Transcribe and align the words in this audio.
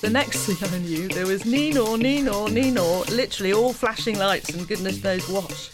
The 0.00 0.10
next 0.10 0.46
thing 0.46 0.56
I 0.70 0.78
knew, 0.78 1.08
there 1.08 1.26
was 1.26 1.44
Nino, 1.44 1.96
Nino, 1.96 2.46
Nino, 2.46 3.04
literally 3.04 3.52
all 3.52 3.72
flashing 3.72 4.18
lights 4.18 4.50
and 4.50 4.68
goodness 4.68 5.02
knows 5.02 5.28
what. 5.28 5.70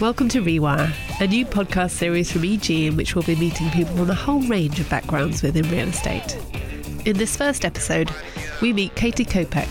Welcome 0.00 0.28
to 0.28 0.42
Rewire, 0.42 0.92
a 1.20 1.26
new 1.26 1.44
podcast 1.44 1.90
series 1.90 2.30
from 2.30 2.44
EG 2.44 2.70
in 2.70 2.96
which 2.96 3.14
we'll 3.14 3.24
be 3.24 3.36
meeting 3.36 3.68
people 3.70 3.96
from 3.96 4.10
a 4.10 4.14
whole 4.14 4.42
range 4.42 4.78
of 4.80 4.88
backgrounds 4.88 5.42
within 5.42 5.68
real 5.70 5.88
estate. 5.88 6.36
In 7.04 7.16
this 7.16 7.36
first 7.36 7.64
episode, 7.64 8.10
we 8.62 8.72
meet 8.72 8.94
Katie 8.94 9.24
Kopec, 9.24 9.68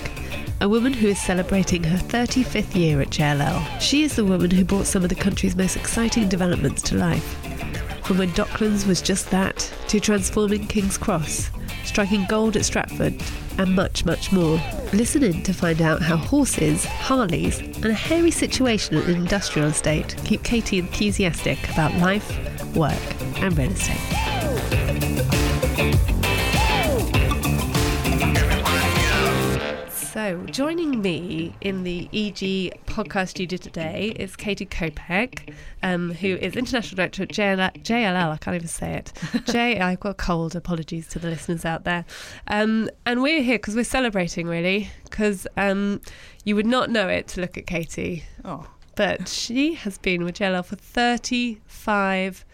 a 0.61 0.67
woman 0.67 0.91
who 0.91 1.07
is 1.07 1.21
celebrating 1.21 1.83
her 1.83 1.97
35th 1.97 2.75
year 2.75 2.99
at 3.01 3.09
JLL. 3.09 3.79
She 3.79 4.03
is 4.03 4.15
the 4.15 4.25
woman 4.25 4.51
who 4.51 4.65
brought 4.65 4.85
some 4.85 5.03
of 5.03 5.09
the 5.09 5.15
country's 5.15 5.55
most 5.55 5.77
exciting 5.77 6.27
developments 6.27 6.81
to 6.83 6.97
life. 6.97 7.48
From 8.09 8.17
when 8.17 8.31
Docklands 8.31 8.87
was 8.87 9.03
just 9.03 9.29
that, 9.29 9.71
to 9.89 9.99
transforming 9.99 10.65
King's 10.65 10.97
Cross, 10.97 11.51
striking 11.83 12.25
gold 12.27 12.55
at 12.55 12.65
Stratford, 12.65 13.21
and 13.59 13.75
much, 13.75 14.03
much 14.03 14.31
more. 14.31 14.59
Listen 14.93 15.21
in 15.21 15.43
to 15.43 15.53
find 15.53 15.79
out 15.79 16.01
how 16.01 16.17
horses, 16.17 16.85
Harleys, 16.85 17.59
and 17.59 17.85
a 17.85 17.93
hairy 17.93 18.31
situation 18.31 18.95
at 18.97 19.05
an 19.05 19.15
industrial 19.15 19.67
estate 19.67 20.15
keep 20.25 20.41
Katie 20.41 20.79
enthusiastic 20.79 21.59
about 21.69 21.93
life, 21.97 22.27
work, 22.75 22.97
and 23.43 23.55
real 23.55 23.69
estate. 23.69 24.28
So, 30.29 30.45
joining 30.45 31.01
me 31.01 31.55
in 31.59 31.81
the 31.81 32.07
EG 32.13 32.85
podcast 32.85 33.29
studio 33.29 33.57
today 33.57 34.13
is 34.15 34.35
Katie 34.35 34.67
Kopec, 34.67 35.51
um, 35.81 36.13
who 36.13 36.35
is 36.35 36.55
International 36.55 36.97
Director 36.97 37.23
at 37.23 37.29
JLL, 37.29 37.71
JLL. 37.81 38.29
I 38.33 38.37
can't 38.37 38.53
even 38.55 38.67
say 38.67 38.93
it. 38.93 39.11
J. 39.45 39.79
I've 39.79 39.99
got 39.99 40.09
a 40.11 40.13
cold. 40.13 40.55
Apologies 40.55 41.07
to 41.07 41.17
the 41.17 41.31
listeners 41.31 41.65
out 41.65 41.83
there. 41.83 42.05
Um, 42.45 42.91
and 43.07 43.23
we're 43.23 43.41
here 43.41 43.57
because 43.57 43.73
we're 43.73 43.83
celebrating, 43.83 44.45
really, 44.45 44.91
because 45.05 45.47
um, 45.57 45.99
you 46.45 46.55
would 46.55 46.67
not 46.67 46.91
know 46.91 47.07
it 47.07 47.27
to 47.29 47.41
look 47.41 47.57
at 47.57 47.65
Katie, 47.65 48.23
Oh, 48.45 48.67
but 48.95 49.27
she 49.27 49.73
has 49.73 49.97
been 49.97 50.23
with 50.23 50.35
JLL 50.35 50.63
for 50.63 50.75
35 50.75 52.45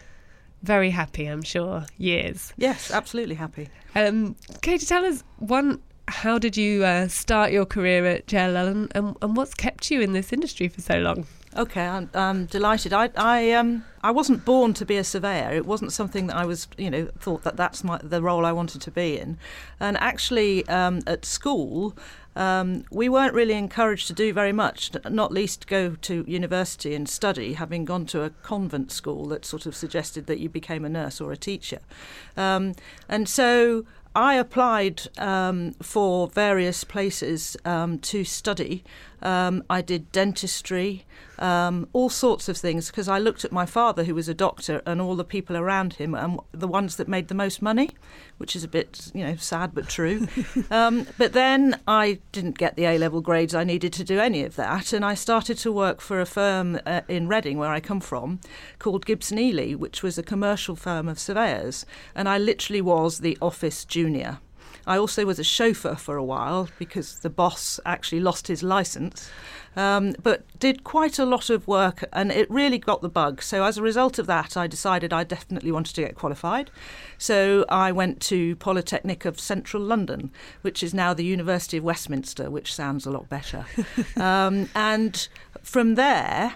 very 0.64 0.92
happy, 0.92 1.25
I'm 1.25 1.44
sure, 1.44 1.86
years. 1.97 2.53
yes, 2.55 2.89
absolutely 2.89 3.36
happy. 3.36 3.67
Um, 3.95 4.38
Katie, 4.61 4.86
tell 4.86 5.03
us 5.03 5.25
one. 5.39 5.81
How 6.16 6.39
did 6.39 6.55
you 6.55 6.85
uh, 6.85 7.09
start 7.09 7.52
your 7.52 7.66
career 7.66 8.05
at 8.05 8.25
JLL, 8.25 8.71
and, 8.71 8.91
and, 8.95 9.17
and 9.21 9.35
what's 9.35 9.53
kept 9.53 9.91
you 9.91 9.99
in 9.99 10.13
this 10.13 10.31
industry 10.31 10.69
for 10.69 10.80
so 10.80 10.97
long? 10.99 11.27
Okay, 11.58 11.85
I'm, 11.85 12.09
I'm 12.13 12.45
delighted. 12.45 12.94
I, 12.94 13.09
I, 13.17 13.52
um, 13.52 13.83
I 14.02 14.11
wasn't 14.11 14.45
born 14.45 14.73
to 14.75 14.86
be 14.86 14.95
a 14.95 15.03
surveyor. 15.03 15.52
It 15.52 15.66
wasn't 15.66 15.91
something 15.91 16.27
that 16.27 16.38
I 16.38 16.45
was, 16.45 16.69
you 16.77 16.89
know, 16.89 17.08
thought 17.19 17.43
that 17.43 17.58
that's 17.58 17.83
my, 17.83 17.99
the 18.02 18.21
role 18.21 18.45
I 18.45 18.53
wanted 18.53 18.81
to 18.81 18.91
be 18.91 19.17
in. 19.17 19.38
And 19.80 19.97
actually, 19.97 20.66
um, 20.69 21.02
at 21.05 21.25
school, 21.25 21.97
um, 22.38 22.86
we 22.91 23.09
weren't 23.09 23.33
really 23.33 23.53
encouraged 23.53 24.08
to 24.08 24.13
do 24.13 24.31
very 24.31 24.53
much, 24.53 24.91
not 25.09 25.33
least 25.33 25.67
go 25.67 25.95
to 25.95 26.23
university 26.27 26.95
and 26.95 27.09
study, 27.09 27.53
having 27.53 27.83
gone 27.83 28.05
to 28.08 28.23
a 28.23 28.30
convent 28.30 28.91
school 28.91 29.27
that 29.27 29.45
sort 29.45 29.66
of 29.66 29.75
suggested 29.75 30.27
that 30.27 30.39
you 30.39 30.47
became 30.47 30.86
a 30.86 30.89
nurse 30.89 31.19
or 31.19 31.33
a 31.33 31.38
teacher. 31.38 31.80
Um, 32.38 32.73
and 33.09 33.27
so 33.27 33.86
I 34.16 34.35
applied 34.35 35.02
um, 35.17 35.73
for 35.81 36.30
various 36.30 36.85
places 36.85 37.58
um, 37.66 37.99
to 37.99 38.23
study. 38.23 38.83
Um, 39.25 39.63
I 39.71 39.81
did 39.81 40.11
dentistry, 40.11 41.03
um, 41.39 41.89
all 41.93 42.09
sorts 42.09 42.47
of 42.47 42.55
things, 42.57 42.91
because 42.91 43.07
I 43.07 43.17
looked 43.17 43.43
at 43.43 43.51
my 43.51 43.65
father, 43.65 44.03
who 44.03 44.13
was 44.13 44.29
a 44.29 44.35
doctor, 44.35 44.83
and 44.85 45.01
all 45.01 45.15
the 45.15 45.23
people 45.23 45.57
around 45.57 45.93
him, 45.93 46.13
and 46.13 46.39
the 46.51 46.67
ones 46.67 46.97
that 46.97 47.07
made 47.07 47.27
the 47.27 47.33
most 47.33 47.59
money, 47.59 47.89
which 48.37 48.55
is 48.55 48.63
a 48.63 48.67
bit, 48.67 49.11
you 49.15 49.25
know, 49.25 49.35
sad 49.35 49.73
but 49.73 49.89
true. 49.89 50.27
um, 50.69 51.07
but 51.17 51.33
then 51.33 51.81
I 51.87 52.19
didn't 52.33 52.59
get 52.59 52.75
the 52.75 52.85
A 52.85 52.99
level 52.99 53.19
grades 53.19 53.55
I 53.55 53.63
needed 53.63 53.93
to 53.93 54.03
do 54.03 54.19
any 54.19 54.43
of 54.43 54.55
that, 54.57 54.93
and 54.93 55.03
I 55.03 55.15
started 55.15 55.58
to 55.58 55.71
work 55.71 56.02
for 56.02 56.21
a 56.21 56.27
firm 56.27 56.80
uh, 56.85 57.02
in 57.08 57.27
Reading, 57.27 57.58
where 57.58 57.71
I 57.71 57.80
come 57.80 58.02
from, 58.02 58.39
called 58.77 59.08
Gibson 59.08 59.39
Ely, 59.39 59.73
which 59.73 60.03
was 60.03 60.19
a 60.19 60.23
commercial 60.23 60.75
firm 60.75 61.08
of 61.08 61.17
surveyors, 61.17 61.83
and 62.14 62.30
I 62.30 62.37
literally 62.37 62.81
was 62.81 63.21
the 63.21 63.39
office 63.41 63.85
junior. 63.85 64.37
I 64.87 64.97
also 64.97 65.25
was 65.25 65.39
a 65.39 65.43
chauffeur 65.43 65.95
for 65.95 66.15
a 66.15 66.23
while 66.23 66.69
because 66.77 67.19
the 67.19 67.29
boss 67.29 67.79
actually 67.85 68.19
lost 68.19 68.47
his 68.47 68.63
license, 68.63 69.29
um, 69.75 70.15
but 70.21 70.43
did 70.59 70.83
quite 70.83 71.19
a 71.19 71.25
lot 71.25 71.49
of 71.49 71.67
work 71.67 72.03
and 72.13 72.31
it 72.31 72.49
really 72.49 72.77
got 72.77 73.01
the 73.01 73.09
bug. 73.09 73.41
So, 73.41 73.63
as 73.63 73.77
a 73.77 73.81
result 73.81 74.19
of 74.19 74.27
that, 74.27 74.55
I 74.55 74.67
decided 74.67 75.11
I 75.11 75.23
definitely 75.23 75.71
wanted 75.71 75.95
to 75.95 76.01
get 76.01 76.15
qualified. 76.15 76.71
So, 77.17 77.65
I 77.69 77.91
went 77.91 78.21
to 78.23 78.55
Polytechnic 78.57 79.25
of 79.25 79.39
Central 79.39 79.83
London, 79.83 80.31
which 80.61 80.83
is 80.83 80.93
now 80.93 81.13
the 81.13 81.25
University 81.25 81.77
of 81.77 81.83
Westminster, 81.83 82.49
which 82.49 82.73
sounds 82.73 83.05
a 83.05 83.11
lot 83.11 83.27
better. 83.29 83.65
um, 84.17 84.69
and 84.75 85.27
from 85.61 85.95
there, 85.95 86.55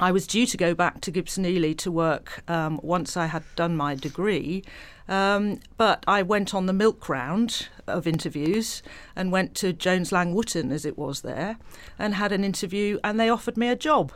I 0.00 0.12
was 0.12 0.26
due 0.26 0.46
to 0.46 0.56
go 0.56 0.74
back 0.74 1.02
to 1.02 1.10
Gibson 1.10 1.44
Ely 1.44 1.74
to 1.74 1.92
work 1.92 2.42
um, 2.48 2.80
once 2.82 3.18
I 3.18 3.26
had 3.26 3.42
done 3.54 3.76
my 3.76 3.94
degree. 3.94 4.64
Um, 5.08 5.60
but 5.76 6.04
I 6.06 6.22
went 6.22 6.54
on 6.54 6.64
the 6.64 6.72
milk 6.72 7.06
round 7.08 7.68
of 7.86 8.06
interviews 8.06 8.82
and 9.14 9.30
went 9.30 9.54
to 9.56 9.74
Jones 9.74 10.10
Lang 10.10 10.32
Wootton, 10.34 10.72
as 10.72 10.86
it 10.86 10.96
was 10.96 11.20
there, 11.20 11.58
and 11.98 12.14
had 12.14 12.32
an 12.32 12.44
interview, 12.44 12.98
and 13.04 13.20
they 13.20 13.28
offered 13.28 13.58
me 13.58 13.68
a 13.68 13.76
job. 13.76 14.12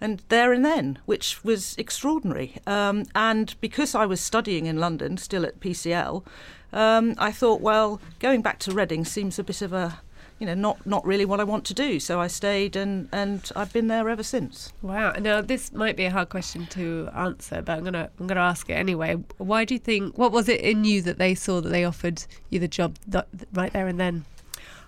And 0.00 0.22
there 0.28 0.52
and 0.52 0.64
then, 0.64 0.98
which 1.06 1.44
was 1.44 1.76
extraordinary. 1.78 2.56
Um, 2.66 3.04
and 3.14 3.54
because 3.60 3.94
I 3.94 4.06
was 4.06 4.20
studying 4.20 4.66
in 4.66 4.78
London, 4.78 5.18
still 5.18 5.46
at 5.46 5.60
PCL, 5.60 6.24
um, 6.72 7.14
I 7.16 7.30
thought, 7.30 7.60
well, 7.60 8.00
going 8.18 8.42
back 8.42 8.58
to 8.60 8.72
Reading 8.72 9.04
seems 9.04 9.38
a 9.38 9.44
bit 9.44 9.62
of 9.62 9.72
a 9.72 10.00
you 10.38 10.46
know, 10.46 10.54
not 10.54 10.84
not 10.86 11.04
really 11.04 11.24
what 11.24 11.40
I 11.40 11.44
want 11.44 11.64
to 11.66 11.74
do. 11.74 12.00
So 12.00 12.20
I 12.20 12.26
stayed, 12.26 12.76
and 12.76 13.08
and 13.12 13.50
I've 13.56 13.72
been 13.72 13.88
there 13.88 14.08
ever 14.08 14.22
since. 14.22 14.72
Wow. 14.82 15.12
Now 15.12 15.40
this 15.40 15.72
might 15.72 15.96
be 15.96 16.04
a 16.04 16.10
hard 16.10 16.28
question 16.28 16.66
to 16.68 17.08
answer, 17.14 17.62
but 17.62 17.78
I'm 17.78 17.84
gonna 17.84 18.10
I'm 18.18 18.26
gonna 18.26 18.40
ask 18.40 18.68
it 18.70 18.74
anyway. 18.74 19.14
Why 19.38 19.64
do 19.64 19.74
you 19.74 19.80
think? 19.80 20.16
What 20.16 20.32
was 20.32 20.48
it 20.48 20.60
in 20.60 20.84
you 20.84 21.02
that 21.02 21.18
they 21.18 21.34
saw 21.34 21.60
that 21.60 21.70
they 21.70 21.84
offered 21.84 22.24
you 22.50 22.58
the 22.58 22.68
job 22.68 22.96
th- 23.10 23.24
right 23.52 23.72
there 23.72 23.88
and 23.88 23.98
then? 23.98 24.24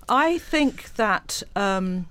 I 0.08 0.38
think 0.38 0.94
that. 0.94 1.42
Um, 1.56 2.06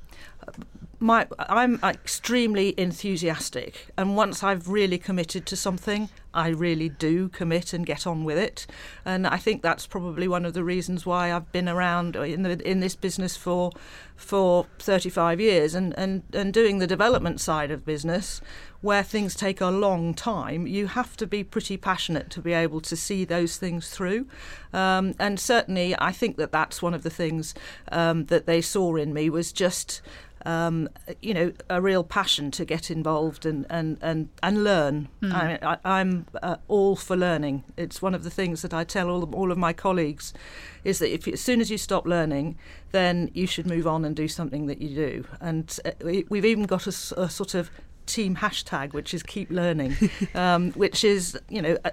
my, 0.99 1.27
I'm 1.37 1.79
extremely 1.83 2.73
enthusiastic, 2.77 3.87
and 3.97 4.17
once 4.17 4.43
I've 4.43 4.67
really 4.67 4.97
committed 4.97 5.45
to 5.47 5.55
something, 5.55 6.09
I 6.33 6.49
really 6.49 6.89
do 6.89 7.29
commit 7.29 7.73
and 7.73 7.85
get 7.85 8.05
on 8.05 8.23
with 8.23 8.37
it. 8.37 8.67
And 9.03 9.25
I 9.25 9.37
think 9.37 9.61
that's 9.61 9.87
probably 9.87 10.27
one 10.27 10.45
of 10.45 10.53
the 10.53 10.63
reasons 10.63 11.05
why 11.05 11.33
I've 11.33 11.51
been 11.51 11.67
around 11.67 12.15
in 12.15 12.43
the 12.43 12.69
in 12.69 12.81
this 12.81 12.95
business 12.95 13.35
for 13.35 13.71
for 14.15 14.67
35 14.79 15.39
years 15.39 15.73
and, 15.73 15.97
and, 15.97 16.23
and 16.33 16.53
doing 16.53 16.79
the 16.79 16.85
development 16.85 17.39
side 17.39 17.71
of 17.71 17.85
business 17.85 18.41
where 18.81 19.01
things 19.01 19.33
take 19.33 19.61
a 19.61 19.67
long 19.67 20.13
time, 20.13 20.67
you 20.67 20.87
have 20.87 21.15
to 21.17 21.25
be 21.25 21.43
pretty 21.43 21.77
passionate 21.77 22.29
to 22.29 22.41
be 22.41 22.51
able 22.53 22.81
to 22.81 22.95
see 22.95 23.23
those 23.23 23.57
things 23.57 23.89
through. 23.89 24.27
Um, 24.73 25.15
and 25.19 25.39
certainly, 25.39 25.95
I 25.99 26.11
think 26.11 26.37
that 26.37 26.51
that's 26.51 26.81
one 26.81 26.93
of 26.93 27.03
the 27.03 27.09
things 27.09 27.53
um, 27.91 28.25
that 28.25 28.45
they 28.45 28.61
saw 28.61 28.95
in 28.97 29.13
me 29.13 29.29
was 29.29 29.51
just 29.51 30.01
um, 30.45 30.89
you 31.21 31.33
know, 31.33 31.53
a 31.69 31.81
real 31.81 32.03
passion 32.03 32.51
to 32.51 32.65
get 32.65 32.89
involved 32.89 33.45
and 33.45 33.65
and 33.69 33.97
and, 34.01 34.29
and 34.41 34.63
learn. 34.63 35.09
Hmm. 35.21 35.31
I, 35.33 35.77
I'm 35.83 36.25
uh, 36.41 36.57
all 36.67 36.95
for 36.95 37.15
learning. 37.15 37.63
It's 37.77 38.01
one 38.01 38.13
of 38.13 38.23
the 38.23 38.29
things 38.29 38.61
that 38.61 38.73
I 38.73 38.83
tell 38.83 39.09
all 39.09 39.23
of, 39.23 39.33
all 39.33 39.51
of 39.51 39.57
my 39.57 39.73
colleagues 39.73 40.33
is 40.83 40.99
that 40.99 41.13
if 41.13 41.27
you, 41.27 41.33
as 41.33 41.41
soon 41.41 41.61
as 41.61 41.69
you 41.69 41.77
stop 41.77 42.05
learning, 42.05 42.57
then 42.91 43.29
you 43.33 43.47
should 43.47 43.67
move 43.67 43.85
on 43.85 44.05
and 44.05 44.15
do 44.15 44.27
something 44.27 44.67
that 44.67 44.81
you 44.81 44.95
do. 44.95 45.25
And 45.41 45.77
uh, 45.85 45.91
we, 46.03 46.25
we've 46.29 46.45
even 46.45 46.63
got 46.63 46.87
a 46.87 46.91
sort 46.91 47.53
of 47.53 47.69
team 48.05 48.37
hashtag 48.37 48.93
which 48.93 49.13
is 49.13 49.23
keep 49.23 49.49
learning, 49.51 49.95
um, 50.35 50.71
which 50.71 51.03
is 51.03 51.37
you 51.49 51.61
know 51.61 51.77
uh, 51.85 51.91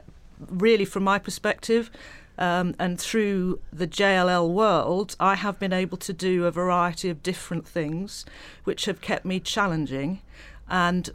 really 0.48 0.84
from 0.84 1.04
my 1.04 1.18
perspective. 1.18 1.90
Um, 2.38 2.74
and 2.78 3.00
through 3.00 3.60
the 3.72 3.86
JLL 3.86 4.52
world, 4.52 5.16
I 5.18 5.36
have 5.36 5.58
been 5.58 5.72
able 5.72 5.96
to 5.98 6.12
do 6.12 6.44
a 6.44 6.50
variety 6.50 7.08
of 7.08 7.22
different 7.22 7.66
things, 7.66 8.24
which 8.64 8.84
have 8.84 9.00
kept 9.00 9.24
me 9.24 9.40
challenging 9.40 10.20
and 10.68 11.10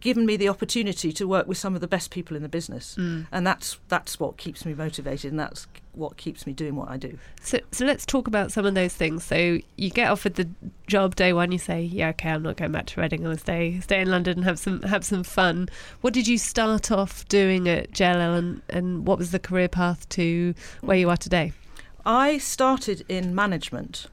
given 0.00 0.26
me 0.26 0.36
the 0.36 0.48
opportunity 0.48 1.12
to 1.12 1.26
work 1.26 1.46
with 1.46 1.58
some 1.58 1.74
of 1.74 1.80
the 1.80 1.88
best 1.88 2.10
people 2.10 2.36
in 2.36 2.42
the 2.42 2.48
business. 2.48 2.96
Mm. 2.98 3.26
And 3.32 3.46
that's 3.46 3.78
that's 3.88 4.20
what 4.20 4.36
keeps 4.36 4.64
me 4.64 4.74
motivated, 4.74 5.30
and 5.32 5.40
that's 5.40 5.66
what 5.96 6.16
keeps 6.16 6.46
me 6.46 6.52
doing 6.52 6.76
what 6.76 6.88
I 6.88 6.96
do. 6.96 7.18
So, 7.40 7.58
so 7.72 7.84
let's 7.84 8.04
talk 8.04 8.26
about 8.26 8.52
some 8.52 8.66
of 8.66 8.74
those 8.74 8.94
things. 8.94 9.24
So 9.24 9.58
you 9.76 9.90
get 9.90 10.10
offered 10.10 10.34
the 10.34 10.48
job 10.86 11.16
day 11.16 11.32
one. 11.32 11.52
You 11.52 11.58
say, 11.58 11.82
"Yeah, 11.82 12.10
okay, 12.10 12.30
I'm 12.30 12.42
not 12.42 12.56
going 12.56 12.72
back 12.72 12.86
to 12.86 13.00
Reading. 13.00 13.26
I'll 13.26 13.36
stay 13.36 13.80
stay 13.80 14.00
in 14.00 14.10
London 14.10 14.38
and 14.38 14.44
have 14.44 14.58
some 14.58 14.82
have 14.82 15.04
some 15.04 15.22
fun." 15.22 15.68
What 16.00 16.12
did 16.12 16.28
you 16.28 16.38
start 16.38 16.90
off 16.90 17.26
doing 17.28 17.68
at 17.68 17.92
JLL, 17.92 18.36
and 18.36 18.62
and 18.68 19.06
what 19.06 19.18
was 19.18 19.30
the 19.30 19.38
career 19.38 19.68
path 19.68 20.08
to 20.10 20.54
where 20.80 20.96
you 20.96 21.10
are 21.10 21.16
today? 21.16 21.52
I 22.04 22.38
started 22.38 23.04
in 23.08 23.34
management. 23.34 24.06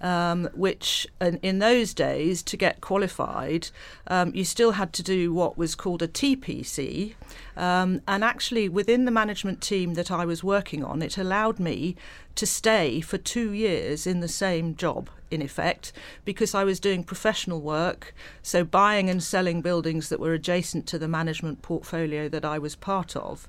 Um, 0.00 0.48
which 0.54 1.06
in, 1.20 1.58
those 1.58 1.94
days, 1.94 2.42
to 2.44 2.56
get 2.56 2.80
qualified, 2.80 3.68
um, 4.08 4.32
you 4.34 4.44
still 4.44 4.72
had 4.72 4.92
to 4.94 5.02
do 5.02 5.32
what 5.32 5.56
was 5.56 5.74
called 5.74 6.02
a 6.02 6.08
TPC. 6.08 7.14
Um, 7.56 8.02
and 8.06 8.22
actually, 8.22 8.68
within 8.68 9.04
the 9.04 9.10
management 9.10 9.60
team 9.60 9.94
that 9.94 10.10
I 10.10 10.24
was 10.24 10.44
working 10.44 10.84
on, 10.84 11.02
it 11.02 11.16
allowed 11.16 11.58
me 11.58 11.96
to 12.34 12.46
stay 12.46 13.00
for 13.00 13.16
two 13.16 13.52
years 13.52 14.06
in 14.06 14.20
the 14.20 14.28
same 14.28 14.76
job, 14.76 15.08
in 15.30 15.40
effect, 15.40 15.92
because 16.24 16.54
I 16.54 16.64
was 16.64 16.78
doing 16.78 17.02
professional 17.02 17.60
work, 17.60 18.14
so 18.42 18.62
buying 18.62 19.08
and 19.08 19.22
selling 19.22 19.62
buildings 19.62 20.10
that 20.10 20.20
were 20.20 20.34
adjacent 20.34 20.86
to 20.88 20.98
the 20.98 21.08
management 21.08 21.62
portfolio 21.62 22.28
that 22.28 22.44
I 22.44 22.58
was 22.58 22.76
part 22.76 23.16
of. 23.16 23.48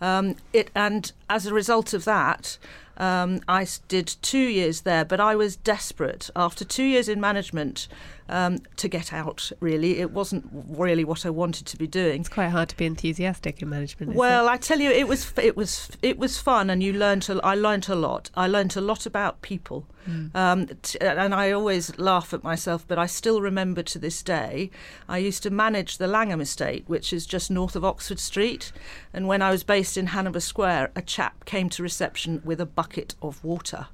Um, 0.00 0.36
it 0.52 0.70
and 0.74 1.12
as 1.30 1.46
a 1.46 1.54
result 1.54 1.94
of 1.94 2.04
that, 2.04 2.58
um, 3.00 3.40
I 3.48 3.66
did 3.88 4.16
two 4.20 4.36
years 4.36 4.82
there, 4.82 5.06
but 5.06 5.20
I 5.20 5.34
was 5.34 5.56
desperate 5.56 6.28
after 6.36 6.66
two 6.66 6.84
years 6.84 7.08
in 7.08 7.18
management 7.18 7.88
um, 8.28 8.58
to 8.76 8.88
get 8.88 9.12
out. 9.12 9.50
Really, 9.58 10.00
it 10.00 10.10
wasn't 10.10 10.48
really 10.52 11.04
what 11.04 11.24
I 11.24 11.30
wanted 11.30 11.66
to 11.66 11.78
be 11.78 11.86
doing. 11.86 12.20
It's 12.20 12.28
quite 12.28 12.48
hard 12.48 12.68
to 12.68 12.76
be 12.76 12.84
enthusiastic 12.84 13.62
in 13.62 13.70
management. 13.70 14.14
Well, 14.14 14.46
it? 14.46 14.50
I 14.50 14.56
tell 14.58 14.80
you, 14.80 14.90
it 14.90 15.08
was 15.08 15.32
it 15.38 15.56
was 15.56 15.90
it 16.02 16.18
was 16.18 16.38
fun, 16.38 16.68
and 16.68 16.82
you 16.82 16.92
learned. 16.92 17.28
A, 17.30 17.40
I 17.44 17.54
learned 17.54 17.88
a 17.88 17.94
lot. 17.94 18.30
I 18.34 18.46
learned 18.46 18.76
a 18.76 18.82
lot 18.82 19.06
about 19.06 19.40
people, 19.40 19.86
mm. 20.08 20.34
um, 20.34 20.68
t- 20.82 20.98
and 21.00 21.34
I 21.34 21.52
always 21.52 21.98
laugh 21.98 22.34
at 22.34 22.44
myself, 22.44 22.86
but 22.86 22.98
I 22.98 23.06
still 23.06 23.40
remember 23.40 23.82
to 23.82 23.98
this 23.98 24.22
day. 24.22 24.70
I 25.08 25.18
used 25.18 25.42
to 25.44 25.50
manage 25.50 25.96
the 25.96 26.06
Langham 26.06 26.42
Estate, 26.42 26.84
which 26.86 27.14
is 27.14 27.24
just 27.24 27.50
north 27.50 27.74
of 27.74 27.84
Oxford 27.84 28.20
Street, 28.20 28.72
and 29.12 29.26
when 29.26 29.42
I 29.42 29.50
was 29.50 29.64
based 29.64 29.96
in 29.96 30.08
Hanover 30.08 30.40
Square, 30.40 30.92
a 30.94 31.02
chap 31.20 31.44
came 31.44 31.68
to 31.68 31.82
reception 31.82 32.40
with 32.46 32.62
a 32.62 32.64
bucket 32.64 33.14
of 33.20 33.44
water 33.44 33.88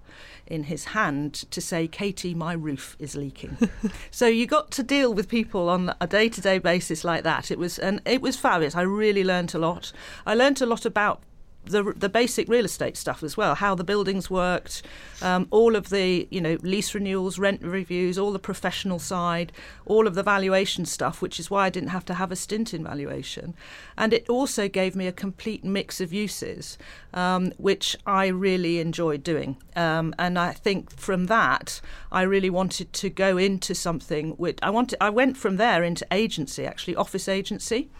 in 0.47 0.63
his 0.65 0.85
hand 0.85 1.35
to 1.51 1.61
say, 1.61 1.89
Katie, 1.89 2.37
my 2.37 2.53
roof 2.53 2.97
is 3.01 3.17
leaking. 3.17 3.59
so 4.13 4.29
you 4.29 4.47
got 4.47 4.71
to 4.71 4.85
deal 4.85 5.13
with 5.13 5.29
people 5.29 5.69
on 5.69 5.93
a 6.01 6.07
day 6.07 6.29
to 6.29 6.41
day 6.41 6.59
basis 6.59 7.03
like 7.03 7.25
that. 7.25 7.51
It 7.51 7.59
was 7.59 7.81
and 7.81 8.01
it 8.05 8.23
was 8.23 8.37
fabulous. 8.37 8.77
I 8.77 8.83
really 8.83 9.25
learned 9.25 9.57
a 9.57 9.59
lot. 9.59 9.93
I 10.25 10.35
learned 10.37 10.63
a 10.63 10.67
lot 10.67 10.87
about 10.87 11.21
the 11.67 11.93
the 11.97 12.09
basic 12.09 12.49
real 12.49 12.65
estate 12.65 12.97
stuff 12.97 13.23
as 13.23 13.37
well, 13.37 13.55
how 13.55 13.75
the 13.75 13.85
buildings 13.85 14.31
worked, 14.31 14.83
um, 15.23 15.47
all 15.51 15.77
of 15.77 15.91
the 15.91 16.27
you 16.31 16.41
know 16.41 16.57
lease 16.63 16.95
renewals, 16.95 17.39
rent 17.39 17.63
reviews, 17.63 18.19
all 18.19 18.33
the 18.33 18.39
professional 18.39 18.99
side, 18.99 19.53
all 19.85 20.07
of 20.07 20.15
the 20.15 20.23
valuation 20.23 20.87
stuff, 20.87 21.21
which 21.21 21.39
is 21.39 21.51
why 21.51 21.67
I 21.67 21.71
didn't 21.71 21.91
have 21.91 22.05
to 22.07 22.15
have 22.15 22.33
a 22.33 22.37
stint 22.37 22.73
in 22.73 22.85
valuation, 22.85 23.55
and 23.97 24.13
it 24.13 24.29
also 24.29 24.69
gave 24.69 24.97
me 24.97 25.07
a 25.07 25.13
complete 25.13 25.65
mix 25.65 26.01
of 26.01 26.13
uses, 26.13 26.79
um, 27.15 27.53
which 27.59 27.97
I 28.07 28.27
really 28.27 28.81
enjoyed 28.81 29.23
doing, 29.23 29.57
um, 29.75 30.15
and 30.19 30.39
I 30.39 30.53
think 30.53 30.97
from 30.97 31.27
that 31.27 31.81
I 32.13 32.23
really 32.23 32.51
wanted 32.51 32.93
to 32.95 33.11
go 33.11 33.37
into 33.37 33.75
something 33.75 34.31
which 34.33 34.59
I 34.63 34.71
wanted. 34.71 34.99
I 35.01 35.11
went 35.11 35.37
from 35.37 35.57
there 35.57 35.83
into 35.83 36.07
agency, 36.11 36.65
actually 36.65 36.97
office 36.97 37.29
agency. 37.29 37.91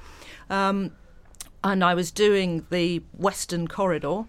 Um, 0.49 0.93
and 1.63 1.83
I 1.83 1.95
was 1.95 2.11
doing 2.11 2.67
the 2.71 3.03
Western 3.17 3.69
Corridor, 3.69 4.25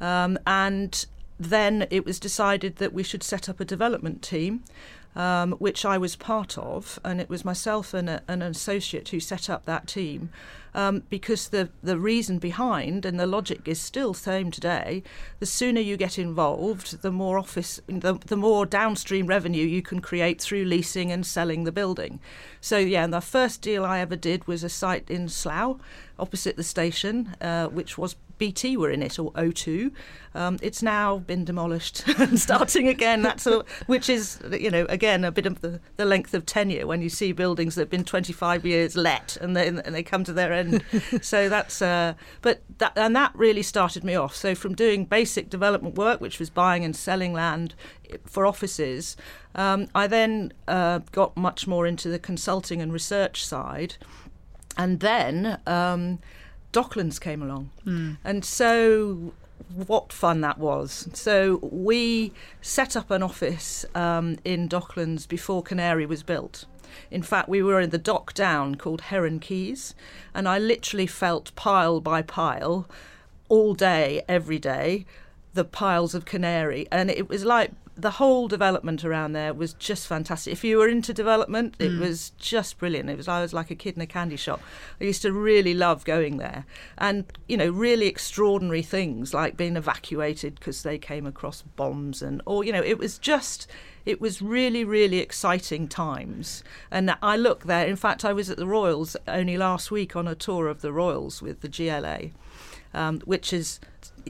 um, 0.00 0.38
and 0.46 1.06
then 1.38 1.86
it 1.90 2.04
was 2.04 2.18
decided 2.18 2.76
that 2.76 2.92
we 2.92 3.02
should 3.02 3.22
set 3.22 3.48
up 3.48 3.60
a 3.60 3.64
development 3.64 4.22
team. 4.22 4.64
Um, 5.16 5.54
which 5.54 5.84
I 5.84 5.98
was 5.98 6.14
part 6.14 6.56
of, 6.56 7.00
and 7.04 7.20
it 7.20 7.28
was 7.28 7.44
myself 7.44 7.92
and 7.94 8.08
a, 8.08 8.22
an 8.28 8.42
associate 8.42 9.08
who 9.08 9.18
set 9.18 9.50
up 9.50 9.64
that 9.64 9.88
team 9.88 10.30
um, 10.74 11.02
because 11.08 11.48
the, 11.48 11.70
the 11.82 11.98
reason 11.98 12.38
behind 12.38 13.04
and 13.04 13.18
the 13.18 13.26
logic 13.26 13.66
is 13.66 13.80
still 13.80 14.14
same 14.14 14.50
today. 14.50 15.02
The 15.38 15.46
sooner 15.46 15.80
you 15.80 15.96
get 15.96 16.18
involved, 16.18 17.02
the 17.02 17.10
more 17.10 17.38
office, 17.38 17.80
the, 17.86 18.14
the 18.26 18.36
more 18.36 18.66
downstream 18.66 19.26
revenue 19.26 19.66
you 19.66 19.82
can 19.82 20.00
create 20.00 20.40
through 20.40 20.64
leasing 20.64 21.10
and 21.10 21.26
selling 21.26 21.64
the 21.64 21.72
building. 21.72 22.20
So 22.60 22.78
yeah, 22.78 23.04
and 23.04 23.12
the 23.12 23.20
first 23.20 23.62
deal 23.62 23.84
I 23.84 24.00
ever 24.00 24.16
did 24.16 24.46
was 24.46 24.62
a 24.62 24.68
site 24.68 25.10
in 25.10 25.28
Slough, 25.28 25.78
opposite 26.20 26.56
the 26.56 26.62
station, 26.62 27.34
uh, 27.40 27.66
which 27.68 27.98
was 27.98 28.16
BT 28.40 28.76
were 28.78 28.90
in 28.90 29.02
it 29.02 29.18
or 29.18 29.30
O2. 29.32 29.92
Um, 30.34 30.58
it's 30.62 30.82
now 30.82 31.18
been 31.18 31.44
demolished 31.44 32.08
and 32.18 32.40
starting 32.40 32.88
again. 32.88 33.22
That's 33.22 33.46
a, 33.46 33.64
which 33.86 34.08
is 34.08 34.40
you 34.50 34.70
know 34.70 34.86
again 34.88 35.24
a 35.24 35.30
bit 35.30 35.46
of 35.46 35.60
the, 35.60 35.80
the 35.96 36.06
length 36.06 36.32
of 36.32 36.46
tenure 36.46 36.86
when 36.86 37.02
you 37.02 37.10
see 37.10 37.32
buildings 37.32 37.74
that 37.74 37.82
have 37.82 37.90
been 37.90 38.04
25 38.04 38.64
years 38.64 38.96
let 38.96 39.36
and 39.36 39.54
then 39.54 39.80
and 39.80 39.94
they 39.94 40.02
come 40.02 40.24
to 40.24 40.32
their 40.32 40.52
end. 40.52 40.82
so 41.20 41.48
that's 41.48 41.82
uh, 41.82 42.14
but 42.40 42.62
that 42.78 42.96
and 42.96 43.14
that 43.14 43.32
really 43.34 43.62
started 43.62 44.02
me 44.04 44.14
off. 44.14 44.34
So 44.34 44.54
from 44.54 44.74
doing 44.74 45.04
basic 45.04 45.50
development 45.50 45.96
work, 45.96 46.20
which 46.20 46.38
was 46.38 46.48
buying 46.48 46.82
and 46.82 46.96
selling 46.96 47.34
land 47.34 47.74
for 48.24 48.46
offices, 48.46 49.16
um, 49.54 49.86
I 49.94 50.06
then 50.06 50.52
uh, 50.66 51.00
got 51.12 51.36
much 51.36 51.66
more 51.66 51.86
into 51.86 52.08
the 52.08 52.18
consulting 52.18 52.80
and 52.80 52.92
research 52.92 53.44
side, 53.44 53.96
and 54.82 55.00
then. 55.00 55.60
Um, 55.66 56.18
Docklands 56.72 57.20
came 57.20 57.42
along. 57.42 57.70
Mm. 57.84 58.18
And 58.24 58.44
so 58.44 59.32
what 59.74 60.12
fun 60.12 60.40
that 60.40 60.58
was. 60.58 61.08
So 61.12 61.58
we 61.62 62.32
set 62.60 62.96
up 62.96 63.10
an 63.10 63.22
office 63.22 63.84
um, 63.94 64.38
in 64.44 64.68
Docklands 64.68 65.28
before 65.28 65.62
Canary 65.62 66.06
was 66.06 66.22
built. 66.22 66.66
In 67.10 67.22
fact, 67.22 67.48
we 67.48 67.62
were 67.62 67.80
in 67.80 67.90
the 67.90 67.98
dock 67.98 68.34
down 68.34 68.74
called 68.74 69.02
Heron 69.02 69.38
Quays, 69.38 69.94
and 70.34 70.48
I 70.48 70.58
literally 70.58 71.06
felt 71.06 71.54
pile 71.54 72.00
by 72.00 72.22
pile 72.22 72.88
all 73.48 73.74
day, 73.74 74.22
every 74.28 74.58
day, 74.58 75.06
the 75.54 75.64
piles 75.64 76.14
of 76.14 76.24
canary. 76.24 76.88
And 76.90 77.10
it 77.10 77.28
was 77.28 77.44
like 77.44 77.70
the 78.00 78.12
whole 78.12 78.48
development 78.48 79.04
around 79.04 79.32
there 79.32 79.52
was 79.54 79.74
just 79.74 80.06
fantastic. 80.06 80.52
If 80.52 80.64
you 80.64 80.78
were 80.78 80.88
into 80.88 81.12
development, 81.12 81.74
it 81.78 81.90
mm. 81.90 82.00
was 82.00 82.30
just 82.38 82.78
brilliant. 82.78 83.10
It 83.10 83.16
was 83.16 83.28
I 83.28 83.42
was 83.42 83.52
like 83.52 83.70
a 83.70 83.74
kid 83.74 83.96
in 83.96 84.02
a 84.02 84.06
candy 84.06 84.36
shop. 84.36 84.60
I 85.00 85.04
used 85.04 85.22
to 85.22 85.32
really 85.32 85.74
love 85.74 86.04
going 86.04 86.38
there, 86.38 86.64
and 86.98 87.24
you 87.48 87.56
know, 87.56 87.70
really 87.70 88.06
extraordinary 88.06 88.82
things 88.82 89.32
like 89.34 89.56
being 89.56 89.76
evacuated 89.76 90.56
because 90.56 90.82
they 90.82 90.98
came 90.98 91.26
across 91.26 91.62
bombs 91.62 92.22
and 92.22 92.42
or 92.46 92.64
you 92.64 92.72
know, 92.72 92.82
it 92.82 92.98
was 92.98 93.18
just 93.18 93.66
it 94.06 94.20
was 94.20 94.40
really, 94.40 94.84
really 94.84 95.18
exciting 95.18 95.88
times. 95.88 96.64
And 96.90 97.14
I 97.22 97.36
look 97.36 97.64
there. 97.64 97.86
In 97.86 97.96
fact, 97.96 98.24
I 98.24 98.32
was 98.32 98.48
at 98.50 98.56
the 98.56 98.66
Royals 98.66 99.16
only 99.28 99.56
last 99.56 99.90
week 99.90 100.16
on 100.16 100.26
a 100.26 100.34
tour 100.34 100.68
of 100.68 100.80
the 100.80 100.92
Royals 100.92 101.42
with 101.42 101.60
the 101.60 101.68
GLA, 101.68 102.30
um, 102.94 103.20
which 103.20 103.52
is 103.52 103.78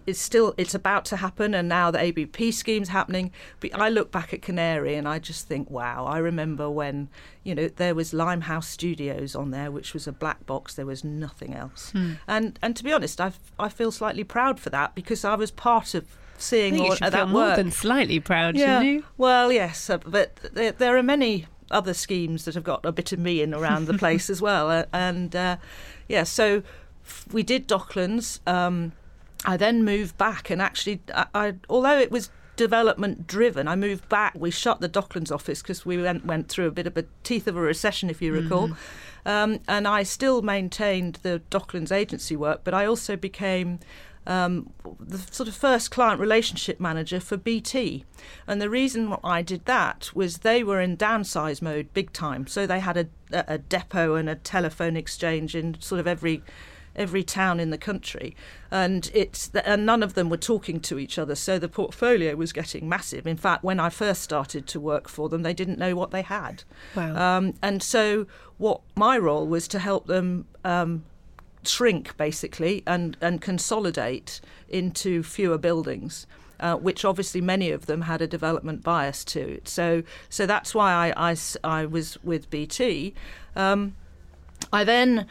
it's 0.07 0.21
still 0.21 0.55
it's 0.57 0.75
about 0.75 1.05
to 1.07 1.17
happen 1.17 1.55
and 1.55 1.69
now 1.69 1.91
the 1.91 2.01
ABP 2.01 2.53
scheme's 2.53 2.89
happening 2.89 3.31
but 3.61 3.75
I 3.75 3.89
look 3.89 4.11
back 4.11 4.33
at 4.33 4.43
Canary 4.43 4.95
and 4.95 5.09
I 5.09 5.19
just 5.19 5.49
think 5.49 5.71
wow 5.71 6.07
I 6.07 6.19
remember 6.19 6.71
when 6.71 7.09
you 7.45 7.55
know 7.55 7.69
there 7.69 7.95
was 7.95 8.13
Limehouse 8.13 8.69
Studios 8.69 9.35
on 9.35 9.51
there 9.51 9.71
which 9.71 9.95
was 9.95 10.07
a 10.07 10.13
black 10.13 10.47
box 10.47 10.75
there 10.75 10.87
was 10.87 11.05
nothing 11.05 11.55
else 11.55 11.91
hmm. 11.91 12.15
and 12.27 12.59
and 12.63 12.77
to 12.77 12.85
be 12.85 12.93
honest 12.93 13.21
I 13.21 13.33
I 13.59 13.69
feel 13.69 13.93
slightly 13.93 14.25
proud 14.25 14.61
for 14.61 14.71
that 14.71 14.95
because 14.95 15.25
I 15.25 15.35
was 15.35 15.51
part 15.51 15.95
of 15.95 16.05
seeing 16.39 16.81
all, 16.81 16.97
that 16.97 17.29
more 17.29 17.49
work. 17.49 17.57
than 17.57 17.71
slightly 17.71 18.19
proud 18.19 18.57
yeah. 18.57 18.81
you 18.81 19.05
well 19.19 19.53
yes 19.53 19.91
uh, 19.91 19.99
but 19.99 20.37
there, 20.55 20.73
there, 20.73 20.97
are 20.97 21.03
many 21.03 21.47
other 21.71 21.93
schemes 21.93 22.47
that 22.47 22.55
have 22.55 22.65
got 22.65 22.85
a 22.85 22.93
bit 22.93 23.13
of 23.13 23.19
me 23.19 23.43
in 23.43 23.53
around 23.53 23.87
the 23.87 23.95
place 23.99 24.31
as 24.31 24.41
well 24.41 24.71
uh, 24.71 24.85
and 24.93 25.37
uh, 25.37 25.57
yeah 26.09 26.23
so 26.23 26.63
we 27.33 27.43
did 27.43 27.69
Docklands 27.69 28.41
um, 28.47 28.93
I 29.45 29.57
then 29.57 29.85
moved 29.85 30.19
back 30.19 30.51
and 30.51 30.61
actually, 30.61 31.01
I, 31.15 31.27
I, 31.35 31.55
although 31.69 31.99
it 31.99 32.11
was 32.11 32.31
development 32.57 33.27
driven, 33.27 33.67
I 33.69 33.77
moved 33.77 34.09
back. 34.09 34.35
We 34.37 34.51
shut 34.51 34.81
the 34.81 34.89
Docklands 34.89 35.33
office 35.33 35.63
because 35.63 35.87
we 35.87 36.01
went, 36.01 36.27
went 36.27 36.49
through 36.49 36.67
a 36.67 36.71
bit 36.71 36.87
of 36.87 36.97
a 36.97 37.07
teeth 37.23 37.47
of 37.47 37.57
a 37.57 37.61
recession, 37.61 38.11
if 38.11 38.21
you 38.21 38.33
recall. 38.33 38.69
Mm-hmm. 38.69 39.29
Um, 39.29 39.61
and 39.67 39.89
I 39.89 40.03
still 40.03 40.43
maintained 40.43 41.21
the 41.23 41.43
Docklands 41.51 41.93
agency 41.93 42.37
work, 42.37 42.61
but 42.65 42.75
I 42.75 42.85
also 42.87 43.17
became 43.17 43.81
um, 44.27 44.73
the 44.99 45.19
sort 45.19 45.49
of 45.49 45.55
first 45.57 45.91
client 45.91 46.21
relationship 46.21 46.79
manager 46.79 47.21
for 47.21 47.37
BT. 47.37 48.05
And 48.47 48.61
the 48.61 48.71
reason 48.71 49.17
I 49.25 49.43
did 49.43 49.65
that 49.65 50.11
was 50.15 50.39
they 50.39 50.63
were 50.63 50.81
in 50.81 50.97
downsize 50.97 51.63
mode 51.63 51.93
big 51.95 52.13
time. 52.13 52.47
So 52.47 52.67
they 52.67 52.81
had 52.81 52.97
a, 52.97 53.07
a 53.33 53.59
depot 53.59 54.15
and 54.15 54.29
a 54.29 54.35
telephone 54.35 54.97
exchange 54.97 55.55
in 55.55 55.81
sort 55.81 55.99
of 55.99 56.07
every 56.07 56.43
every 57.01 57.25
town 57.25 57.59
in 57.59 57.71
the 57.71 57.79
country, 57.79 58.37
and 58.71 59.11
it's 59.15 59.51
and 59.65 59.87
none 59.87 60.03
of 60.03 60.13
them 60.15 60.29
were 60.29 60.37
talking 60.37 60.79
to 60.81 60.99
each 60.99 61.19
other. 61.19 61.35
So 61.35 61.59
the 61.59 61.69
portfolio 61.69 62.37
was 62.37 62.53
getting 62.53 62.89
massive. 62.89 63.27
In 63.27 63.39
fact, 63.39 63.65
when 63.65 63.81
I 63.81 63.89
first 63.89 64.23
started 64.23 64.67
to 64.69 64.79
work 64.79 65.09
for 65.09 65.29
them, 65.31 65.43
they 65.43 65.55
didn't 65.55 65.79
know 65.79 65.97
what 65.97 66.11
they 66.11 66.23
had. 66.23 66.63
Wow. 66.95 67.39
Um, 67.39 67.55
and 67.63 67.83
so 67.83 68.27
what 68.59 68.83
my 68.95 69.17
role 69.17 69.47
was 69.47 69.67
to 69.69 69.79
help 69.79 70.07
them. 70.07 70.47
Um, 70.65 71.05
shrink 71.63 72.17
basically 72.17 72.83
and, 72.87 73.19
and 73.21 73.43
consolidate 73.43 74.41
into 74.71 75.23
fewer 75.23 75.59
buildings. 75.59 76.27
Uh, 76.59 76.77
which 76.77 77.07
obviously 77.07 77.41
many 77.41 77.71
of 77.71 77.87
them 77.87 78.03
had 78.03 78.21
a 78.21 78.27
development 78.27 78.83
bias 78.83 79.25
to. 79.25 79.59
So, 79.65 80.03
so 80.29 80.45
that's 80.45 80.75
why 80.75 80.93
I, 80.93 81.31
I, 81.31 81.37
I 81.65 81.87
was 81.87 82.23
with 82.23 82.51
BT. 82.51 83.15
Um, 83.57 83.97
I 84.71 84.85
then 84.85 85.27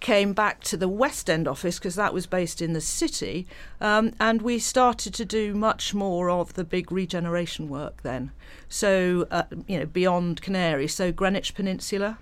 came 0.00 0.32
back 0.32 0.62
to 0.64 0.76
the 0.76 0.88
West 0.88 1.28
End 1.28 1.46
office 1.46 1.78
because 1.78 1.94
that 1.96 2.14
was 2.14 2.26
based 2.26 2.62
in 2.62 2.72
the 2.72 2.80
city, 2.80 3.46
um, 3.80 4.12
and 4.20 4.42
we 4.42 4.58
started 4.58 5.14
to 5.14 5.24
do 5.24 5.54
much 5.54 5.94
more 5.94 6.30
of 6.30 6.54
the 6.54 6.64
big 6.64 6.90
regeneration 6.92 7.68
work 7.68 8.02
then. 8.02 8.30
So, 8.68 9.26
uh, 9.30 9.44
you 9.66 9.78
know, 9.78 9.86
beyond 9.86 10.42
Canary, 10.42 10.88
so 10.88 11.12
Greenwich 11.12 11.54
Peninsula. 11.54 12.18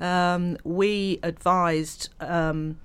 Um, 0.00 0.56
we 0.64 1.20
advised 1.22 2.08
um, 2.18 2.78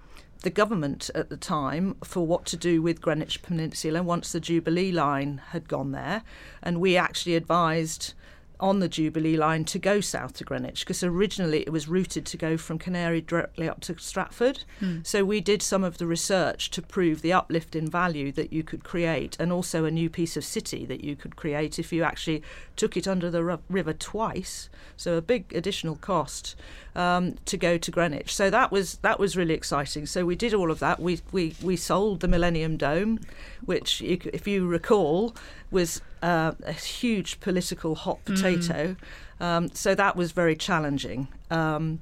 the 0.43 0.49
government 0.49 1.09
at 1.15 1.29
the 1.29 1.37
time 1.37 1.95
for 2.03 2.25
what 2.27 2.45
to 2.45 2.57
do 2.57 2.81
with 2.81 3.01
Greenwich 3.01 3.41
Peninsula 3.41 4.03
once 4.03 4.31
the 4.31 4.39
Jubilee 4.39 4.91
line 4.91 5.41
had 5.49 5.67
gone 5.67 5.91
there, 5.91 6.23
and 6.61 6.79
we 6.79 6.95
actually 6.95 7.35
advised 7.35 8.13
on 8.59 8.79
the 8.79 8.87
Jubilee 8.87 9.37
line 9.37 9.65
to 9.65 9.79
go 9.79 10.01
south 10.01 10.33
to 10.33 10.43
Greenwich 10.43 10.79
because 10.79 11.03
originally 11.03 11.61
it 11.61 11.71
was 11.71 11.87
routed 11.87 12.25
to 12.25 12.37
go 12.37 12.57
from 12.57 12.79
Canary 12.79 13.21
directly 13.21 13.69
up 13.69 13.81
to 13.81 13.97
Stratford. 13.99 14.63
Mm. 14.81 15.05
So 15.05 15.23
we 15.23 15.41
did 15.41 15.61
some 15.61 15.83
of 15.83 15.97
the 15.97 16.07
research 16.07 16.71
to 16.71 16.81
prove 16.81 17.21
the 17.21 17.33
uplift 17.33 17.75
in 17.75 17.89
value 17.89 18.31
that 18.33 18.51
you 18.51 18.63
could 18.63 18.83
create 18.83 19.37
and 19.39 19.51
also 19.51 19.85
a 19.85 19.91
new 19.91 20.09
piece 20.09 20.35
of 20.35 20.43
city 20.43 20.85
that 20.85 21.03
you 21.03 21.15
could 21.15 21.35
create 21.35 21.77
if 21.77 21.93
you 21.93 22.03
actually 22.03 22.41
took 22.75 22.97
it 22.97 23.07
under 23.07 23.29
the 23.29 23.59
river 23.69 23.93
twice. 23.93 24.69
So 24.95 25.15
a 25.15 25.21
big 25.21 25.53
additional 25.53 25.95
cost 25.95 26.55
um, 26.97 27.35
to 27.45 27.55
go 27.55 27.77
to 27.77 27.91
Greenwich. 27.91 28.35
So 28.35 28.49
that 28.49 28.71
was 28.71 28.95
that 28.97 29.19
was 29.19 29.37
really 29.37 29.53
exciting. 29.53 30.05
So 30.05 30.25
we 30.25 30.35
did 30.35 30.53
all 30.53 30.71
of 30.71 30.79
that. 30.79 30.99
We 30.99 31.21
we, 31.31 31.55
we 31.61 31.77
sold 31.77 32.19
the 32.19 32.27
Millennium 32.27 32.75
Dome, 32.75 33.19
which 33.63 34.01
if 34.01 34.47
you 34.47 34.67
recall 34.67 35.35
was 35.71 36.01
uh, 36.21 36.53
a 36.65 36.73
huge 36.73 37.39
political 37.39 37.95
hot 37.95 38.19
mm. 38.25 38.35
potato. 38.35 38.95
Mm. 39.39 39.45
Um, 39.45 39.69
so 39.73 39.93
that 39.93 40.15
was 40.15 40.31
very 40.31 40.55
challenging. 40.55 41.27
Um, 41.51 42.01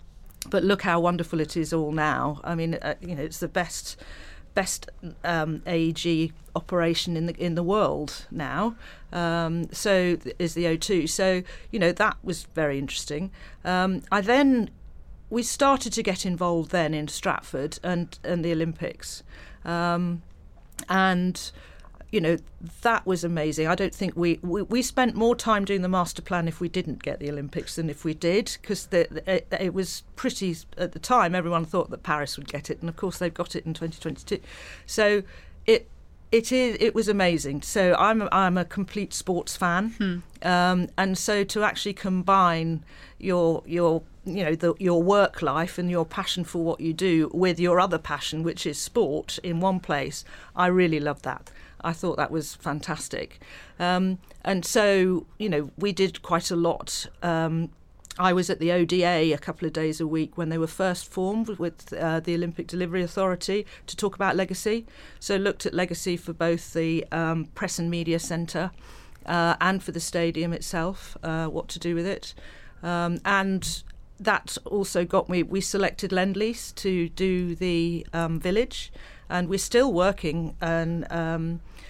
but 0.50 0.64
look 0.64 0.84
how 0.84 1.00
wonderful 1.00 1.42
it 1.42 1.58
is 1.58 1.74
all 1.74 1.92
now. 1.92 2.40
I 2.44 2.56
mean, 2.56 2.76
uh, 2.76 2.96
you 3.02 3.16
know, 3.16 3.24
it's 3.24 3.40
the 3.40 3.50
best 3.50 3.98
best 4.54 4.90
um, 5.26 5.62
AEG 5.68 6.32
operation 6.56 7.18
in 7.18 7.26
the 7.26 7.36
in 7.36 7.56
the 7.56 7.64
world 7.64 8.26
now. 8.32 8.78
Um, 9.12 9.70
so 9.74 10.18
is 10.40 10.54
the 10.54 10.64
O2. 10.64 11.10
So 11.10 11.44
you 11.72 11.80
know 11.80 11.92
that 11.92 12.16
was 12.24 12.44
very 12.56 12.80
interesting. 12.80 13.32
Um, 13.66 14.02
I 14.10 14.22
then 14.22 14.70
we 15.30 15.44
started 15.44 15.94
to 15.94 16.04
get 16.04 16.26
involved 16.26 16.72
then 16.72 16.94
in 16.94 17.08
Stratford 17.08 17.80
and 17.84 18.18
and 18.24 18.44
the 18.44 18.52
Olympics, 18.52 19.24
um, 19.64 20.22
and 20.90 21.52
you 22.12 22.22
know, 22.22 22.38
that 22.82 23.06
was 23.06 23.26
amazing. 23.26 23.68
I 23.68 23.76
don't 23.76 23.94
think 23.94 24.16
we, 24.16 24.40
we, 24.42 24.62
we, 24.62 24.82
spent 24.82 25.16
more 25.16 25.36
time 25.36 25.66
doing 25.66 25.82
the 25.82 25.90
master 25.90 26.22
plan 26.22 26.48
if 26.48 26.62
we 26.62 26.70
didn't 26.70 27.04
get 27.04 27.20
the 27.20 27.30
Olympics 27.30 27.76
than 27.76 27.90
if 27.90 28.06
we 28.06 28.14
did, 28.14 28.58
because 28.62 28.88
it, 28.94 29.46
it, 29.52 29.74
was 29.74 30.04
pretty, 30.16 30.56
at 30.78 30.94
the 30.94 31.00
time, 31.00 31.36
everyone 31.36 31.66
thought 31.66 31.90
that 31.90 32.04
Paris 32.04 32.38
would 32.38 32.48
get 32.48 32.70
it, 32.70 32.80
and 32.80 32.88
of 32.88 32.96
course 32.96 33.18
they've 33.18 33.34
got 33.34 33.54
it 33.54 33.66
in 33.66 33.74
2022. 33.74 34.40
So 34.86 35.24
it, 35.66 35.90
it 36.32 36.52
is. 36.52 36.78
It 36.80 36.96
was 36.96 37.08
amazing. 37.08 37.62
So 37.62 37.96
I'm 37.98 38.22
a, 38.22 38.30
I'm 38.32 38.58
a 38.58 38.66
complete 38.66 39.14
sports 39.14 39.56
fan, 39.56 39.90
hmm. 39.92 40.48
um, 40.48 40.88
and 40.98 41.18
so 41.18 41.44
to 41.44 41.64
actually 41.64 41.94
combine 41.94 42.84
your 43.20 43.64
your 43.66 44.04
you 44.26 44.44
know 44.44 44.56
the, 44.56 44.74
your 44.80 45.02
work 45.02 45.42
life 45.42 45.78
and 45.78 45.90
your 45.90 46.06
passion 46.06 46.44
for 46.44 46.64
what 46.64 46.82
you 46.82 46.94
do 46.94 47.30
with 47.34 47.60
your 47.60 47.80
other 47.80 47.98
passion, 47.98 48.44
which 48.44 48.66
is 48.66 48.78
sport, 48.78 49.40
in 49.44 49.60
one 49.60 49.80
place, 49.80 50.26
I 50.56 50.68
really 50.68 51.00
love 51.00 51.22
that. 51.22 51.52
I 51.82 51.94
thought 51.94 52.18
that 52.18 52.32
was 52.32 52.56
fantastic. 52.56 53.40
Um, 53.80 54.18
and 54.44 54.66
so, 54.66 55.28
you 55.38 55.50
know, 55.50 55.70
we 55.78 55.92
did 55.92 56.24
quite 56.24 56.50
a 56.50 56.56
lot. 56.56 57.08
Um, 57.22 57.70
I 58.18 58.32
was 58.32 58.50
at 58.50 58.60
the 58.60 58.72
ODA 58.72 59.34
a 59.34 59.38
couple 59.38 59.66
of 59.68 59.74
days 59.74 60.00
a 60.00 60.08
week 60.08 60.38
when 60.38 60.50
they 60.50 60.58
were 60.58 60.68
first 60.68 61.12
formed 61.12 61.50
with 61.50 61.92
uh, 61.94 62.22
the 62.22 62.34
Olympic 62.34 62.68
Delivery 62.68 63.04
Authority 63.04 63.66
to 63.88 63.96
talk 63.96 64.16
about 64.16 64.38
legacy. 64.38 64.86
So, 65.20 65.36
looked 65.36 65.66
at 65.66 65.74
legacy 65.74 66.16
for 66.16 66.32
both 66.32 66.74
the 66.74 67.06
um, 67.12 67.46
Press 67.56 67.78
and 67.78 67.92
Media 67.92 68.20
Centre 68.20 68.72
uh, 69.26 69.56
and 69.60 69.84
for 69.84 69.92
the 69.92 70.00
stadium 70.00 70.54
itself, 70.54 71.18
uh, 71.24 71.48
what 71.48 71.68
to 71.70 71.80
do 71.80 71.94
with 71.94 72.06
it. 72.06 72.34
Um, 72.84 73.20
and 73.26 73.84
that 74.20 74.58
also 74.64 75.04
got 75.04 75.28
me, 75.28 75.44
we 75.44 75.60
selected 75.60 76.12
Lendlease 76.12 76.74
to 76.76 77.10
do 77.10 77.54
the 77.54 78.08
um, 78.14 78.40
village, 78.40 78.94
and 79.30 79.50
we're 79.50 79.60
still 79.60 79.92
working 79.92 80.56
and 80.62 81.06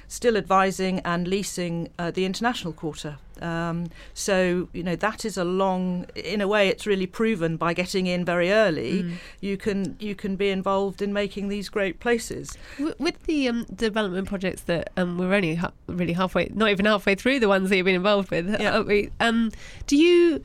still 0.08 0.38
advising 0.38 1.00
and 1.00 1.28
leasing 1.28 1.90
uh, 2.00 2.12
the 2.12 2.26
international 2.26 2.74
quarter. 2.74 3.18
Um, 3.42 3.88
so 4.14 4.70
you 4.74 4.84
know 4.84 4.96
that 4.96 5.26
is 5.26 5.38
a 5.38 5.44
long. 5.44 6.06
In 6.16 6.42
a 6.42 6.48
way, 6.48 6.70
it's 6.70 6.86
really 6.86 7.08
proven 7.08 7.58
by 7.58 7.74
getting 7.74 8.08
in 8.08 8.24
very 8.24 8.52
early. 8.52 9.04
Mm. 9.04 9.14
You 9.42 9.58
can 9.58 9.98
you 10.00 10.16
can 10.16 10.36
be 10.36 10.50
involved 10.50 11.02
in 11.02 11.12
making 11.12 11.50
these 11.50 11.70
great 11.70 12.00
places. 12.00 12.58
With 12.98 13.24
the 13.24 13.50
um, 13.50 13.66
development 13.76 14.28
projects 14.28 14.62
that 14.64 14.90
um, 14.98 15.18
we're 15.18 15.34
only 15.34 15.56
ha- 15.56 15.74
really 15.88 16.14
halfway, 16.14 16.50
not 16.54 16.70
even 16.70 16.86
halfway 16.86 17.16
through 17.16 17.40
the 17.40 17.50
ones 17.50 17.70
that 17.70 17.78
you've 17.78 17.86
been 17.86 17.96
involved 17.96 18.32
with. 18.32 18.50
Yeah. 18.60 18.84
Um, 19.20 19.52
do 19.88 19.98
you? 19.98 20.42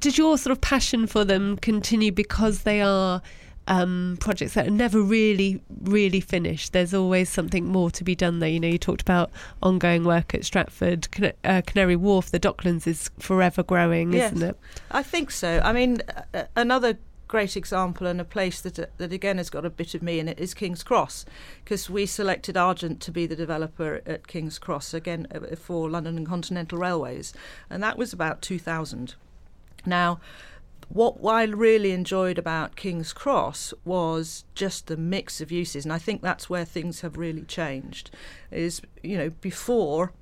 Did 0.00 0.18
your 0.18 0.36
sort 0.36 0.52
of 0.52 0.60
passion 0.60 1.06
for 1.06 1.24
them 1.24 1.56
continue 1.56 2.12
because 2.12 2.62
they 2.62 2.82
are? 2.82 3.22
Um, 3.68 4.16
projects 4.18 4.54
that 4.54 4.66
are 4.66 4.70
never 4.70 5.00
really, 5.00 5.62
really 5.82 6.20
finished. 6.20 6.72
There's 6.72 6.94
always 6.94 7.28
something 7.28 7.66
more 7.66 7.90
to 7.92 8.02
be 8.02 8.16
done 8.16 8.40
there. 8.40 8.48
You 8.48 8.58
know, 8.58 8.68
you 8.68 8.78
talked 8.78 9.02
about 9.02 9.30
ongoing 9.62 10.04
work 10.04 10.34
at 10.34 10.44
Stratford, 10.44 11.10
Can- 11.10 11.34
uh, 11.44 11.62
Canary 11.66 11.94
Wharf, 11.94 12.30
the 12.30 12.40
Docklands 12.40 12.86
is 12.86 13.10
forever 13.18 13.62
growing, 13.62 14.12
yes, 14.12 14.32
isn't 14.32 14.48
it? 14.50 14.56
I 14.90 15.02
think 15.02 15.30
so. 15.30 15.60
I 15.62 15.72
mean, 15.72 16.00
uh, 16.34 16.44
another 16.56 16.98
great 17.28 17.58
example 17.58 18.06
and 18.06 18.22
a 18.22 18.24
place 18.24 18.62
that 18.62 18.96
that 18.96 19.12
again 19.12 19.36
has 19.36 19.50
got 19.50 19.66
a 19.66 19.68
bit 19.68 19.94
of 19.94 20.02
me 20.02 20.18
in 20.18 20.28
it 20.28 20.38
is 20.40 20.54
King's 20.54 20.82
Cross 20.82 21.26
because 21.62 21.90
we 21.90 22.06
selected 22.06 22.56
Argent 22.56 23.00
to 23.02 23.10
be 23.10 23.26
the 23.26 23.36
developer 23.36 24.00
at 24.06 24.26
King's 24.26 24.58
Cross 24.58 24.94
again 24.94 25.26
uh, 25.34 25.54
for 25.54 25.90
London 25.90 26.16
and 26.16 26.26
Continental 26.26 26.78
Railways 26.78 27.34
and 27.68 27.82
that 27.82 27.98
was 27.98 28.14
about 28.14 28.40
2000 28.40 29.14
now 29.84 30.18
what 30.88 31.34
I 31.34 31.44
really 31.44 31.92
enjoyed 31.92 32.38
about 32.38 32.76
King's 32.76 33.12
Cross 33.12 33.74
was 33.84 34.44
just 34.54 34.86
the 34.86 34.96
mix 34.96 35.40
of 35.40 35.52
uses, 35.52 35.84
and 35.84 35.92
I 35.92 35.98
think 35.98 36.22
that's 36.22 36.48
where 36.48 36.64
things 36.64 37.02
have 37.02 37.16
really 37.16 37.42
changed. 37.42 38.10
Is 38.50 38.80
you 39.02 39.18
know 39.18 39.30
before 39.30 40.12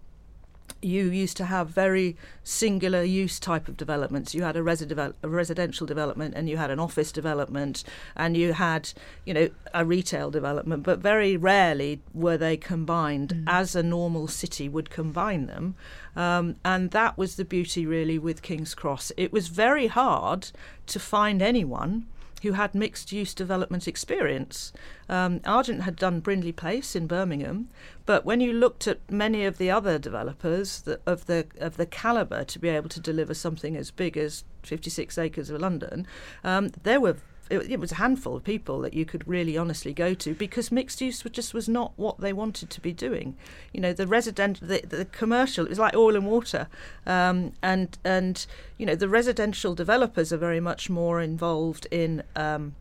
you 0.86 1.10
used 1.10 1.36
to 1.38 1.44
have 1.46 1.68
very 1.68 2.16
singular 2.44 3.02
use 3.02 3.40
type 3.40 3.66
of 3.68 3.76
developments. 3.76 4.34
You 4.34 4.44
had 4.44 4.56
a, 4.56 4.60
resi- 4.60 5.14
a, 5.22 5.28
residential 5.28 5.86
development 5.86 6.34
and 6.36 6.48
you 6.48 6.56
had 6.56 6.70
an 6.70 6.78
office 6.78 7.10
development 7.10 7.82
and 8.14 8.36
you 8.36 8.52
had, 8.52 8.92
you 9.24 9.34
know, 9.34 9.50
a 9.74 9.84
retail 9.84 10.30
development, 10.30 10.84
but 10.84 11.00
very 11.00 11.36
rarely 11.36 12.00
were 12.14 12.36
they 12.36 12.56
combined 12.56 13.34
mm. 13.34 13.44
as 13.46 13.74
a 13.74 13.82
normal 13.82 14.28
city 14.28 14.68
would 14.68 14.88
combine 14.88 15.46
them. 15.46 15.74
Um, 16.14 16.56
and 16.64 16.92
that 16.92 17.18
was 17.18 17.34
the 17.36 17.44
beauty 17.44 17.84
really 17.84 18.18
with 18.18 18.42
King's 18.42 18.74
Cross. 18.74 19.10
It 19.16 19.32
was 19.32 19.48
very 19.48 19.88
hard 19.88 20.50
to 20.86 21.00
find 21.00 21.42
anyone 21.42 22.06
who 22.46 22.52
had 22.52 22.74
mixed 22.74 23.10
use 23.10 23.34
development 23.34 23.88
experience. 23.88 24.72
Um, 25.08 25.40
Argent 25.44 25.82
had 25.82 25.96
done 25.96 26.20
Brindley 26.20 26.52
Place 26.52 26.94
in 26.94 27.06
Birmingham, 27.06 27.68
but 28.04 28.24
when 28.24 28.40
you 28.40 28.52
looked 28.52 28.86
at 28.86 29.00
many 29.10 29.44
of 29.44 29.58
the 29.58 29.70
other 29.70 29.98
developers 29.98 30.84
of 31.04 31.26
the 31.26 31.46
of 31.58 31.76
the 31.76 31.86
calibre 31.86 32.44
to 32.44 32.58
be 32.58 32.68
able 32.68 32.88
to 32.90 33.00
deliver 33.00 33.34
something 33.34 33.76
as 33.76 33.90
big 33.90 34.16
as 34.16 34.44
56 34.62 35.18
acres 35.18 35.50
of 35.50 35.60
London, 35.60 36.06
um, 36.44 36.70
there 36.84 37.00
were 37.00 37.16
it, 37.50 37.70
it, 37.70 37.80
was 37.80 37.92
a 37.92 37.96
handful 37.96 38.36
of 38.36 38.44
people 38.44 38.80
that 38.80 38.94
you 38.94 39.04
could 39.04 39.26
really 39.26 39.56
honestly 39.56 39.92
go 39.92 40.14
to 40.14 40.34
because 40.34 40.72
mixed 40.72 41.00
use 41.00 41.22
just 41.30 41.54
was 41.54 41.68
not 41.68 41.92
what 41.96 42.18
they 42.20 42.32
wanted 42.32 42.70
to 42.70 42.80
be 42.80 42.92
doing. 42.92 43.36
You 43.72 43.80
know, 43.80 43.92
the 43.92 44.06
resident, 44.06 44.60
the, 44.60 44.82
the 44.86 45.04
commercial, 45.04 45.66
it 45.66 45.70
was 45.70 45.78
like 45.78 45.94
oil 45.94 46.16
and 46.16 46.26
water, 46.26 46.68
um, 47.06 47.52
and 47.62 47.96
and 48.04 48.46
you 48.78 48.86
know 48.86 48.94
the 48.94 49.08
residential 49.08 49.74
developers 49.74 50.32
are 50.32 50.38
very 50.38 50.60
much 50.60 50.90
more 50.90 51.20
involved 51.20 51.86
in. 51.90 52.22
Um, 52.34 52.74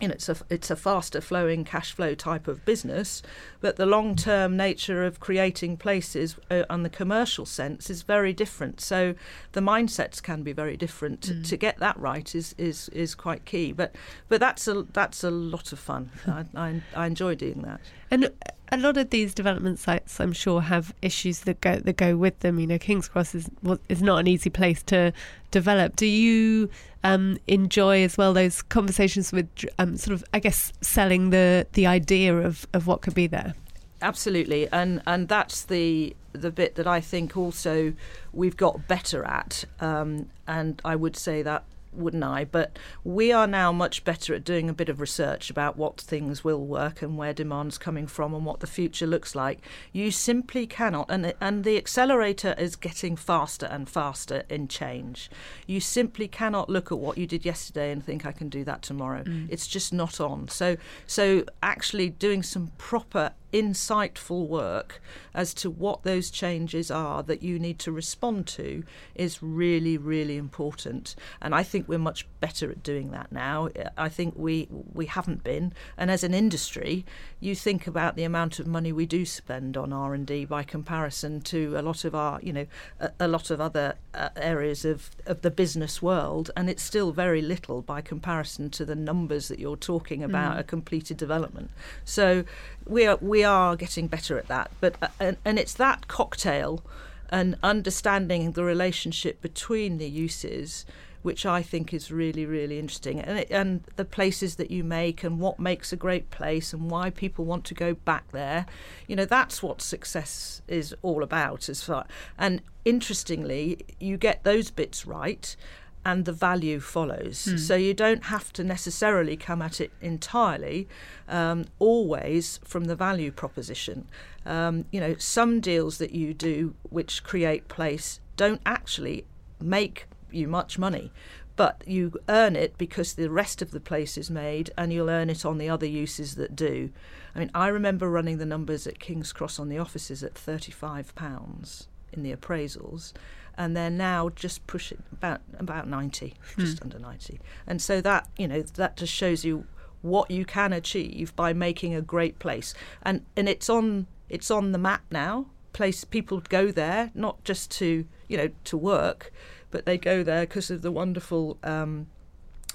you 0.00 0.08
know, 0.08 0.14
it's 0.14 0.28
a 0.28 0.36
it's 0.48 0.70
a 0.70 0.76
faster 0.76 1.20
flowing 1.20 1.64
cash 1.64 1.92
flow 1.92 2.14
type 2.14 2.48
of 2.48 2.64
business, 2.64 3.22
but 3.60 3.76
the 3.76 3.86
long 3.86 4.16
term 4.16 4.56
nature 4.56 5.04
of 5.04 5.20
creating 5.20 5.76
places 5.76 6.36
uh, 6.50 6.64
on 6.70 6.82
the 6.82 6.88
commercial 6.88 7.44
sense 7.44 7.90
is 7.90 8.02
very 8.02 8.32
different. 8.32 8.80
So 8.80 9.14
the 9.52 9.60
mindsets 9.60 10.22
can 10.22 10.42
be 10.42 10.52
very 10.52 10.76
different. 10.76 11.20
Mm. 11.22 11.48
To 11.48 11.56
get 11.56 11.78
that 11.78 11.98
right 11.98 12.34
is, 12.34 12.54
is 12.56 12.88
is 12.90 13.14
quite 13.14 13.44
key. 13.44 13.72
But 13.72 13.94
but 14.28 14.40
that's 14.40 14.66
a 14.66 14.86
that's 14.92 15.22
a 15.22 15.30
lot 15.30 15.72
of 15.72 15.78
fun. 15.78 16.10
I, 16.26 16.44
I, 16.54 16.82
I 16.94 17.06
enjoy 17.06 17.34
doing 17.34 17.62
that. 17.62 17.80
And 18.10 18.30
a 18.72 18.76
lot 18.76 18.96
of 18.96 19.10
these 19.10 19.34
development 19.34 19.78
sites, 19.78 20.20
I'm 20.20 20.32
sure, 20.32 20.60
have 20.62 20.94
issues 21.02 21.40
that 21.40 21.60
go 21.60 21.76
that 21.76 21.96
go 21.96 22.16
with 22.16 22.38
them. 22.40 22.58
You 22.58 22.66
know, 22.66 22.78
King's 22.78 23.08
Cross 23.08 23.34
is 23.34 23.50
is 23.88 24.02
not 24.02 24.18
an 24.18 24.26
easy 24.26 24.50
place 24.50 24.82
to 24.84 25.12
develop. 25.50 25.96
Do 25.96 26.06
you 26.06 26.70
um, 27.04 27.38
enjoy 27.46 28.02
as 28.04 28.16
well 28.16 28.32
those 28.32 28.62
conversations 28.62 29.32
with 29.32 29.48
um, 29.78 29.96
sort 29.96 30.14
of, 30.14 30.24
I 30.34 30.38
guess, 30.38 30.72
selling 30.80 31.30
the 31.30 31.66
the 31.72 31.86
idea 31.86 32.36
of, 32.36 32.66
of 32.72 32.86
what 32.86 33.00
could 33.00 33.14
be 33.14 33.26
there? 33.26 33.54
Absolutely, 34.02 34.68
and 34.72 35.02
and 35.06 35.28
that's 35.28 35.62
the 35.64 36.16
the 36.32 36.50
bit 36.50 36.76
that 36.76 36.86
I 36.86 37.00
think 37.00 37.36
also 37.36 37.92
we've 38.32 38.56
got 38.56 38.86
better 38.86 39.24
at, 39.24 39.64
um, 39.80 40.30
and 40.46 40.80
I 40.84 40.96
would 40.96 41.16
say 41.16 41.42
that 41.42 41.64
wouldn't 41.92 42.24
I? 42.24 42.44
But 42.44 42.78
we 43.04 43.32
are 43.32 43.46
now 43.46 43.72
much 43.72 44.04
better 44.04 44.34
at 44.34 44.44
doing 44.44 44.68
a 44.68 44.74
bit 44.74 44.88
of 44.88 45.00
research 45.00 45.50
about 45.50 45.76
what 45.76 46.00
things 46.00 46.44
will 46.44 46.64
work 46.64 47.02
and 47.02 47.16
where 47.16 47.32
demand's 47.32 47.78
coming 47.78 48.06
from 48.06 48.34
and 48.34 48.44
what 48.44 48.60
the 48.60 48.66
future 48.66 49.06
looks 49.06 49.34
like. 49.34 49.60
You 49.92 50.10
simply 50.10 50.66
cannot, 50.66 51.10
and 51.10 51.32
and 51.40 51.64
the 51.64 51.76
accelerator 51.76 52.54
is 52.58 52.76
getting 52.76 53.16
faster 53.16 53.66
and 53.66 53.88
faster 53.88 54.44
in 54.48 54.68
change. 54.68 55.30
You 55.66 55.80
simply 55.80 56.28
cannot 56.28 56.68
look 56.68 56.92
at 56.92 56.98
what 56.98 57.18
you 57.18 57.26
did 57.26 57.44
yesterday 57.44 57.90
and 57.90 58.04
think 58.04 58.24
I 58.26 58.32
can 58.32 58.48
do 58.48 58.64
that 58.64 58.82
tomorrow. 58.82 59.24
Mm. 59.24 59.48
It's 59.50 59.66
just 59.66 59.92
not 59.92 60.20
on. 60.20 60.48
So 60.48 60.76
so 61.06 61.44
actually 61.62 62.10
doing 62.10 62.42
some 62.42 62.72
proper 62.78 63.32
insightful 63.52 64.46
work 64.46 65.00
as 65.34 65.54
to 65.54 65.70
what 65.70 66.02
those 66.02 66.30
changes 66.30 66.90
are 66.90 67.22
that 67.22 67.42
you 67.42 67.58
need 67.58 67.78
to 67.80 67.92
respond 67.92 68.46
to 68.46 68.82
is 69.14 69.42
really, 69.42 69.96
really 69.96 70.36
important. 70.36 71.14
And 71.40 71.54
I 71.54 71.62
think 71.62 71.88
we're 71.88 71.98
much 71.98 72.26
better 72.40 72.70
at 72.70 72.82
doing 72.82 73.10
that 73.10 73.30
now. 73.32 73.68
I 73.96 74.08
think 74.08 74.34
we 74.36 74.68
we 74.92 75.06
haven't 75.06 75.44
been. 75.44 75.72
And 75.96 76.10
as 76.10 76.24
an 76.24 76.34
industry, 76.34 77.04
you 77.40 77.54
think 77.54 77.86
about 77.86 78.16
the 78.16 78.24
amount 78.24 78.58
of 78.58 78.66
money 78.66 78.92
we 78.92 79.06
do 79.06 79.24
spend 79.24 79.76
on 79.76 79.92
R 79.92 80.14
and 80.14 80.26
D 80.26 80.44
by 80.44 80.62
comparison 80.62 81.40
to 81.42 81.76
a 81.76 81.82
lot 81.82 82.04
of 82.04 82.14
our, 82.14 82.40
you 82.42 82.52
know, 82.52 82.66
a, 82.98 83.10
a 83.20 83.28
lot 83.28 83.50
of 83.50 83.60
other 83.60 83.94
uh, 84.14 84.30
areas 84.36 84.84
of 84.84 85.10
of 85.26 85.42
the 85.42 85.50
business 85.50 86.02
world, 86.02 86.50
and 86.56 86.70
it's 86.70 86.82
still 86.82 87.12
very 87.12 87.42
little 87.42 87.82
by 87.82 88.00
comparison 88.00 88.70
to 88.70 88.84
the 88.84 88.96
numbers 88.96 89.48
that 89.48 89.58
you're 89.58 89.76
talking 89.76 90.22
about 90.22 90.56
mm. 90.56 90.60
a 90.60 90.62
completed 90.62 91.16
development. 91.16 91.70
So 92.04 92.44
we 92.90 93.06
are 93.06 93.18
we 93.20 93.44
are 93.44 93.76
getting 93.76 94.08
better 94.08 94.38
at 94.38 94.48
that. 94.48 94.70
But 94.80 94.96
uh, 95.00 95.08
and, 95.18 95.36
and 95.44 95.58
it's 95.58 95.74
that 95.74 96.08
cocktail 96.08 96.82
and 97.30 97.56
understanding 97.62 98.52
the 98.52 98.64
relationship 98.64 99.40
between 99.40 99.98
the 99.98 100.08
uses 100.08 100.84
which 101.22 101.44
I 101.44 101.62
think 101.62 101.92
is 101.92 102.10
really, 102.10 102.46
really 102.46 102.78
interesting. 102.78 103.20
And, 103.20 103.40
it, 103.40 103.50
and 103.50 103.82
the 103.96 104.04
places 104.04 104.56
that 104.56 104.70
you 104.70 104.82
make 104.82 105.22
and 105.22 105.38
what 105.38 105.58
makes 105.58 105.92
a 105.92 105.96
great 105.96 106.30
place 106.30 106.72
and 106.72 106.90
why 106.90 107.10
people 107.10 107.44
want 107.44 107.64
to 107.66 107.74
go 107.74 107.94
back 107.94 108.32
there, 108.32 108.66
you 109.06 109.16
know, 109.16 109.26
that's 109.26 109.62
what 109.62 109.82
success 109.82 110.62
is 110.66 110.94
all 111.02 111.22
about. 111.22 111.68
As 111.68 111.82
far 111.82 112.06
and 112.38 112.62
interestingly, 112.84 113.84
you 113.98 114.16
get 114.16 114.44
those 114.44 114.70
bits 114.70 115.06
right, 115.06 115.54
and 116.04 116.24
the 116.24 116.32
value 116.32 116.80
follows. 116.80 117.46
Mm. 117.46 117.58
So 117.58 117.74
you 117.74 117.94
don't 117.94 118.24
have 118.24 118.52
to 118.54 118.64
necessarily 118.64 119.36
come 119.36 119.60
at 119.60 119.80
it 119.80 119.90
entirely, 120.00 120.88
um, 121.28 121.66
always 121.78 122.58
from 122.64 122.84
the 122.84 122.96
value 122.96 123.30
proposition. 123.30 124.06
Um, 124.46 124.86
you 124.90 125.00
know, 125.00 125.16
some 125.18 125.60
deals 125.60 125.98
that 125.98 126.12
you 126.12 126.32
do 126.32 126.74
which 126.88 127.22
create 127.22 127.68
place 127.68 128.20
don't 128.36 128.62
actually 128.64 129.26
make 129.60 130.06
you 130.30 130.48
much 130.48 130.78
money. 130.78 131.12
But 131.56 131.82
you 131.86 132.14
earn 132.28 132.56
it 132.56 132.78
because 132.78 133.12
the 133.12 133.28
rest 133.28 133.60
of 133.60 133.70
the 133.70 133.80
place 133.80 134.16
is 134.16 134.30
made, 134.30 134.70
and 134.78 134.90
you'll 134.92 135.10
earn 135.10 135.28
it 135.28 135.44
on 135.44 135.58
the 135.58 135.68
other 135.68 135.84
uses 135.84 136.36
that 136.36 136.56
do. 136.56 136.90
I 137.34 137.38
mean, 137.38 137.50
I 137.54 137.68
remember 137.68 138.08
running 138.08 138.38
the 138.38 138.46
numbers 138.46 138.86
at 138.86 138.98
King's 138.98 139.32
Cross 139.32 139.58
on 139.58 139.68
the 139.68 139.76
offices 139.76 140.24
at 140.24 140.32
£35 140.32 141.86
in 142.12 142.22
the 142.22 142.34
appraisals, 142.34 143.12
and 143.60 143.76
they're 143.76 143.90
now 143.90 144.30
just 144.30 144.66
pushing 144.66 145.02
about 145.12 145.42
about 145.58 145.86
90 145.86 146.34
hmm. 146.54 146.60
just 146.60 146.82
under 146.82 146.98
90 146.98 147.38
and 147.66 147.82
so 147.82 148.00
that 148.00 148.26
you 148.38 148.48
know 148.48 148.62
that 148.62 148.96
just 148.96 149.12
shows 149.12 149.44
you 149.44 149.66
what 150.00 150.30
you 150.30 150.46
can 150.46 150.72
achieve 150.72 151.36
by 151.36 151.52
making 151.52 151.94
a 151.94 152.00
great 152.00 152.38
place 152.38 152.72
and 153.02 153.22
and 153.36 153.48
it's 153.48 153.68
on 153.68 154.06
it's 154.30 154.50
on 154.50 154.72
the 154.72 154.78
map 154.78 155.02
now 155.10 155.46
place 155.74 156.04
people 156.04 156.42
go 156.48 156.72
there 156.72 157.10
not 157.14 157.44
just 157.44 157.70
to 157.70 158.06
you 158.28 158.36
know 158.36 158.48
to 158.64 158.78
work 158.78 159.30
but 159.70 159.84
they 159.84 159.98
go 159.98 160.22
there 160.22 160.40
because 160.40 160.70
of 160.70 160.80
the 160.80 160.90
wonderful 160.90 161.58
um, 161.62 162.06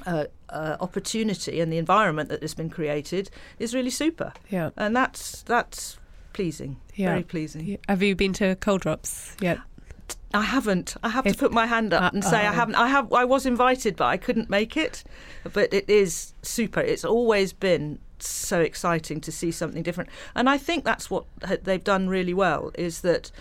uh, 0.05 0.25
uh, 0.49 0.77
opportunity 0.79 1.59
and 1.59 1.73
the 1.73 1.77
environment 1.77 2.29
that 2.29 2.41
has 2.41 2.53
been 2.53 2.69
created 2.69 3.29
is 3.59 3.73
really 3.73 3.89
super. 3.89 4.31
Yeah, 4.49 4.69
and 4.77 4.95
that's 4.95 5.41
that's 5.43 5.99
pleasing. 6.31 6.79
Yeah. 6.95 7.09
very 7.09 7.23
pleasing. 7.23 7.77
Have 7.89 8.01
you 8.01 8.15
been 8.15 8.33
to 8.33 8.55
Coal 8.55 8.77
Drops 8.77 9.35
yet? 9.41 9.59
I 10.35 10.41
haven't. 10.41 10.95
I 11.03 11.09
have 11.09 11.25
if, 11.25 11.33
to 11.33 11.39
put 11.39 11.51
my 11.51 11.65
hand 11.65 11.93
up 11.93 12.03
uh, 12.03 12.09
and 12.13 12.23
say 12.23 12.45
uh, 12.45 12.51
I 12.51 12.53
haven't. 12.53 12.75
I 12.75 12.87
have. 12.87 13.11
I 13.13 13.25
was 13.25 13.45
invited, 13.45 13.95
but 13.95 14.05
I 14.05 14.17
couldn't 14.17 14.49
make 14.49 14.77
it. 14.77 15.03
But 15.51 15.73
it 15.73 15.89
is 15.89 16.33
super. 16.41 16.79
It's 16.79 17.05
always 17.05 17.53
been 17.53 17.99
so 18.19 18.61
exciting 18.61 19.21
to 19.21 19.31
see 19.31 19.51
something 19.51 19.83
different, 19.83 20.09
and 20.35 20.49
I 20.49 20.57
think 20.57 20.83
that's 20.83 21.09
what 21.09 21.25
they've 21.63 21.83
done 21.83 22.09
really 22.09 22.33
well. 22.33 22.71
Is 22.75 23.01
that 23.01 23.31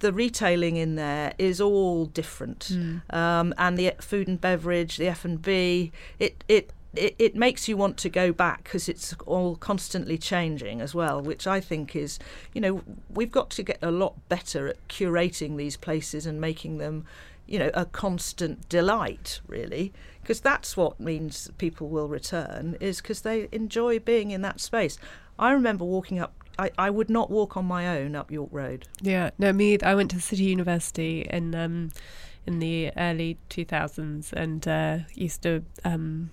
the 0.00 0.12
retailing 0.12 0.76
in 0.76 0.96
there 0.96 1.34
is 1.38 1.60
all 1.60 2.06
different, 2.06 2.70
mm. 2.72 3.14
um, 3.14 3.54
and 3.58 3.78
the 3.78 3.94
food 4.00 4.28
and 4.28 4.40
beverage, 4.40 4.96
the 4.96 5.08
F 5.08 5.24
and 5.24 5.40
B, 5.40 5.92
it 6.18 6.44
it 6.48 6.72
it, 6.96 7.14
it 7.18 7.36
makes 7.36 7.68
you 7.68 7.76
want 7.76 7.96
to 7.98 8.08
go 8.08 8.32
back 8.32 8.64
because 8.64 8.88
it's 8.88 9.14
all 9.26 9.56
constantly 9.56 10.18
changing 10.18 10.80
as 10.80 10.94
well, 10.94 11.20
which 11.20 11.46
I 11.46 11.60
think 11.60 11.94
is, 11.96 12.18
you 12.52 12.60
know, 12.60 12.82
we've 13.08 13.32
got 13.32 13.50
to 13.50 13.62
get 13.62 13.78
a 13.82 13.90
lot 13.90 14.28
better 14.28 14.68
at 14.68 14.88
curating 14.88 15.56
these 15.56 15.76
places 15.76 16.26
and 16.26 16.40
making 16.40 16.78
them, 16.78 17.04
you 17.46 17.58
know, 17.58 17.70
a 17.74 17.84
constant 17.84 18.68
delight, 18.68 19.40
really, 19.46 19.92
because 20.22 20.40
that's 20.40 20.76
what 20.76 20.98
means 20.98 21.50
people 21.58 21.88
will 21.88 22.08
return, 22.08 22.76
is 22.80 23.00
because 23.00 23.22
they 23.22 23.48
enjoy 23.52 23.98
being 23.98 24.30
in 24.30 24.42
that 24.42 24.60
space. 24.60 24.98
I 25.38 25.52
remember 25.52 25.84
walking 25.84 26.18
up 26.18 26.32
I, 26.58 26.70
I 26.78 26.90
would 26.90 27.10
not 27.10 27.30
walk 27.30 27.56
on 27.56 27.64
my 27.64 27.98
own 27.98 28.14
up 28.14 28.30
York 28.30 28.50
Road. 28.52 28.86
Yeah, 29.02 29.30
no, 29.38 29.52
me. 29.52 29.78
I 29.80 29.96
went 29.96 30.10
to 30.12 30.20
City 30.20 30.44
University 30.44 31.26
in 31.28 31.54
um, 31.54 31.90
in 32.46 32.58
the 32.58 32.92
early 32.96 33.38
two 33.48 33.64
thousands 33.64 34.32
and 34.32 34.66
uh, 34.68 34.98
used 35.14 35.42
to 35.42 35.64
um, 35.84 36.30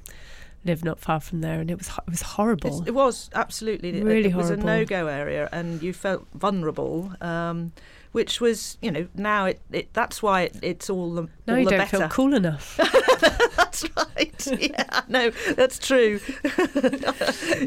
live 0.66 0.84
not 0.84 1.00
far 1.00 1.20
from 1.20 1.42
there, 1.42 1.60
and 1.60 1.72
it 1.72 1.78
was 1.78 1.88
it 1.88 2.10
was 2.10 2.22
horrible. 2.22 2.80
It's, 2.80 2.88
it 2.88 2.94
was 2.94 3.30
absolutely 3.34 3.92
really 4.02 4.30
it, 4.30 4.32
it 4.32 4.36
was 4.36 4.50
a 4.50 4.58
no 4.58 4.86
go 4.86 5.08
area, 5.08 5.50
and 5.52 5.82
you 5.82 5.94
felt 5.94 6.28
vulnerable. 6.34 7.12
Um, 7.22 7.74
which 8.12 8.42
was, 8.42 8.78
you 8.82 8.92
know, 8.92 9.08
now 9.16 9.46
it, 9.46 9.62
it 9.72 9.94
that's 9.94 10.22
why 10.22 10.44
it, 10.44 10.58
it's 10.62 10.90
all 10.90 11.14
the 11.14 11.28
all 11.48 11.58
you 11.58 11.66
the 11.66 11.72
don't 11.72 11.80
better. 11.80 11.98
feel 12.00 12.10
cool 12.10 12.34
enough. 12.34 12.78
that's 13.56 13.84
right. 13.96 14.28
Yeah, 14.60 15.02
no, 15.08 15.30
that's 15.56 15.78
true. 15.78 16.20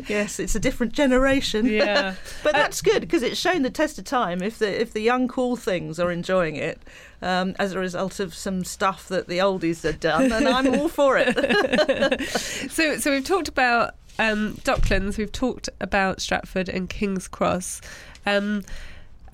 yes, 0.08 0.40
it's 0.40 0.54
a 0.56 0.60
different 0.60 0.92
generation. 0.92 1.66
Yeah, 1.66 2.16
but 2.42 2.54
uh, 2.54 2.58
that's 2.58 2.82
good 2.82 3.00
because 3.00 3.22
it's 3.22 3.38
shown 3.38 3.62
the 3.62 3.70
test 3.70 3.98
of 3.98 4.04
time. 4.04 4.42
If 4.42 4.58
the 4.58 4.80
if 4.80 4.92
the 4.92 5.00
young 5.00 5.28
cool 5.28 5.54
things 5.54 6.00
are 6.00 6.10
enjoying 6.10 6.56
it 6.56 6.82
um, 7.22 7.54
as 7.60 7.72
a 7.72 7.78
result 7.78 8.18
of 8.18 8.34
some 8.34 8.64
stuff 8.64 9.06
that 9.08 9.28
the 9.28 9.38
oldies 9.38 9.82
had 9.82 10.00
done, 10.00 10.32
and 10.32 10.48
I'm 10.48 10.74
all 10.74 10.88
for 10.88 11.16
it. 11.16 12.28
so, 12.70 12.98
so 12.98 13.10
we've 13.12 13.24
talked 13.24 13.48
about 13.48 13.94
um, 14.18 14.54
Docklands, 14.64 15.16
we've 15.16 15.32
talked 15.32 15.68
about 15.80 16.20
Stratford 16.20 16.68
and 16.68 16.88
King's 16.88 17.28
Cross. 17.28 17.80
Um, 18.26 18.62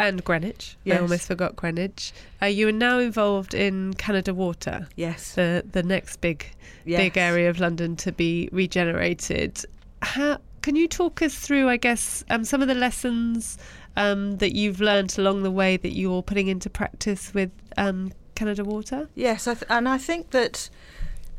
and 0.01 0.25
Greenwich. 0.25 0.77
Yes. 0.85 0.99
I 0.99 1.03
almost 1.03 1.27
forgot 1.27 1.55
Greenwich. 1.55 2.13
Uh, 2.41 2.47
you 2.47 2.67
are 2.69 2.73
now 2.73 2.99
involved 2.99 3.53
in 3.53 3.95
Canada 3.95 4.33
Water. 4.33 4.89
Yes. 4.97 5.35
The 5.35 5.65
the 5.71 5.83
next 5.83 6.21
big 6.21 6.47
yes. 6.85 6.99
big 6.99 7.19
area 7.19 7.51
of 7.51 7.61
London 7.61 7.97
to 7.97 8.11
be 8.11 8.49
regenerated. 8.51 9.63
How 10.03 10.39
can 10.63 10.75
you 10.75 10.89
talk 10.89 11.23
us 11.23 11.35
through, 11.35 11.69
I 11.69 11.77
guess, 11.77 12.25
um, 12.31 12.45
some 12.45 12.63
of 12.63 12.69
the 12.69 12.75
lessons 12.75 13.59
um, 13.97 14.39
that 14.39 14.55
you've 14.55 14.81
learned 14.81 15.19
along 15.19 15.43
the 15.43 15.51
way 15.51 15.77
that 15.77 15.93
you're 15.93 16.23
putting 16.23 16.49
into 16.49 16.71
practice 16.71 17.35
with 17.35 17.51
um, 17.77 18.13
Canada 18.35 18.65
Water? 18.65 19.09
Yes, 19.15 19.47
I 19.47 19.55
th- 19.55 19.67
and 19.69 19.87
I 19.87 19.99
think 19.99 20.31
that 20.31 20.71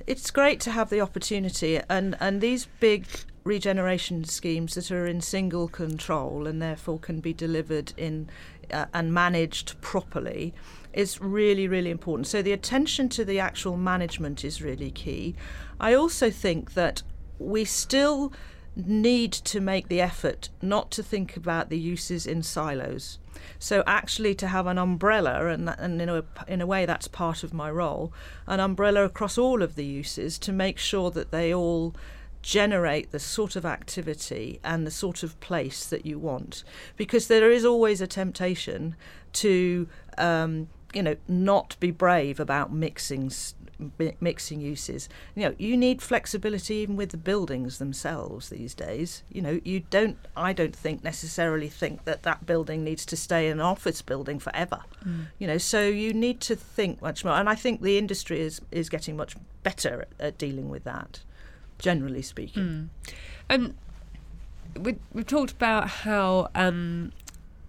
it's 0.06 0.30
great 0.30 0.60
to 0.62 0.72
have 0.72 0.92
the 0.92 1.02
opportunity, 1.02 1.80
and 1.90 2.16
and 2.20 2.42
these 2.42 2.68
big 2.80 3.08
regeneration 3.44 4.24
schemes 4.24 4.76
that 4.76 4.92
are 4.92 5.08
in 5.08 5.22
single 5.22 5.68
control 5.68 6.46
and 6.48 6.62
therefore 6.62 7.00
can 7.00 7.20
be 7.20 7.34
delivered 7.34 7.94
in 7.98 8.30
uh, 8.72 8.86
and 8.94 9.14
managed 9.14 9.80
properly 9.82 10.54
is 10.94 11.20
really 11.20 11.68
really 11.68 11.90
important. 11.90 12.28
So 12.28 12.42
the 12.42 12.52
attention 12.52 13.10
to 13.10 13.26
the 13.26 13.40
actual 13.40 13.78
management 13.78 14.46
is 14.46 14.62
really 14.62 14.92
key. 14.92 15.36
I 15.80 15.94
also 15.94 16.30
think 16.30 16.74
that 16.74 17.02
we 17.40 17.66
still 17.66 18.32
need 18.76 19.34
to 19.34 19.60
make 19.60 19.88
the 19.88 20.00
effort 20.00 20.50
not 20.62 20.92
to 20.92 21.04
think 21.04 21.36
about 21.36 21.70
the 21.70 21.78
uses 21.78 22.26
in 22.26 22.42
silos. 22.42 23.20
So 23.60 23.84
actually 23.86 24.36
to 24.36 24.48
have 24.48 24.68
an 24.68 24.78
umbrella 24.78 25.48
and, 25.48 25.70
and 25.70 26.02
in, 26.02 26.10
a, 26.10 26.24
in 26.48 26.62
a 26.62 26.68
way 26.68 26.86
that's 26.86 27.08
part 27.08 27.44
of 27.44 27.54
my 27.54 27.70
role 27.70 28.14
an 28.48 28.60
umbrella 28.60 29.04
across 29.04 29.38
all 29.38 29.62
of 29.62 29.76
the 29.76 29.86
uses 29.86 30.38
to 30.40 30.52
make 30.52 30.78
sure 30.78 31.12
that 31.12 31.32
they 31.32 31.54
all 31.54 31.96
generate 32.42 33.12
the 33.12 33.20
sort 33.20 33.56
of 33.56 33.66
activity 33.66 34.60
and 34.64 34.86
the 34.86 34.92
sort 34.92 35.24
of 35.24 35.40
place 35.40 35.86
that 35.86 36.06
you 36.06 36.18
want 36.18 36.64
because 36.98 37.28
there 37.28 37.52
is 37.52 37.64
always 37.64 38.02
a 38.02 38.08
temptation 38.08 38.96
to 39.34 39.88
um, 40.18 40.68
you 40.94 41.04
know, 41.04 41.16
not 41.28 41.78
be 41.80 41.92
brave 41.92 42.40
about 42.40 42.72
mixing 42.72 43.32
mixing 44.20 44.62
uses. 44.62 45.10
You 45.36 45.44
know, 45.44 45.56
you 45.58 45.76
need 45.76 46.02
flexibility 46.02 46.76
even 46.76 46.96
with 46.96 47.10
the 47.10 47.18
buildings 47.18 47.80
themselves 47.80 48.50
these 48.50 48.74
days. 48.74 49.24
You 49.32 49.42
know, 49.42 49.60
you 49.64 49.82
don't. 49.90 50.18
I 50.36 50.54
don't 50.54 50.76
think 50.76 51.04
necessarily 51.04 51.70
think 51.70 52.06
that 52.06 52.24
that 52.24 52.46
building 52.46 52.84
needs 52.84 53.06
to 53.08 53.18
stay 53.18 53.50
an 53.50 53.60
office 53.60 54.02
building 54.02 54.40
forever. 54.40 54.82
Mm. 55.06 55.28
You 55.40 55.48
know, 55.48 55.58
so 55.58 55.88
you 55.88 56.14
need 56.14 56.42
to 56.42 56.56
think 56.56 57.02
much 57.02 57.24
more. 57.24 57.36
And 57.36 57.50
I 57.50 57.56
think 57.56 57.82
the 57.82 57.98
industry 57.98 58.42
is 58.42 58.62
is 58.72 58.90
getting 58.90 59.16
much 59.16 59.36
better 59.64 60.02
at, 60.02 60.26
at 60.28 60.38
dealing 60.38 60.70
with 60.70 60.84
that, 60.84 61.22
generally 61.82 62.22
speaking. 62.22 62.64
Mm. 62.64 63.14
And 63.50 63.74
we 64.80 64.96
we've 65.14 65.28
talked 65.28 65.52
about 65.52 65.90
how 65.90 66.50
um, 66.56 67.12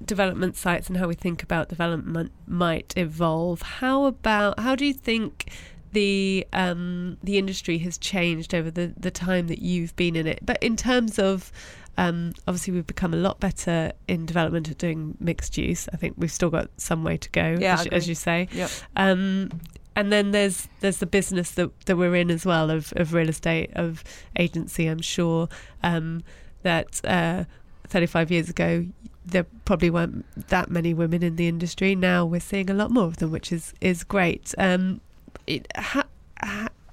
development 0.05 0.57
sites 0.57 0.89
and 0.89 0.97
how 0.97 1.09
we 1.09 1.15
think 1.15 1.43
about 1.43 1.69
development 1.69 2.31
might 2.47 2.95
evolve. 2.97 3.63
How 3.63 4.05
about 4.05 4.61
how 4.61 4.77
do 4.77 4.85
you 4.85 4.95
think 4.95 5.51
the 5.93 6.47
um, 6.53 7.19
the 7.23 7.39
industry 7.39 7.79
has 7.79 7.99
changed 7.99 8.55
over 8.55 8.71
the, 8.71 8.93
the 8.97 9.11
time 9.11 9.49
that 9.49 9.61
you've 9.61 9.97
been 9.97 10.15
in 10.15 10.27
it? 10.27 10.41
But 10.43 10.63
in 10.63 10.77
terms 10.77 11.19
of 11.19 11.51
um, 11.99 12.33
obviously, 12.47 12.73
we've 12.73 12.87
become 12.87 13.13
a 13.13 13.19
lot 13.19 13.39
better 13.41 13.93
in 14.09 14.25
development 14.25 14.71
at 14.71 14.79
doing 14.79 15.17
mixed 15.21 15.59
use. 15.59 15.89
I 15.93 15.97
think 15.97 16.15
we've 16.17 16.33
still 16.33 16.51
got 16.51 16.71
some 16.79 17.05
way 17.05 17.17
to 17.19 17.31
go, 17.31 17.57
yeah, 17.61 17.75
as, 17.75 17.87
as, 17.89 18.09
you 18.09 18.15
say. 18.15 18.49
Yep. 18.53 18.71
Um, 18.97 19.51
and 19.95 20.13
then 20.13 20.31
there's 20.31 20.69
there's 20.81 20.99
the 20.99 21.07
business 21.07 21.53
that, 21.53 21.71
that 21.87 21.97
we're 21.97 22.15
in 22.15 22.31
as 22.31 22.45
well 22.47 22.71
of, 22.71 22.93
of 22.97 23.13
real 23.13 23.29
estate 23.29 23.71
of 23.75 24.03
agency. 24.37 24.87
I'm 24.87 25.03
sure 25.03 25.49
um, 25.83 26.23
that 26.63 27.01
uh, 27.05 27.45
35 27.89 28.31
years 28.31 28.49
ago 28.49 28.87
there 29.25 29.45
probably 29.65 29.91
weren't 29.91 30.25
that 30.49 30.71
many 30.71 30.93
women 30.95 31.23
in 31.23 31.37
the 31.37 31.49
industry. 31.49 31.95
Now 31.95 32.25
we're 32.25 32.41
seeing 32.41 32.69
a 32.71 32.75
lot 32.75 32.91
more 32.91 33.05
of 33.05 33.19
them, 33.19 33.31
which 33.31 33.53
is 33.53 33.73
is 33.81 34.05
great. 34.05 34.55
Um, 34.59 35.01
it, 35.47 35.67
how, 35.75 36.05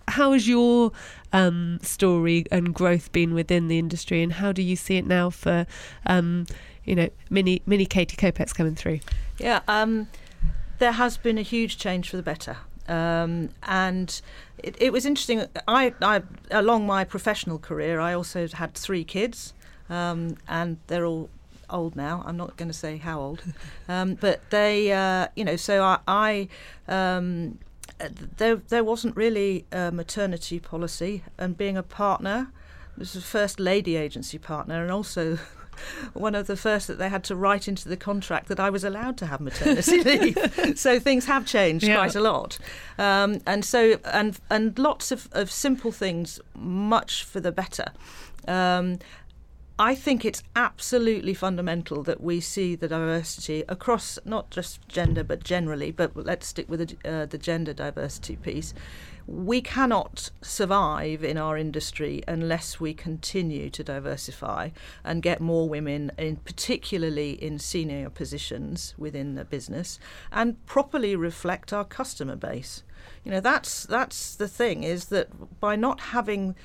how 0.08 0.34
has 0.34 0.48
your 0.48 0.92
um, 1.34 1.80
story 1.82 2.46
and 2.52 2.74
growth 2.74 3.12
been 3.12 3.34
within 3.34 3.68
the 3.68 3.80
industry, 3.80 4.22
and 4.22 4.34
how 4.34 4.52
do 4.52 4.62
you 4.62 4.76
see 4.76 4.98
it 4.98 5.06
now 5.06 5.30
for 5.30 5.66
um, 6.06 6.46
you 6.84 6.96
know 6.96 7.10
mini 7.30 7.62
mini 7.66 7.86
Katie 7.86 8.18
Kopecks 8.18 8.54
coming 8.54 8.76
through? 8.76 9.00
Yeah, 9.38 9.62
um, 9.68 10.08
there 10.80 10.94
has 10.94 11.18
been 11.18 11.38
a 11.38 11.44
huge 11.44 11.78
change 11.78 12.10
for 12.10 12.18
the 12.18 12.24
better. 12.24 12.58
Um, 12.90 13.50
and 13.64 14.20
it, 14.58 14.76
it, 14.82 14.92
was 14.92 15.06
interesting. 15.06 15.46
I, 15.68 15.94
I, 16.02 16.24
along 16.50 16.88
my 16.88 17.04
professional 17.04 17.60
career, 17.60 18.00
I 18.00 18.14
also 18.14 18.48
had 18.48 18.74
three 18.74 19.04
kids, 19.04 19.54
um, 19.90 20.38
and 20.48 20.78
they're 20.88 21.06
all 21.06 21.30
old 21.70 21.96
now. 21.96 22.24
I'm 22.26 22.36
not 22.36 22.58
going 22.58 22.68
to 22.68 22.74
say 22.74 22.98
how 22.98 23.22
old, 23.22 23.44
um, 23.88 24.16
but 24.16 24.42
they, 24.50 24.92
uh, 24.92 25.28
you 25.36 25.46
know, 25.46 25.56
so 25.56 25.84
I, 25.84 26.00
I 26.08 26.48
um, 26.88 27.60
there 28.38 28.56
there 28.56 28.84
wasn't 28.84 29.16
really 29.16 29.66
a 29.72 29.92
maternity 29.92 30.60
policy, 30.60 31.24
and 31.38 31.56
being 31.56 31.78
a 31.78 31.84
partner, 31.84 32.52
this 32.98 33.14
was 33.14 33.24
first 33.24 33.60
lady 33.60 33.96
agency 33.96 34.40
partner, 34.40 34.82
and 34.82 34.92
also. 34.92 35.38
One 36.14 36.36
of 36.36 36.48
the 36.48 36.58
first 36.58 36.88
that 36.88 36.98
they 36.98 37.10
had 37.10 37.24
to 37.26 37.36
write 37.36 37.68
into 37.68 37.90
the 37.90 37.98
contract 37.98 38.48
that 38.48 38.60
I 38.60 38.70
was 38.70 38.84
allowed 38.84 39.18
to 39.18 39.26
have 39.26 39.42
maternity 39.42 40.04
leave. 40.04 40.78
so 40.80 41.00
things 41.00 41.26
have 41.26 41.46
changed 41.46 41.86
yeah. 41.88 41.96
quite 41.96 42.16
a 42.16 42.22
lot, 42.22 42.58
um, 42.98 43.42
and 43.46 43.64
so 43.64 44.00
and 44.06 44.40
and 44.50 44.78
lots 44.78 45.12
of, 45.12 45.30
of 45.32 45.52
simple 45.52 45.92
things, 45.92 46.40
much 46.56 47.24
for 47.24 47.40
the 47.40 47.52
better. 47.52 47.86
Um, 48.48 49.00
I 49.82 49.96
think 49.96 50.26
it's 50.26 50.44
absolutely 50.58 51.34
fundamental 51.34 52.04
that 52.04 52.20
we 52.20 52.42
see 52.42 52.76
the 52.76 52.90
diversity 52.90 53.64
across 53.70 54.20
not 54.26 54.52
just 54.52 54.86
gender 54.90 55.24
but 55.24 55.42
generally, 55.42 55.90
but 55.90 56.14
let's 56.18 56.48
stick 56.48 56.70
with 56.70 56.98
the, 57.02 57.10
uh, 57.10 57.26
the 57.28 57.38
gender 57.38 57.72
diversity 57.72 58.36
piece. 58.36 58.74
We 59.26 59.62
cannot 59.62 60.32
survive 60.42 61.24
in 61.24 61.38
our 61.38 61.58
industry 61.58 62.22
unless 62.28 62.82
we 62.82 62.94
continue 62.94 63.70
to 63.70 63.82
diversify 63.82 64.72
and 65.06 65.24
get 65.24 65.40
more 65.40 65.70
women, 65.70 66.12
in 66.18 66.38
particularly 66.38 67.42
in 67.42 67.58
senior 67.58 68.10
positions 68.10 68.96
within 68.98 69.36
the 69.36 69.46
business, 69.46 69.98
and 70.30 70.66
properly 70.66 71.16
reflect 71.16 71.72
our 71.72 71.86
customer 71.86 72.36
base. 72.36 72.84
You 73.24 73.32
know, 73.32 73.40
that's 73.40 73.86
that's 73.86 74.36
the 74.36 74.50
thing 74.50 74.84
is 74.84 75.06
that 75.06 75.62
by 75.62 75.78
not 75.78 76.02
having 76.02 76.56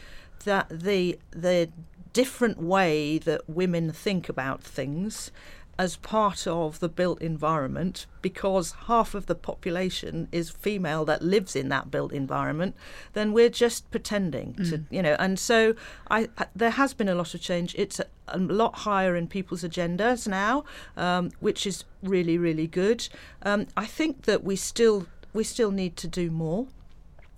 that 0.44 0.68
the 0.68 1.18
the 1.31 1.70
different 2.14 2.62
way 2.62 3.18
that 3.18 3.42
women 3.48 3.92
think 3.92 4.29
about 4.31 4.62
things 4.62 5.31
as 5.79 5.96
part 5.96 6.46
of 6.46 6.79
the 6.79 6.88
built 6.88 7.20
environment 7.20 8.07
because 8.22 8.74
half 8.87 9.14
of 9.14 9.27
the 9.27 9.35
population 9.35 10.29
is 10.31 10.48
female 10.48 11.05
that 11.05 11.20
lives 11.20 11.57
in 11.57 11.68
that 11.68 11.90
built 11.90 12.12
environment 12.12 12.77
then 13.12 13.33
we're 13.33 13.48
just 13.48 13.90
pretending 13.90 14.55
mm. 14.55 14.70
to 14.70 14.85
you 14.90 15.03
know 15.03 15.16
and 15.18 15.38
so 15.38 15.74
I, 16.09 16.29
there 16.55 16.70
has 16.70 16.94
been 16.94 17.09
a 17.09 17.14
lot 17.14 17.35
of 17.35 17.40
change. 17.40 17.74
It's 17.77 17.98
a, 17.98 18.07
a 18.29 18.38
lot 18.38 18.79
higher 18.79 19.16
in 19.16 19.27
people's 19.27 19.64
agendas 19.64 20.29
now 20.29 20.64
um, 20.96 21.33
which 21.40 21.66
is 21.66 21.85
really 22.03 22.38
really 22.38 22.68
good. 22.68 23.09
Um, 23.42 23.66
I 23.77 23.87
think 23.87 24.22
that 24.22 24.44
we 24.44 24.57
still 24.57 25.07
we 25.33 25.44
still 25.44 25.72
need 25.72 25.96
to 25.96 26.09
do 26.09 26.31
more. 26.31 26.68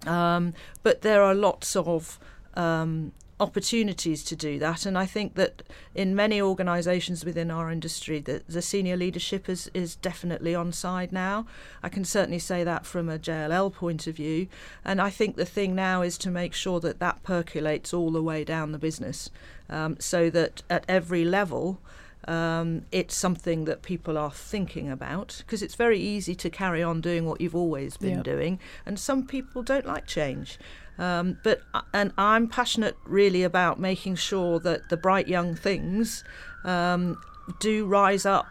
Um, 0.07 0.53
but 0.83 1.01
there 1.01 1.23
are 1.23 1.35
lots 1.35 1.75
of 1.75 2.21
um, 2.55 3.12
opportunities 3.38 4.25
to 4.25 4.37
do 4.37 4.59
that. 4.59 4.87
And 4.87 4.96
I 4.96 5.05
think 5.05 5.35
that 5.35 5.62
in 5.94 6.14
many 6.14 6.40
organisations 6.40 7.25
within 7.25 7.51
our 7.51 7.70
industry, 7.70 8.18
the, 8.18 8.42
the 8.49 8.62
senior 8.62 8.96
leadership 8.96 9.49
is, 9.49 9.70
is 9.75 9.96
definitely 9.96 10.55
on 10.55 10.72
side 10.72 11.12
now. 11.12 11.46
I 11.83 11.88
can 11.88 12.05
certainly 12.05 12.38
say 12.38 12.64
that 12.64 12.87
from 12.87 13.09
a 13.09 13.18
JLL 13.18 13.72
point 13.75 14.07
of 14.07 14.16
view. 14.16 14.49
And 14.85 15.01
I 15.01 15.11
think 15.11 15.37
the 15.37 15.44
thing 15.44 15.75
now 15.75 16.03
is 16.03 16.16
to 16.18 16.31
make 16.31 16.55
sure 16.55 16.81
that 16.81 16.99
that 17.01 17.22
percolates 17.22 17.92
all 17.92 18.11
the 18.11 18.22
way 18.22 18.42
down 18.42 18.72
the 18.72 18.79
business 18.79 19.31
um, 19.68 19.96
so 20.01 20.31
that 20.31 20.62
at 20.70 20.85
every 20.88 21.25
level, 21.25 21.79
um, 22.27 22.87
it's 22.90 23.14
something 23.14 23.66
that 23.66 23.83
people 23.83 24.18
are 24.18 24.33
thinking 24.33 24.90
about 24.90 25.42
because 25.46 25.62
it's 25.62 25.75
very 25.75 26.01
easy 26.01 26.35
to 26.35 26.51
carry 26.51 26.83
on 26.83 27.01
doing 27.01 27.25
what 27.25 27.40
you've 27.40 27.55
always 27.55 27.96
been 27.96 28.22
doing, 28.22 28.59
and 28.85 28.99
some 28.99 29.27
people 29.27 29.62
don't 29.62 29.87
like 29.87 30.07
change. 30.07 30.59
Um, 30.99 31.39
but 31.43 31.61
uh, 31.75 31.83
and 31.93 32.13
I'm 32.17 32.49
passionate 32.49 32.97
really 33.05 33.43
about 33.43 33.79
making 33.79 34.17
sure 34.17 34.59
that 34.61 34.89
the 34.89 34.97
bright 34.97 35.29
young 35.29 35.55
things 35.55 36.25
um, 36.65 37.21
do 37.61 37.87
rise 37.87 38.25
up 38.25 38.47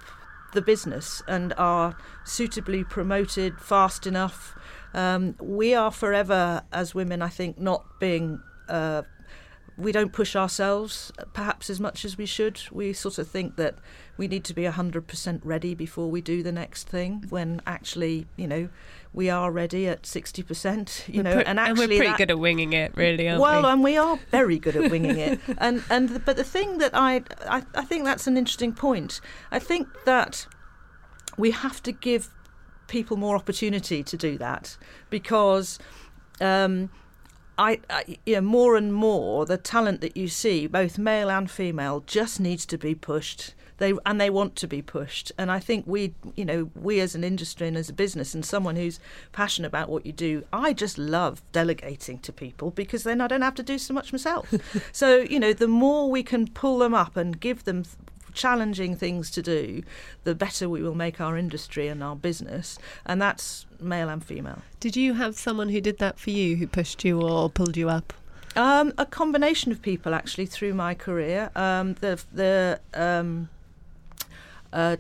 the 0.54 0.62
business 0.62 1.22
and 1.28 1.54
are 1.58 1.98
suitably 2.24 2.84
promoted 2.84 3.60
fast 3.60 4.08
enough. 4.08 4.58
Um, 4.94 5.36
we 5.42 5.74
are 5.74 5.92
forever, 5.92 6.64
as 6.72 6.96
women, 6.96 7.22
I 7.22 7.30
think, 7.30 7.60
not 7.60 8.00
being 8.00 8.40
uh, 8.70 9.02
we 9.78 9.92
don't 9.92 10.14
push 10.14 10.36
ourselves 10.36 11.12
perhaps 11.34 11.70
as 11.70 11.80
much 11.80 12.06
as 12.06 12.18
we 12.18 12.26
should. 12.26 12.62
We 12.72 12.94
sort 12.94 13.18
of 13.18 13.28
think 13.28 13.58
that 13.58 13.76
we 14.18 14.28
need 14.28 14.46
to 14.46 14.54
be 14.54 14.64
100% 14.64 15.42
ready 15.44 15.76
before 15.76 16.10
we 16.10 16.22
do 16.22 16.44
the 16.44 16.52
next 16.52 16.88
thing 16.88 17.26
when 17.30 17.62
actually, 17.68 18.26
you 18.38 18.48
know, 18.48 18.70
we 19.16 19.30
are 19.30 19.50
ready 19.50 19.88
at 19.88 20.04
60%, 20.04 21.08
you 21.08 21.18
we're 21.18 21.24
know, 21.24 21.40
and 21.40 21.60
actually 21.60 21.70
and 21.70 21.80
we're 21.80 21.98
pretty 21.98 22.12
that, 22.12 22.18
good 22.18 22.32
at 22.32 22.40
winging 22.40 22.74
it, 22.74 22.92
really, 22.96 23.30
aren't 23.30 23.42
well, 23.42 23.64
we? 23.64 23.70
and 23.70 23.84
we 23.84 23.98
are 23.98 24.20
very 24.30 24.60
good 24.60 24.76
at 24.76 24.92
winging 24.92 25.18
it. 25.18 25.40
And 25.58 25.84
and 25.90 26.10
the, 26.10 26.20
but 26.20 26.36
the 26.36 26.44
thing 26.44 26.80
that 26.80 26.92
I, 26.94 27.22
I 27.48 27.64
I 27.74 27.86
think 27.86 28.04
that's 28.04 28.28
an 28.28 28.36
interesting 28.36 28.74
point. 28.74 29.22
I 29.52 29.60
think 29.60 29.88
that 30.06 30.48
we 31.38 31.52
have 31.52 31.82
to 31.84 31.92
give 31.92 32.30
people 32.88 33.18
more 33.18 33.36
opportunity 33.36 34.04
to 34.04 34.18
do 34.18 34.38
that 34.38 34.78
because 35.10 35.80
um, 36.42 36.90
I, 37.58 37.80
I 37.90 38.18
you 38.26 38.36
know, 38.36 38.42
more 38.42 38.76
and 38.76 38.94
more 38.94 39.46
the 39.46 39.58
talent 39.58 40.02
that 40.02 40.18
you 40.18 40.28
see, 40.28 40.68
both 40.68 40.98
male 40.98 41.32
and 41.32 41.50
female, 41.50 42.04
just 42.06 42.40
needs 42.40 42.66
to 42.68 42.78
be 42.78 42.96
pushed. 42.96 43.54
They 43.78 43.94
and 44.06 44.20
they 44.20 44.30
want 44.30 44.56
to 44.58 44.68
be 44.68 44.82
pushed. 44.82 45.32
And 45.38 45.52
I 45.52 45.60
think 45.60 45.86
we, 45.88 46.14
you 46.36 46.46
know, 46.46 46.70
we 46.76 47.00
as 47.00 47.16
an 47.16 47.24
industry 47.24 47.68
and 47.68 47.78
as 47.78 47.90
a 47.90 47.94
business 47.94 48.34
and 48.34 48.46
someone 48.46 48.76
who's 48.76 49.00
passionate 49.32 49.68
about 49.68 49.90
what 49.90 50.06
you 50.06 50.14
do, 50.14 50.44
I 50.54 50.74
just 50.74 50.98
love 50.98 51.42
delegating 51.52 52.20
to 52.20 52.34
people 52.34 52.72
because 52.72 53.04
then 53.04 53.22
I 53.22 53.28
don't 53.28 53.42
have 53.42 53.56
to 53.56 53.64
do 53.64 53.78
so 53.78 53.94
much 53.94 54.12
myself. 54.12 54.54
so 54.92 55.18
you 55.18 55.40
know, 55.40 55.54
the 55.54 55.68
more 55.68 56.10
we 56.10 56.24
can 56.24 56.48
pull 56.48 56.80
them 56.80 56.94
up 56.94 57.18
and 57.18 57.40
give 57.40 57.66
them 57.66 57.84
challenging 58.36 58.96
things 58.96 59.32
to 59.32 59.42
do, 59.42 59.82
the 60.26 60.36
better 60.36 60.70
we 60.70 60.84
will 60.84 60.94
make 60.94 61.20
our 61.20 61.38
industry 61.38 61.88
and 61.88 62.04
our 62.04 62.16
business. 62.16 62.78
And 63.06 63.22
that's 63.22 63.66
male 63.80 64.10
and 64.10 64.24
female. 64.24 64.62
Did 64.80 64.96
you 64.96 65.14
have 65.14 65.36
someone 65.36 65.70
who 65.70 65.82
did 65.82 65.98
that 65.98 66.20
for 66.20 66.30
you, 66.30 66.58
who 66.58 66.68
pushed 66.68 67.04
you 67.04 67.22
or 67.22 67.50
pulled 67.50 67.78
you 67.78 67.90
up? 67.90 68.14
Um, 68.56 68.94
a 68.98 69.06
combination 69.06 69.72
of 69.72 69.82
people 69.82 70.14
actually 70.14 70.46
through 70.46 70.74
my 70.74 70.94
career. 70.94 71.50
Um, 71.56 71.94
the 71.96 72.22
the 72.32 72.80
um, 72.94 73.50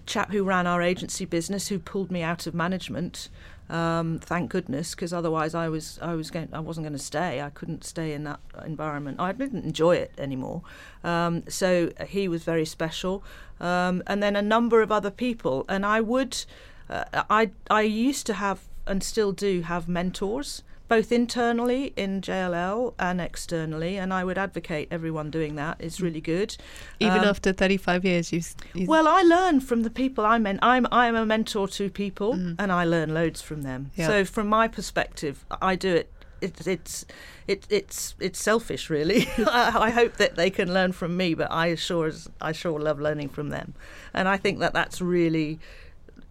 chap 0.05 0.31
who 0.31 0.43
ran 0.43 0.67
our 0.67 0.81
agency 0.81 1.25
business 1.25 1.67
who 1.67 1.79
pulled 1.79 2.11
me 2.11 2.21
out 2.21 2.47
of 2.47 2.53
management 2.53 3.29
um, 3.69 4.19
thank 4.19 4.51
goodness, 4.51 4.93
because 4.93 5.11
otherwise 5.11 5.55
I 5.55 5.69
was 5.69 5.97
I 6.01 6.13
was 6.13 6.29
going 6.29 6.49
I 6.53 6.59
wasn't 6.59 6.85
going 6.85 6.93
to 6.93 7.03
stay. 7.03 7.41
I 7.41 7.49
couldn't 7.49 7.83
stay 7.83 8.13
in 8.13 8.23
that 8.25 8.39
environment. 8.63 9.19
I 9.19 9.31
didn't 9.31 9.65
enjoy 9.65 9.95
it 9.95 10.11
anymore. 10.17 10.61
Um, 11.03 11.43
so 11.49 11.91
he 12.07 12.27
was 12.27 12.43
very 12.43 12.65
special, 12.65 13.23
um, 13.59 14.03
and 14.05 14.21
then 14.21 14.35
a 14.35 14.41
number 14.41 14.81
of 14.81 14.91
other 14.91 15.09
people. 15.09 15.65
And 15.67 15.85
I 15.85 15.99
would 16.01 16.45
uh, 16.89 17.05
I 17.29 17.51
I 17.69 17.81
used 17.81 18.27
to 18.27 18.33
have 18.35 18.61
and 18.85 19.03
still 19.03 19.31
do 19.31 19.61
have 19.61 19.87
mentors 19.87 20.61
both 20.87 21.11
internally 21.11 21.93
in 21.95 22.21
JLL 22.21 22.93
and 22.99 23.19
externally, 23.19 23.97
and 23.97 24.13
I 24.13 24.23
would 24.23 24.37
advocate 24.37 24.87
everyone 24.91 25.31
doing 25.31 25.55
that. 25.55 25.77
It's 25.79 25.99
really 25.99 26.21
good. 26.21 26.55
Even 26.99 27.19
Um, 27.19 27.25
after 27.25 27.51
35 27.51 28.05
years, 28.05 28.31
you've, 28.31 28.53
you've 28.73 28.87
well, 28.87 29.07
I 29.07 29.21
learn 29.23 29.59
from 29.61 29.83
the 29.83 29.89
people 29.89 30.25
I 30.25 30.37
men. 30.37 30.59
I'm 30.61 30.85
I'm 30.91 31.15
a 31.15 31.25
mentor 31.25 31.67
to 31.69 31.89
people, 31.89 32.33
and 32.33 32.71
I 32.71 32.83
learn 32.85 33.13
loads 33.13 33.41
from 33.41 33.63
them. 33.63 33.91
Yeah. 33.95 34.07
So 34.07 34.25
from 34.25 34.47
my 34.47 34.67
perspective, 34.67 35.45
I 35.61 35.75
do 35.75 35.95
it. 35.95 36.11
It, 36.41 36.67
it's 36.67 37.05
it, 37.47 37.65
it's 37.69 38.13
it's 38.19 38.39
selfish, 38.41 38.89
really. 38.89 39.27
I, 39.37 39.71
I 39.75 39.89
hope 39.89 40.17
that 40.17 40.35
they 40.35 40.49
can 40.49 40.73
learn 40.73 40.91
from 40.91 41.17
me, 41.17 41.33
but 41.33 41.51
I 41.51 41.73
sure 41.75 42.07
as 42.07 42.29
I 42.41 42.51
sure 42.51 42.79
love 42.79 42.99
learning 42.99 43.29
from 43.29 43.49
them, 43.49 43.73
and 44.13 44.27
I 44.27 44.37
think 44.37 44.59
that 44.59 44.73
that's 44.73 45.01
really, 45.01 45.59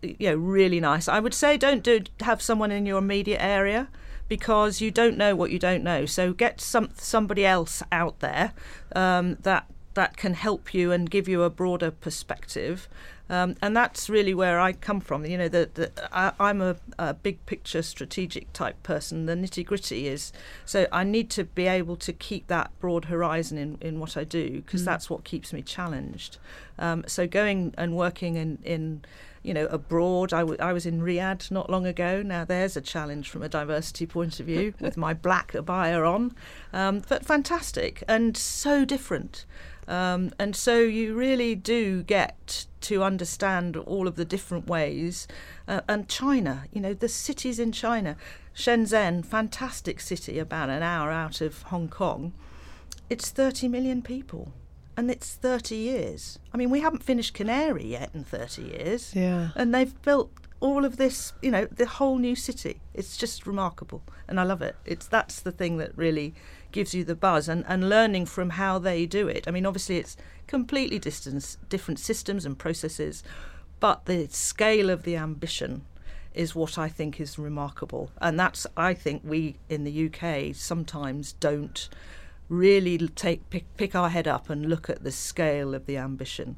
you 0.02 0.28
know, 0.28 0.36
really 0.36 0.78
nice. 0.78 1.08
I 1.08 1.18
would 1.18 1.34
say 1.34 1.56
don't 1.56 1.82
do 1.82 2.02
have 2.20 2.40
someone 2.40 2.70
in 2.70 2.86
your 2.86 2.98
immediate 2.98 3.42
area 3.42 3.88
because 4.28 4.80
you 4.80 4.90
don't 4.90 5.16
know 5.16 5.34
what 5.34 5.50
you 5.50 5.58
don't 5.58 5.82
know. 5.82 6.06
So 6.06 6.32
get 6.32 6.60
some 6.60 6.90
somebody 6.96 7.44
else 7.44 7.82
out 7.92 8.20
there 8.20 8.52
um, 8.94 9.36
that 9.42 9.66
that 9.94 10.16
can 10.16 10.34
help 10.34 10.74
you 10.74 10.92
and 10.92 11.10
give 11.10 11.28
you 11.28 11.42
a 11.42 11.50
broader 11.50 11.90
perspective. 11.90 12.88
Um, 13.30 13.56
and 13.62 13.74
that's 13.74 14.10
really 14.10 14.34
where 14.34 14.60
I 14.60 14.72
come 14.72 15.00
from. 15.00 15.24
You 15.24 15.38
know, 15.38 15.48
the, 15.48 15.70
the, 15.72 15.90
I, 16.16 16.32
I'm 16.38 16.60
a, 16.60 16.76
a 16.98 17.14
big 17.14 17.44
picture 17.46 17.82
strategic 17.82 18.52
type 18.52 18.82
person. 18.82 19.26
The 19.26 19.34
nitty 19.34 19.64
gritty 19.64 20.06
is 20.06 20.32
so 20.64 20.86
I 20.92 21.04
need 21.04 21.30
to 21.30 21.44
be 21.44 21.66
able 21.66 21.96
to 21.96 22.12
keep 22.12 22.48
that 22.48 22.70
broad 22.80 23.06
horizon 23.06 23.56
in, 23.56 23.78
in 23.80 23.98
what 23.98 24.16
I 24.16 24.24
do 24.24 24.60
because 24.60 24.84
that's 24.84 25.08
what 25.08 25.24
keeps 25.24 25.52
me 25.52 25.62
challenged. 25.62 26.38
Um, 26.78 27.04
so 27.06 27.26
going 27.26 27.74
and 27.78 27.96
working 27.96 28.36
in, 28.36 28.58
in 28.62 29.04
you 29.44 29.52
know, 29.52 29.66
abroad. 29.66 30.32
I, 30.32 30.40
w- 30.40 30.58
I 30.58 30.72
was 30.72 30.86
in 30.86 31.00
Riyadh 31.00 31.50
not 31.50 31.70
long 31.70 31.86
ago. 31.86 32.22
Now 32.22 32.44
there's 32.44 32.76
a 32.76 32.80
challenge 32.80 33.28
from 33.28 33.42
a 33.42 33.48
diversity 33.48 34.06
point 34.06 34.40
of 34.40 34.46
view 34.46 34.74
with 34.80 34.96
my 34.96 35.14
black 35.14 35.52
abaya 35.52 36.06
on, 36.08 36.34
um, 36.72 37.02
but 37.08 37.24
fantastic 37.24 38.02
and 38.08 38.36
so 38.36 38.84
different. 38.84 39.44
Um, 39.88 40.30
and 40.38 40.54
so 40.56 40.78
you 40.80 41.14
really 41.14 41.54
do 41.54 42.02
get 42.02 42.66
to 42.82 43.02
understand 43.02 43.76
all 43.76 44.06
of 44.08 44.16
the 44.16 44.24
different 44.24 44.66
ways. 44.66 45.26
Uh, 45.66 45.80
and 45.88 46.08
China, 46.08 46.64
you 46.72 46.80
know, 46.80 46.94
the 46.94 47.08
cities 47.08 47.58
in 47.58 47.72
China, 47.72 48.16
Shenzhen, 48.54 49.24
fantastic 49.24 50.00
city, 50.00 50.38
about 50.38 50.70
an 50.70 50.82
hour 50.82 51.10
out 51.10 51.40
of 51.40 51.62
Hong 51.64 51.88
Kong. 51.88 52.32
It's 53.10 53.30
30 53.30 53.68
million 53.68 54.02
people. 54.02 54.52
And 54.96 55.10
it's 55.10 55.34
30 55.34 55.74
years. 55.74 56.38
I 56.52 56.56
mean, 56.56 56.70
we 56.70 56.80
haven't 56.80 57.02
finished 57.02 57.34
Canary 57.34 57.84
yet 57.84 58.10
in 58.14 58.22
30 58.22 58.62
years 58.62 59.12
Yeah. 59.14 59.48
and 59.56 59.74
they've 59.74 60.00
built 60.02 60.30
all 60.64 60.86
of 60.86 60.96
this 60.96 61.34
you 61.42 61.50
know 61.50 61.66
the 61.66 61.84
whole 61.84 62.16
new 62.16 62.34
city 62.34 62.80
it's 62.94 63.18
just 63.18 63.46
remarkable 63.46 64.02
and 64.26 64.40
i 64.40 64.42
love 64.42 64.62
it. 64.62 64.74
It's 64.86 65.06
that's 65.06 65.38
the 65.40 65.52
thing 65.52 65.76
that 65.76 65.92
really 65.94 66.34
gives 66.72 66.94
you 66.94 67.04
the 67.04 67.14
buzz 67.14 67.50
and, 67.50 67.66
and 67.68 67.90
learning 67.90 68.24
from 68.24 68.50
how 68.50 68.78
they 68.78 69.04
do 69.04 69.28
it. 69.28 69.46
I 69.46 69.50
mean 69.50 69.66
obviously 69.66 69.98
it's 69.98 70.16
completely 70.46 70.98
distance 70.98 71.58
different 71.68 71.98
systems 71.98 72.46
and 72.46 72.58
processes 72.58 73.22
but 73.78 74.06
the 74.06 74.26
scale 74.28 74.88
of 74.88 75.02
the 75.02 75.16
ambition 75.16 75.82
is 76.32 76.54
what 76.54 76.78
i 76.78 76.88
think 76.88 77.20
is 77.20 77.38
remarkable 77.38 78.10
and 78.20 78.40
that's 78.40 78.66
i 78.76 78.92
think 78.94 79.22
we 79.24 79.56
in 79.68 79.84
the 79.84 80.06
uk 80.06 80.54
sometimes 80.54 81.32
don't 81.34 81.88
really 82.48 82.96
take 83.08 83.48
pick, 83.50 83.64
pick 83.76 83.94
our 83.94 84.10
head 84.10 84.28
up 84.28 84.50
and 84.50 84.68
look 84.68 84.90
at 84.90 85.02
the 85.02 85.12
scale 85.12 85.74
of 85.74 85.86
the 85.86 85.96
ambition 85.96 86.56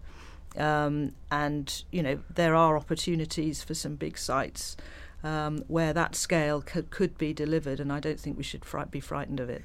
um, 0.59 1.12
and 1.31 1.85
you 1.90 2.03
know 2.03 2.19
there 2.35 2.55
are 2.55 2.77
opportunities 2.77 3.62
for 3.62 3.75
some 3.75 3.97
big 3.97 4.16
sites 4.19 4.77
um, 5.25 5.59
where 5.66 5.92
that 5.92 6.14
scale 6.14 6.61
could, 6.62 6.90
could 6.90 7.19
be 7.19 7.33
delivered, 7.33 7.81
and 7.81 7.92
I 7.92 8.01
don't 8.01 8.21
think 8.21 8.37
we 8.37 8.42
should 8.45 8.64
fri- 8.64 8.85
be 8.90 9.01
frightened 9.01 9.40
of 9.40 9.49
it. 9.51 9.64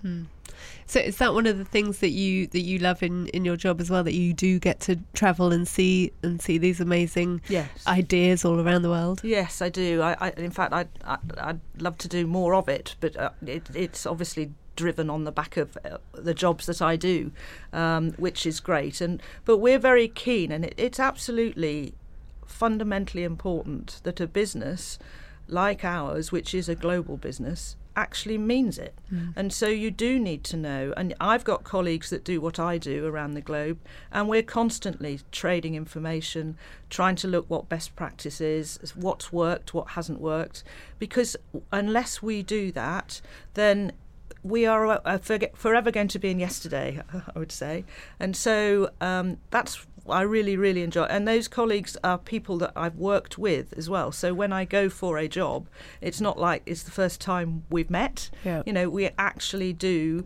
So 0.85 0.99
is 0.99 1.17
that 1.17 1.33
one 1.33 1.47
of 1.47 1.57
the 1.57 1.65
things 1.65 1.99
that 1.99 2.09
you 2.09 2.45
that 2.47 2.61
you 2.61 2.77
love 2.79 3.01
in 3.03 3.27
in 3.27 3.45
your 3.45 3.55
job 3.55 3.79
as 3.79 3.89
well 3.89 4.03
that 4.03 4.13
you 4.13 4.33
do 4.33 4.59
get 4.59 4.79
to 4.81 4.99
travel 5.13 5.51
and 5.51 5.67
see 5.67 6.11
and 6.23 6.41
see 6.41 6.57
these 6.57 6.79
amazing 6.81 7.41
Yes. 7.47 7.69
ideas 7.87 8.43
all 8.45 8.59
around 8.59 8.81
the 8.81 8.89
world? 8.89 9.21
Yes, 9.23 9.61
I 9.61 9.69
do. 9.69 10.01
I, 10.01 10.15
I 10.19 10.29
in 10.37 10.51
fact, 10.51 10.73
I'd, 10.73 10.89
I, 11.05 11.17
I'd 11.37 11.59
love 11.79 11.97
to 11.99 12.07
do 12.07 12.27
more 12.27 12.53
of 12.53 12.67
it, 12.69 12.95
but 12.99 13.15
uh, 13.17 13.31
it, 13.45 13.69
it's 13.73 14.05
obviously 14.05 14.51
driven 14.75 15.09
on 15.09 15.23
the 15.23 15.31
back 15.31 15.57
of 15.57 15.77
uh, 15.83 15.97
the 16.13 16.33
jobs 16.33 16.65
that 16.65 16.81
I 16.81 16.95
do, 16.95 17.31
um, 17.73 18.11
which 18.13 18.45
is 18.45 18.59
great. 18.59 19.01
And 19.01 19.21
but 19.45 19.57
we're 19.57 19.79
very 19.79 20.07
keen, 20.07 20.51
and 20.51 20.65
it, 20.65 20.73
it's 20.77 20.99
absolutely 20.99 21.93
fundamentally 22.45 23.23
important 23.23 24.01
that 24.03 24.19
a 24.19 24.27
business 24.27 24.99
like 25.47 25.83
ours, 25.83 26.31
which 26.31 26.53
is 26.53 26.69
a 26.69 26.75
global 26.75 27.17
business, 27.17 27.75
actually 27.95 28.37
means 28.37 28.77
it. 28.77 28.93
And 29.35 29.51
so 29.51 29.67
you 29.67 29.91
do 29.91 30.17
need 30.17 30.45
to 30.45 30.57
know. 30.57 30.93
And 30.95 31.13
I've 31.19 31.43
got 31.43 31.65
colleagues 31.65 32.09
that 32.09 32.23
do 32.23 32.39
what 32.39 32.57
I 32.57 32.77
do 32.77 33.05
around 33.05 33.33
the 33.33 33.41
globe, 33.41 33.79
and 34.11 34.29
we're 34.29 34.43
constantly 34.43 35.19
trading 35.31 35.75
information, 35.75 36.57
trying 36.89 37.17
to 37.17 37.27
look 37.27 37.49
what 37.49 37.67
best 37.67 37.95
practice 37.97 38.39
is, 38.39 38.79
what's 38.95 39.33
worked, 39.33 39.73
what 39.73 39.89
hasn't 39.89 40.21
worked. 40.21 40.63
Because 40.99 41.35
unless 41.71 42.21
we 42.21 42.43
do 42.43 42.71
that, 42.71 43.21
then 43.55 43.91
we 44.43 44.65
are 44.65 45.01
uh, 45.05 45.17
forever 45.17 45.91
going 45.91 46.07
to 46.09 46.19
be 46.19 46.31
in 46.31 46.39
yesterday, 46.39 47.01
I 47.35 47.39
would 47.39 47.51
say. 47.51 47.85
And 48.19 48.35
so 48.35 48.89
um, 48.99 49.37
that's 49.49 49.85
I 50.09 50.21
really, 50.21 50.57
really 50.57 50.81
enjoy. 50.81 51.03
And 51.03 51.27
those 51.27 51.47
colleagues 51.47 51.95
are 52.03 52.17
people 52.17 52.57
that 52.59 52.71
I've 52.75 52.95
worked 52.95 53.37
with 53.37 53.73
as 53.77 53.89
well. 53.89 54.11
So 54.11 54.33
when 54.33 54.51
I 54.51 54.65
go 54.65 54.89
for 54.89 55.17
a 55.17 55.27
job, 55.27 55.67
it's 55.99 56.19
not 56.19 56.39
like 56.39 56.63
it's 56.65 56.83
the 56.83 56.91
first 56.91 57.21
time 57.21 57.63
we've 57.69 57.89
met. 57.89 58.29
Yeah. 58.43 58.63
You 58.65 58.73
know, 58.73 58.89
we 58.89 59.09
actually 59.17 59.73
do, 59.73 60.25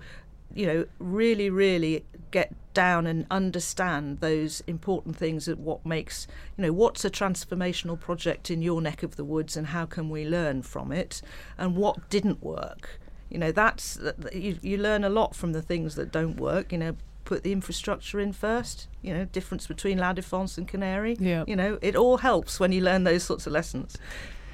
you 0.53 0.65
know, 0.65 0.85
really, 0.99 1.49
really 1.49 2.05
get 2.31 2.53
down 2.73 3.07
and 3.07 3.25
understand 3.31 4.19
those 4.19 4.61
important 4.67 5.15
things 5.15 5.47
of 5.47 5.59
what 5.59 5.85
makes, 5.85 6.27
you 6.57 6.63
know, 6.63 6.73
what's 6.73 7.03
a 7.05 7.09
transformational 7.09 7.99
project 7.99 8.49
in 8.49 8.61
your 8.61 8.81
neck 8.81 9.03
of 9.03 9.15
the 9.15 9.23
woods 9.23 9.57
and 9.57 9.67
how 9.67 9.85
can 9.85 10.09
we 10.09 10.25
learn 10.25 10.61
from 10.61 10.91
it 10.91 11.21
and 11.57 11.75
what 11.75 12.09
didn't 12.09 12.43
work. 12.43 12.99
You 13.29 13.37
know, 13.39 13.51
that's 13.51 13.99
you, 14.33 14.57
you 14.61 14.77
learn 14.77 15.03
a 15.03 15.09
lot 15.09 15.35
from 15.35 15.53
the 15.53 15.61
things 15.61 15.95
that 15.95 16.11
don't 16.11 16.37
work. 16.37 16.71
You 16.71 16.77
know, 16.77 16.95
put 17.25 17.43
the 17.43 17.51
infrastructure 17.51 18.19
in 18.19 18.33
first. 18.33 18.87
You 19.01 19.13
know, 19.13 19.25
difference 19.25 19.67
between 19.67 19.97
La 19.97 20.13
Défense 20.13 20.57
and 20.57 20.67
Canary. 20.67 21.17
Yeah. 21.19 21.43
You 21.47 21.55
know, 21.55 21.79
it 21.81 21.95
all 21.95 22.17
helps 22.17 22.59
when 22.59 22.71
you 22.71 22.81
learn 22.81 23.03
those 23.03 23.23
sorts 23.23 23.47
of 23.47 23.53
lessons. 23.53 23.97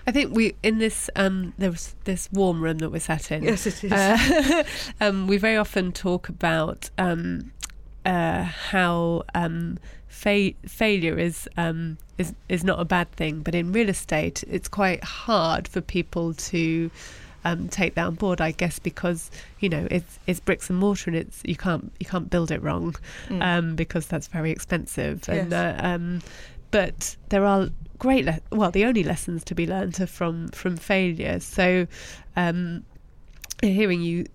I 0.07 0.11
think 0.11 0.35
we 0.35 0.55
in 0.63 0.79
this 0.79 1.09
um, 1.15 1.53
there 1.57 1.69
was 1.69 1.95
this 2.05 2.29
warm 2.31 2.61
room 2.61 2.79
that 2.79 2.89
we're 2.89 2.99
sat 2.99 3.31
in. 3.31 3.43
Yes, 3.43 3.67
it 3.67 3.83
is. 3.83 3.91
Uh, 3.91 4.63
um, 5.01 5.27
we 5.27 5.37
very 5.37 5.57
often 5.57 5.91
talk 5.91 6.27
about 6.27 6.89
um, 6.97 7.51
uh, 8.05 8.43
how 8.43 9.23
um, 9.35 9.77
fa- 10.07 10.53
failure 10.65 11.17
is 11.19 11.47
um, 11.57 11.97
is 12.17 12.33
is 12.49 12.63
not 12.63 12.79
a 12.79 12.85
bad 12.85 13.11
thing, 13.11 13.41
but 13.41 13.53
in 13.53 13.71
real 13.71 13.89
estate, 13.89 14.43
it's 14.49 14.67
quite 14.67 15.03
hard 15.03 15.67
for 15.67 15.81
people 15.81 16.33
to. 16.33 16.89
Um, 17.43 17.67
take 17.69 17.95
that 17.95 18.05
on 18.05 18.15
board, 18.15 18.39
I 18.39 18.51
guess, 18.51 18.77
because 18.79 19.31
you 19.59 19.69
know 19.69 19.87
it's 19.89 20.19
it's 20.27 20.39
bricks 20.39 20.69
and 20.69 20.77
mortar, 20.79 21.09
and 21.09 21.17
it's 21.17 21.41
you 21.43 21.55
can't 21.55 21.91
you 21.99 22.05
can't 22.05 22.29
build 22.29 22.51
it 22.51 22.61
wrong, 22.61 22.95
Mm. 23.29 23.41
um, 23.43 23.75
because 23.75 24.05
that's 24.07 24.27
very 24.27 24.51
expensive. 24.51 25.27
And 25.27 25.51
Yes. 25.51 25.81
uh, 25.81 25.87
um, 25.87 26.21
but 26.69 27.15
there 27.29 27.45
are 27.45 27.69
great, 27.99 28.25
le- 28.25 28.39
well, 28.51 28.71
the 28.71 28.85
only 28.85 29.03
lessons 29.03 29.43
to 29.45 29.55
be 29.55 29.65
learned 29.65 29.99
are 29.99 30.07
from 30.07 30.49
from 30.49 30.77
failure. 30.77 31.39
So, 31.39 31.87
um, 32.35 32.83
hearing 33.61 34.01
you 34.01 34.25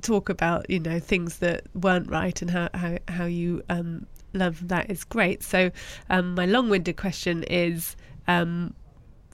talk 0.00 0.28
about 0.28 0.68
you 0.70 0.80
know 0.80 0.98
things 1.00 1.38
that 1.38 1.62
weren't 1.74 2.08
right 2.10 2.40
and 2.42 2.50
how 2.50 2.68
how 2.74 2.98
how 3.08 3.24
you 3.24 3.62
um, 3.68 4.06
from 4.32 4.68
that 4.68 4.90
is 4.90 5.04
great. 5.04 5.42
So, 5.42 5.70
um, 6.10 6.34
my 6.34 6.46
long-winded 6.46 6.96
question 6.96 7.42
is. 7.44 7.96
Um, 8.28 8.74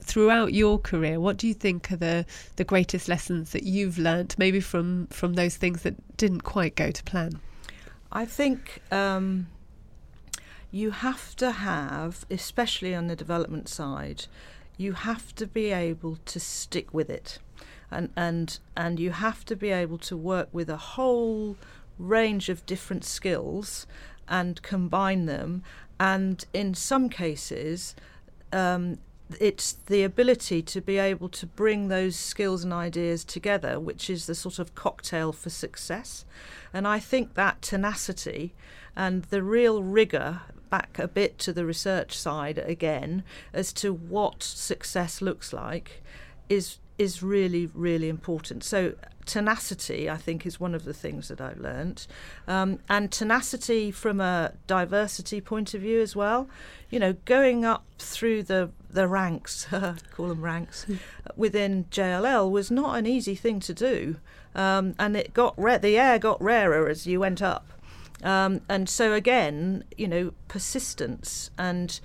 Throughout 0.03 0.53
your 0.53 0.79
career, 0.79 1.19
what 1.19 1.37
do 1.37 1.47
you 1.47 1.53
think 1.53 1.91
are 1.91 1.95
the, 1.97 2.25
the 2.55 2.63
greatest 2.63 3.07
lessons 3.07 3.51
that 3.51 3.63
you've 3.63 3.97
learnt, 3.97 4.37
maybe 4.37 4.59
from, 4.59 5.07
from 5.07 5.35
those 5.35 5.57
things 5.57 5.83
that 5.83 6.17
didn't 6.17 6.41
quite 6.41 6.75
go 6.75 6.91
to 6.91 7.03
plan? 7.03 7.39
I 8.11 8.25
think 8.25 8.81
um, 8.91 9.47
you 10.71 10.91
have 10.91 11.35
to 11.37 11.51
have, 11.51 12.25
especially 12.29 12.93
on 12.93 13.07
the 13.07 13.15
development 13.15 13.69
side, 13.69 14.25
you 14.77 14.93
have 14.93 15.33
to 15.35 15.47
be 15.47 15.71
able 15.71 16.17
to 16.25 16.39
stick 16.39 16.93
with 16.93 17.09
it, 17.09 17.39
and 17.91 18.09
and 18.15 18.57
and 18.75 18.99
you 18.99 19.11
have 19.11 19.45
to 19.45 19.55
be 19.55 19.69
able 19.69 19.97
to 19.99 20.17
work 20.17 20.49
with 20.51 20.69
a 20.69 20.77
whole 20.77 21.55
range 21.99 22.49
of 22.49 22.65
different 22.65 23.03
skills 23.03 23.85
and 24.27 24.61
combine 24.61 25.25
them, 25.25 25.63
and 25.99 26.45
in 26.53 26.73
some 26.73 27.09
cases. 27.09 27.95
Um, 28.51 28.97
it's 29.39 29.73
the 29.73 30.03
ability 30.03 30.61
to 30.63 30.81
be 30.81 30.97
able 30.97 31.29
to 31.29 31.45
bring 31.45 31.87
those 31.87 32.15
skills 32.15 32.63
and 32.63 32.73
ideas 32.73 33.23
together, 33.23 33.79
which 33.79 34.09
is 34.09 34.25
the 34.25 34.35
sort 34.35 34.59
of 34.59 34.75
cocktail 34.75 35.31
for 35.31 35.49
success. 35.49 36.25
And 36.73 36.87
I 36.87 36.99
think 36.99 37.35
that 37.35 37.61
tenacity 37.61 38.53
and 38.95 39.23
the 39.25 39.43
real 39.43 39.83
rigour 39.83 40.41
back 40.69 40.97
a 40.97 41.07
bit 41.07 41.37
to 41.37 41.53
the 41.53 41.65
research 41.65 42.17
side 42.17 42.57
again 42.57 43.23
as 43.53 43.73
to 43.73 43.93
what 43.93 44.41
success 44.41 45.21
looks 45.21 45.51
like 45.51 46.01
is 46.49 46.77
is 46.97 47.21
really 47.21 47.69
really 47.73 48.09
important. 48.09 48.63
So 48.63 48.95
tenacity, 49.31 50.09
I 50.09 50.17
think, 50.17 50.45
is 50.45 50.59
one 50.59 50.75
of 50.75 50.83
the 50.83 50.93
things 50.93 51.29
that 51.29 51.39
I've 51.39 51.57
learnt, 51.57 52.05
um, 52.49 52.79
and 52.89 53.09
tenacity 53.09 53.89
from 53.89 54.19
a 54.19 54.51
diversity 54.67 55.39
point 55.39 55.73
of 55.73 55.79
view 55.79 56.01
as 56.01 56.17
well. 56.17 56.49
You 56.89 56.99
know, 56.99 57.13
going 57.23 57.63
up 57.63 57.85
through 57.97 58.43
the 58.43 58.71
the 58.89 59.07
ranks, 59.07 59.67
call 60.11 60.27
them 60.27 60.41
ranks, 60.41 60.85
within 61.37 61.85
JLL 61.85 62.51
was 62.51 62.69
not 62.69 62.97
an 62.97 63.07
easy 63.07 63.35
thing 63.35 63.61
to 63.61 63.73
do, 63.73 64.17
um, 64.53 64.95
and 64.99 65.15
it 65.15 65.33
got 65.33 65.53
ra- 65.57 65.77
the 65.77 65.97
air 65.97 66.19
got 66.19 66.41
rarer 66.41 66.89
as 66.89 67.07
you 67.07 67.21
went 67.21 67.41
up, 67.41 67.71
um, 68.23 68.59
and 68.67 68.89
so 68.89 69.13
again, 69.13 69.85
you 69.97 70.09
know, 70.09 70.33
persistence 70.49 71.51
and 71.57 72.01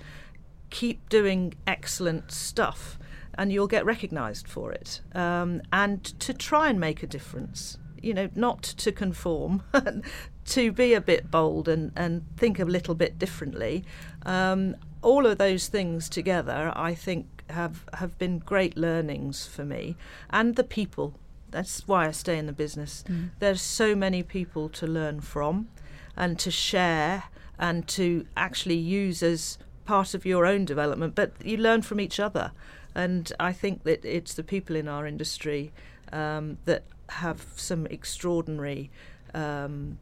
keep 0.69 1.09
doing 1.09 1.55
excellent 1.65 2.31
stuff 2.31 2.96
and 3.37 3.51
you'll 3.51 3.67
get 3.67 3.85
recognised 3.85 4.47
for 4.47 4.71
it. 4.71 5.01
Um, 5.13 5.61
and 5.71 6.03
to 6.19 6.33
try 6.33 6.69
and 6.69 6.79
make 6.79 7.03
a 7.03 7.07
difference, 7.07 7.77
you 8.01 8.13
know, 8.13 8.29
not 8.35 8.63
to 8.63 8.91
conform, 8.91 9.63
to 10.45 10.71
be 10.71 10.93
a 10.93 11.01
bit 11.01 11.29
bold 11.29 11.67
and, 11.67 11.91
and 11.95 12.25
think 12.37 12.59
a 12.59 12.65
little 12.65 12.95
bit 12.95 13.19
differently. 13.19 13.83
Um, 14.25 14.75
all 15.01 15.25
of 15.25 15.37
those 15.37 15.67
things 15.67 16.09
together, 16.09 16.71
I 16.75 16.95
think, 16.95 17.43
have, 17.49 17.85
have 17.93 18.17
been 18.17 18.39
great 18.39 18.77
learnings 18.77 19.45
for 19.45 19.63
me. 19.63 19.95
And 20.29 20.55
the 20.55 20.63
people. 20.63 21.13
That's 21.49 21.87
why 21.87 22.07
I 22.07 22.11
stay 22.11 22.37
in 22.37 22.45
the 22.45 22.53
business. 22.53 23.05
Mm. 23.07 23.29
There's 23.39 23.61
so 23.61 23.95
many 23.95 24.21
people 24.21 24.67
to 24.69 24.85
learn 24.85 25.21
from 25.21 25.69
and 26.17 26.37
to 26.39 26.51
share 26.51 27.23
and 27.57 27.87
to 27.87 28.25
actually 28.35 28.75
use 28.75 29.23
as 29.23 29.57
part 29.85 30.13
of 30.13 30.25
your 30.25 30.45
own 30.45 30.65
development, 30.65 31.15
but 31.15 31.31
you 31.43 31.57
learn 31.57 31.81
from 31.81 31.99
each 31.99 32.19
other. 32.19 32.51
And 32.97 33.31
I 33.39 33.53
think 33.53 33.83
that 33.83 34.03
it's 34.03 34.33
the 34.33 34.43
people 34.43 34.75
in 34.75 34.87
our 34.87 35.05
industry 35.05 35.71
um, 36.11 36.57
that 36.65 36.83
have 37.09 37.45
some 37.55 37.85
extraordinary 37.85 38.89
um, 39.35 39.99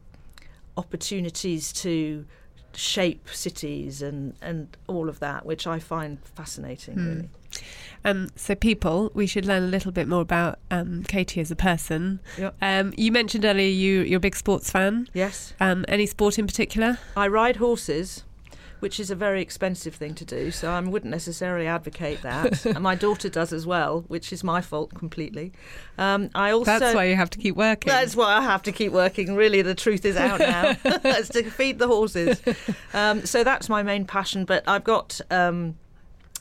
opportunities 0.78 1.72
to 1.74 2.24
shape 2.72 3.28
cities 3.30 4.00
and, 4.00 4.34
and 4.40 4.74
all 4.86 5.10
of 5.10 5.20
that, 5.20 5.44
which 5.44 5.66
I 5.66 5.78
find 5.78 6.18
fascinating, 6.24 6.96
mm. 6.96 7.06
really. 7.06 7.28
Um, 8.04 8.28
so, 8.34 8.54
people, 8.54 9.10
we 9.14 9.26
should 9.26 9.44
learn 9.44 9.62
a 9.62 9.66
little 9.66 9.92
bit 9.92 10.08
more 10.08 10.22
about 10.22 10.58
um, 10.70 11.04
Katie 11.04 11.40
as 11.40 11.50
a 11.50 11.56
person. 11.56 12.20
Yep. 12.38 12.54
Um, 12.62 12.94
you 12.96 13.12
mentioned 13.12 13.44
earlier 13.44 13.68
you, 13.68 14.00
you're 14.02 14.18
a 14.18 14.20
big 14.20 14.36
sports 14.36 14.70
fan. 14.70 15.08
Yes. 15.12 15.52
Um, 15.60 15.84
any 15.88 16.06
sport 16.06 16.38
in 16.38 16.46
particular? 16.46 16.98
I 17.16 17.28
ride 17.28 17.56
horses 17.56 18.24
which 18.86 19.00
is 19.00 19.10
a 19.10 19.16
very 19.16 19.42
expensive 19.42 19.96
thing 19.96 20.14
to 20.14 20.24
do. 20.24 20.52
So 20.52 20.70
I 20.70 20.78
wouldn't 20.78 21.10
necessarily 21.10 21.66
advocate 21.66 22.22
that. 22.22 22.64
and 22.76 22.84
my 22.84 22.94
daughter 22.94 23.28
does 23.28 23.52
as 23.52 23.66
well, 23.66 24.04
which 24.06 24.32
is 24.32 24.44
my 24.44 24.60
fault 24.60 24.94
completely. 24.94 25.52
Um, 25.98 26.30
I 26.36 26.52
also 26.52 26.78
that's 26.78 26.94
why 26.94 27.06
you 27.06 27.16
have 27.16 27.30
to 27.30 27.38
keep 27.38 27.56
working. 27.56 27.90
That's 27.90 28.14
why 28.14 28.36
I 28.36 28.42
have 28.42 28.62
to 28.62 28.70
keep 28.70 28.92
working. 28.92 29.34
Really, 29.34 29.60
the 29.60 29.74
truth 29.74 30.04
is 30.04 30.16
out 30.16 30.38
now. 30.38 30.76
it's 30.84 31.30
to 31.30 31.50
feed 31.50 31.80
the 31.80 31.88
horses. 31.88 32.40
Um, 32.94 33.26
so 33.26 33.42
that's 33.42 33.68
my 33.68 33.82
main 33.82 34.04
passion. 34.04 34.44
But 34.44 34.62
I've 34.68 34.84
got. 34.84 35.20
Um, 35.32 35.74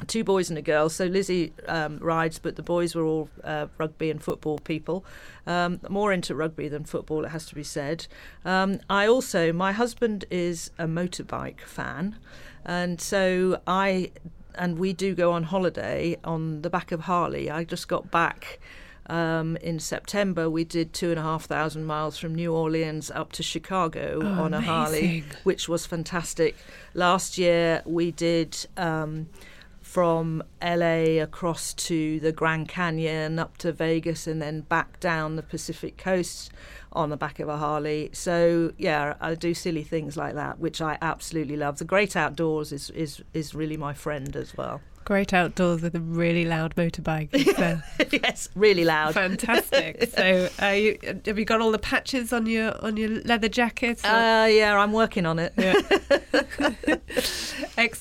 two 0.08 0.24
boys 0.24 0.50
and 0.50 0.58
a 0.58 0.62
girl. 0.62 0.90
So 0.90 1.06
Lizzie 1.06 1.54
um, 1.68 1.98
rides, 2.00 2.40
but 2.40 2.56
the 2.56 2.64
boys 2.64 2.96
were 2.96 3.06
all 3.06 3.30
uh, 3.44 3.68
rugby 3.78 4.10
and 4.10 4.22
football 4.22 4.60
people. 4.60 5.06
Um, 5.48 5.80
more 5.90 6.12
into 6.12 6.36
rugby 6.36 6.68
than 6.68 6.84
football, 6.84 7.26
it 7.26 7.30
has 7.30 7.46
to 7.48 7.56
be 7.56 7.64
said. 7.64 8.08
Um, 8.44 8.80
I 8.90 9.08
also, 9.08 9.54
my 9.54 9.72
husband 9.72 10.26
is 10.30 10.72
a 10.78 10.86
motorbike 10.86 11.62
fan, 11.62 12.18
and 12.66 13.00
so 13.00 13.62
I 13.68 14.12
and 14.58 14.80
we 14.80 14.94
do 14.94 15.14
go 15.14 15.32
on 15.34 15.44
holiday 15.44 16.18
on 16.24 16.62
the 16.62 16.70
back 16.70 16.92
of 16.92 17.02
Harley. 17.02 17.50
I 17.50 17.64
just 17.64 17.88
got 17.88 18.12
back. 18.12 18.60
Um, 19.08 19.56
in 19.58 19.78
September, 19.80 20.50
we 20.50 20.64
did 20.64 20.92
two 20.92 21.12
and 21.12 21.20
a 21.20 21.22
half 21.22 21.46
thousand 21.46 21.86
miles 21.86 22.18
from 22.18 22.34
New 22.34 22.56
Orleans 22.56 23.12
up 23.12 23.32
to 23.34 23.44
Chicago 23.44 24.20
oh, 24.24 24.44
on 24.44 24.54
a 24.54 24.58
amazing. 24.58 24.64
Harley, 24.66 25.24
which 25.44 25.70
was 25.70 25.86
fantastic. 25.86 26.56
Last 26.96 27.38
year, 27.38 27.84
we 27.86 28.10
did 28.10 28.58
um, 28.78 29.28
from 29.96 30.44
LA 30.62 31.22
across 31.22 31.74
to 31.74 32.20
the 32.20 32.34
Grand 32.34 32.68
Canyon, 32.68 33.40
up 33.40 33.56
to 33.60 33.72
Vegas, 33.72 34.28
and 34.28 34.42
then 34.42 34.60
back 34.60 35.00
down 35.00 35.38
the 35.38 35.42
Pacific 35.42 35.96
coast 35.96 36.52
on 36.92 37.12
the 37.12 37.16
back 37.16 37.40
of 37.40 37.48
a 37.48 37.56
Harley. 37.56 38.10
So 38.12 38.74
yeah, 38.78 39.14
I 39.22 39.36
do 39.36 39.54
silly 39.54 39.84
things 39.84 40.18
like 40.18 40.36
that, 40.36 40.60
which 40.60 40.82
I 40.82 40.98
absolutely 41.02 41.56
love. 41.56 41.78
The 41.78 41.86
great 41.86 42.18
outdoors 42.18 42.74
is 42.74 42.90
is 42.90 43.24
is 43.34 43.56
really 43.56 43.78
my 43.78 43.94
friend 43.94 44.36
as 44.36 44.58
well. 44.58 44.82
Great 45.06 45.34
outdoors 45.34 45.82
with 45.82 45.96
a 45.96 46.02
really 46.02 46.44
loud 46.44 46.76
motorbike. 46.76 47.30
So. 47.56 47.80
yes, 48.24 48.50
really 48.54 48.84
loud. 48.84 49.14
Fantastic. 49.14 50.10
so, 50.16 50.50
uh, 50.62 50.70
you, 50.72 50.98
have 51.26 51.40
you 51.40 51.46
got 51.46 51.62
all 51.62 51.72
the 51.72 51.80
patches 51.80 52.34
on 52.34 52.48
your 52.48 52.76
on 52.84 52.98
your 52.98 53.22
leather 53.22 53.48
jacket? 53.48 54.04
Uh, 54.04 54.48
yeah, 54.50 54.78
I'm 54.78 54.92
working 54.92 55.26
on 55.26 55.40
it. 55.40 55.54
Yeah. 55.58 55.80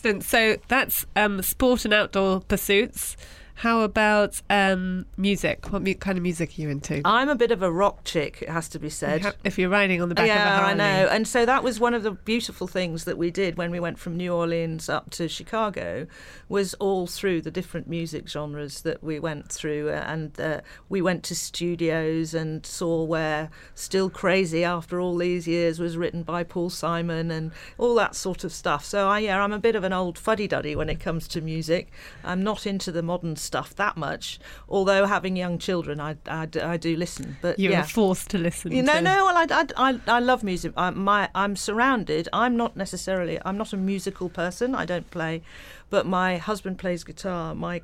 Excellent. 0.05 0.25
So 0.25 0.57
that's 0.69 1.07
um, 1.17 1.41
sport 1.41 1.87
and 1.87 1.95
outdoor 1.95 2.41
pursuits. 2.41 3.17
How 3.65 3.81
about 3.81 4.43
um, 4.51 5.07
music? 5.17 5.73
What 5.73 5.81
mu- 5.81 5.95
kind 5.95 6.19
of 6.19 6.23
music 6.23 6.51
are 6.51 6.61
you 6.61 6.69
into? 6.69 7.01
I'm 7.03 7.31
a 7.31 7.35
bit 7.35 7.51
of 7.51 7.63
a 7.63 7.73
rock 7.73 8.05
chick, 8.05 8.43
it 8.43 8.51
has 8.51 8.69
to 8.69 8.79
be 8.79 8.91
said. 8.91 9.35
If 9.43 9.59
you're 9.59 9.71
riding 9.71 10.03
on 10.03 10.11
the 10.11 10.15
back 10.15 10.27
yeah, 10.27 10.43
of 10.43 10.61
a 10.61 10.65
Harley. 10.67 10.73
I 10.73 10.75
know. 10.75 11.09
And 11.09 11.27
so 11.27 11.47
that 11.47 11.65
was 11.65 11.81
one 11.81 11.95
of 11.95 12.03
the 12.03 12.11
beautiful 12.11 12.67
things 12.67 13.05
that 13.05 13.17
we 13.17 13.31
did 13.31 13.57
when 13.57 13.71
we 13.71 13.81
went 13.81 13.99
from 13.99 14.19
New 14.19 14.35
Orleans 14.35 14.91
up 14.91 15.09
to 15.13 15.31
Chicago, 15.31 16.07
was 16.47 16.75
all 16.75 17.07
through 17.07 17.41
the 17.41 17.51
different 17.51 17.89
music 17.89 18.29
genres 18.29 18.83
that 18.83 19.03
we 19.03 19.19
went 19.19 19.51
through, 19.51 19.89
uh, 19.89 20.05
and 20.07 20.39
uh, 20.39 20.61
we 20.91 21.01
went 21.01 21.23
to 21.23 21.35
studios 21.35 22.35
and 22.35 22.67
saw 22.67 23.03
where 23.03 23.49
"Still 23.75 24.11
Crazy" 24.11 24.63
after 24.63 25.01
all 25.01 25.17
these 25.17 25.49
years 25.49 25.79
was 25.79 25.97
written 25.97 26.23
by 26.23 26.45
Paul 26.45 26.69
Simon 26.69 27.31
and 27.31 27.51
all 27.79 27.95
that 27.95 28.15
sort 28.15 28.45
of 28.45 28.53
stuff. 28.53 28.85
So 28.85 29.09
I, 29.09 29.21
yeah, 29.21 29.43
I'm 29.43 29.55
a 29.55 29.59
bit 29.59 29.75
of 29.75 29.85
an 29.85 29.95
old 29.95 30.19
fuddy-duddy 30.19 30.77
when 30.77 30.91
it 30.91 31.01
comes 31.01 31.27
to 31.29 31.41
music. 31.41 31.91
I'm 32.23 32.43
not 32.43 32.67
into 32.67 32.93
the 32.93 33.03
modern 33.03 33.37
stuff 33.37 33.54
that 33.77 33.97
much. 33.97 34.39
Although 34.69 35.07
having 35.07 35.37
young 35.37 35.59
children, 35.59 36.01
I, 36.01 36.17
I, 36.27 36.49
I 36.63 36.77
do 36.77 36.97
listen. 36.97 37.37
But 37.41 37.59
you 37.59 37.71
yeah. 37.71 37.81
were 37.81 37.87
forced 37.87 38.31
to 38.31 38.39
listen. 38.39 38.73
You 38.73 38.83
know, 38.83 38.95
to... 38.95 39.03
no. 39.03 39.25
Well, 39.25 39.37
I, 39.37 39.47
I, 39.51 39.91
I, 39.91 40.01
I 40.07 40.19
love 40.21 40.43
music. 40.43 40.73
I, 40.77 40.91
my 40.91 41.29
I'm 41.35 41.57
surrounded. 41.57 42.29
I'm 42.33 42.57
not 42.57 42.77
necessarily. 42.77 43.39
I'm 43.45 43.57
not 43.57 43.73
a 43.73 43.77
musical 43.77 44.29
person. 44.29 44.75
I 44.75 44.85
don't 44.85 45.11
play, 45.11 45.43
but 45.91 46.07
my 46.07 46.37
husband 46.37 46.79
plays 46.79 47.05
guitar. 47.05 47.55
My 47.55 47.83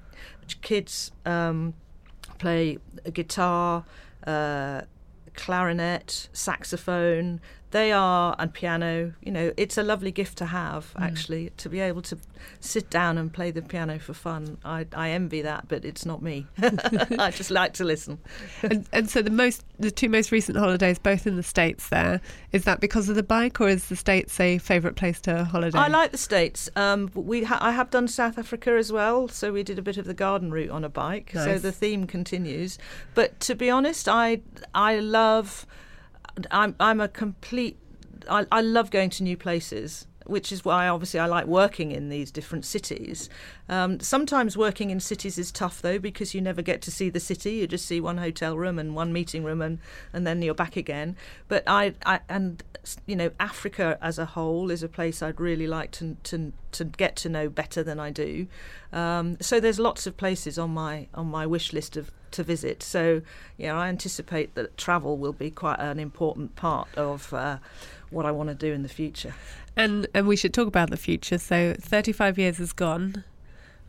kids 0.62 1.12
um, 1.24 1.74
play 2.38 2.78
guitar. 3.12 3.84
Uh, 4.26 4.82
clarinet, 5.34 6.28
saxophone, 6.32 7.40
they 7.72 7.92
are 7.92 8.34
and 8.38 8.52
piano 8.52 9.12
you 9.22 9.30
know 9.30 9.52
it's 9.56 9.78
a 9.78 9.82
lovely 9.82 10.10
gift 10.10 10.36
to 10.38 10.46
have 10.46 10.92
Mm. 10.94 11.02
actually 11.02 11.50
to 11.56 11.68
be 11.68 11.78
able 11.80 12.02
to 12.02 12.16
sit 12.58 12.90
down 12.90 13.16
and 13.18 13.32
play 13.32 13.50
the 13.50 13.62
piano 13.62 13.98
for 13.98 14.14
fun 14.14 14.58
i, 14.64 14.86
I 14.94 15.10
envy 15.10 15.42
that 15.42 15.68
but 15.68 15.84
it's 15.84 16.04
not 16.06 16.22
me 16.22 16.46
i 17.18 17.30
just 17.30 17.50
like 17.50 17.74
to 17.74 17.84
listen 17.84 18.18
and, 18.62 18.86
and 18.92 19.08
so 19.10 19.22
the 19.22 19.30
most, 19.30 19.64
the 19.78 19.90
two 19.90 20.08
most 20.08 20.32
recent 20.32 20.56
holidays, 20.58 20.98
both 20.98 21.26
in 21.26 21.36
the 21.36 21.42
states. 21.42 21.88
There 21.88 22.20
is 22.52 22.64
that 22.64 22.80
because 22.80 23.08
of 23.08 23.16
the 23.16 23.22
bike, 23.22 23.60
or 23.60 23.68
is 23.68 23.88
the 23.88 23.96
states 23.96 24.38
a 24.40 24.58
favourite 24.58 24.96
place 24.96 25.20
to 25.22 25.44
holiday? 25.44 25.78
I 25.78 25.88
like 25.88 26.10
the 26.10 26.18
states. 26.18 26.68
Um, 26.76 27.10
we 27.14 27.44
ha- 27.44 27.58
I 27.60 27.72
have 27.72 27.90
done 27.90 28.08
South 28.08 28.38
Africa 28.38 28.72
as 28.72 28.92
well, 28.92 29.28
so 29.28 29.52
we 29.52 29.62
did 29.62 29.78
a 29.78 29.82
bit 29.82 29.96
of 29.96 30.04
the 30.04 30.14
garden 30.14 30.50
route 30.50 30.70
on 30.70 30.84
a 30.84 30.88
bike. 30.88 31.30
So 31.32 31.58
the 31.58 31.72
theme 31.72 32.06
continues. 32.06 32.78
But 33.14 33.40
to 33.40 33.54
be 33.54 33.70
honest, 33.70 34.08
I 34.08 34.40
I 34.74 34.98
love. 34.98 35.66
I'm 36.50 36.74
I'm 36.80 37.00
a 37.00 37.08
complete. 37.08 37.78
I, 38.28 38.46
I 38.52 38.60
love 38.60 38.90
going 38.90 39.10
to 39.10 39.22
new 39.22 39.36
places. 39.36 40.06
Which 40.26 40.52
is 40.52 40.64
why, 40.64 40.86
obviously, 40.86 41.18
I 41.18 41.26
like 41.26 41.46
working 41.46 41.90
in 41.90 42.08
these 42.08 42.30
different 42.30 42.64
cities. 42.64 43.28
Um, 43.68 43.98
sometimes 43.98 44.56
working 44.56 44.90
in 44.90 45.00
cities 45.00 45.38
is 45.38 45.50
tough, 45.50 45.82
though, 45.82 45.98
because 45.98 46.34
you 46.34 46.40
never 46.40 46.62
get 46.62 46.82
to 46.82 46.90
see 46.92 47.10
the 47.10 47.18
city. 47.18 47.54
You 47.54 47.66
just 47.66 47.86
see 47.86 48.00
one 48.00 48.18
hotel 48.18 48.56
room 48.56 48.78
and 48.78 48.94
one 48.94 49.12
meeting 49.12 49.42
room, 49.42 49.60
and, 49.60 49.80
and 50.12 50.24
then 50.24 50.40
you're 50.40 50.54
back 50.54 50.76
again. 50.76 51.16
But 51.48 51.64
I, 51.66 51.94
I 52.06 52.20
and 52.28 52.62
you 53.06 53.16
know, 53.16 53.30
Africa 53.40 53.98
as 54.00 54.18
a 54.18 54.24
whole 54.24 54.70
is 54.70 54.82
a 54.82 54.88
place 54.88 55.22
I'd 55.22 55.40
really 55.40 55.66
like 55.66 55.90
to 55.92 56.16
to, 56.24 56.52
to 56.72 56.84
get 56.84 57.16
to 57.16 57.28
know 57.28 57.48
better 57.48 57.82
than 57.82 57.98
I 57.98 58.10
do. 58.10 58.46
Um, 58.92 59.36
so 59.40 59.58
there's 59.58 59.80
lots 59.80 60.06
of 60.06 60.16
places 60.16 60.58
on 60.58 60.70
my 60.70 61.08
on 61.14 61.26
my 61.26 61.46
wish 61.46 61.72
list 61.72 61.96
of 61.96 62.12
to 62.32 62.42
visit. 62.42 62.82
So 62.82 63.22
yeah, 63.56 63.76
I 63.76 63.88
anticipate 63.88 64.54
that 64.54 64.76
travel 64.76 65.16
will 65.16 65.32
be 65.32 65.50
quite 65.50 65.78
an 65.78 65.98
important 65.98 66.56
part 66.56 66.88
of 66.96 67.32
uh, 67.32 67.58
what 68.10 68.26
I 68.26 68.30
want 68.30 68.48
to 68.48 68.54
do 68.54 68.72
in 68.72 68.82
the 68.82 68.88
future. 68.88 69.34
And 69.76 70.06
and 70.14 70.26
we 70.26 70.36
should 70.36 70.54
talk 70.54 70.68
about 70.68 70.90
the 70.90 70.96
future. 70.96 71.38
So 71.38 71.74
35 71.80 72.38
years 72.38 72.60
is 72.60 72.72
gone. 72.72 73.24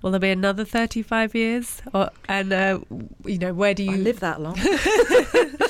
Will 0.01 0.11
there 0.11 0.19
be 0.19 0.31
another 0.31 0.65
35 0.65 1.35
years? 1.35 1.81
Or 1.93 2.09
and 2.27 2.51
uh, 2.51 2.79
you 3.25 3.37
know 3.37 3.53
where 3.53 3.73
do 3.73 3.83
I 3.89 3.95
you 3.95 4.03
live 4.03 4.19
that 4.21 4.41
long. 4.41 4.57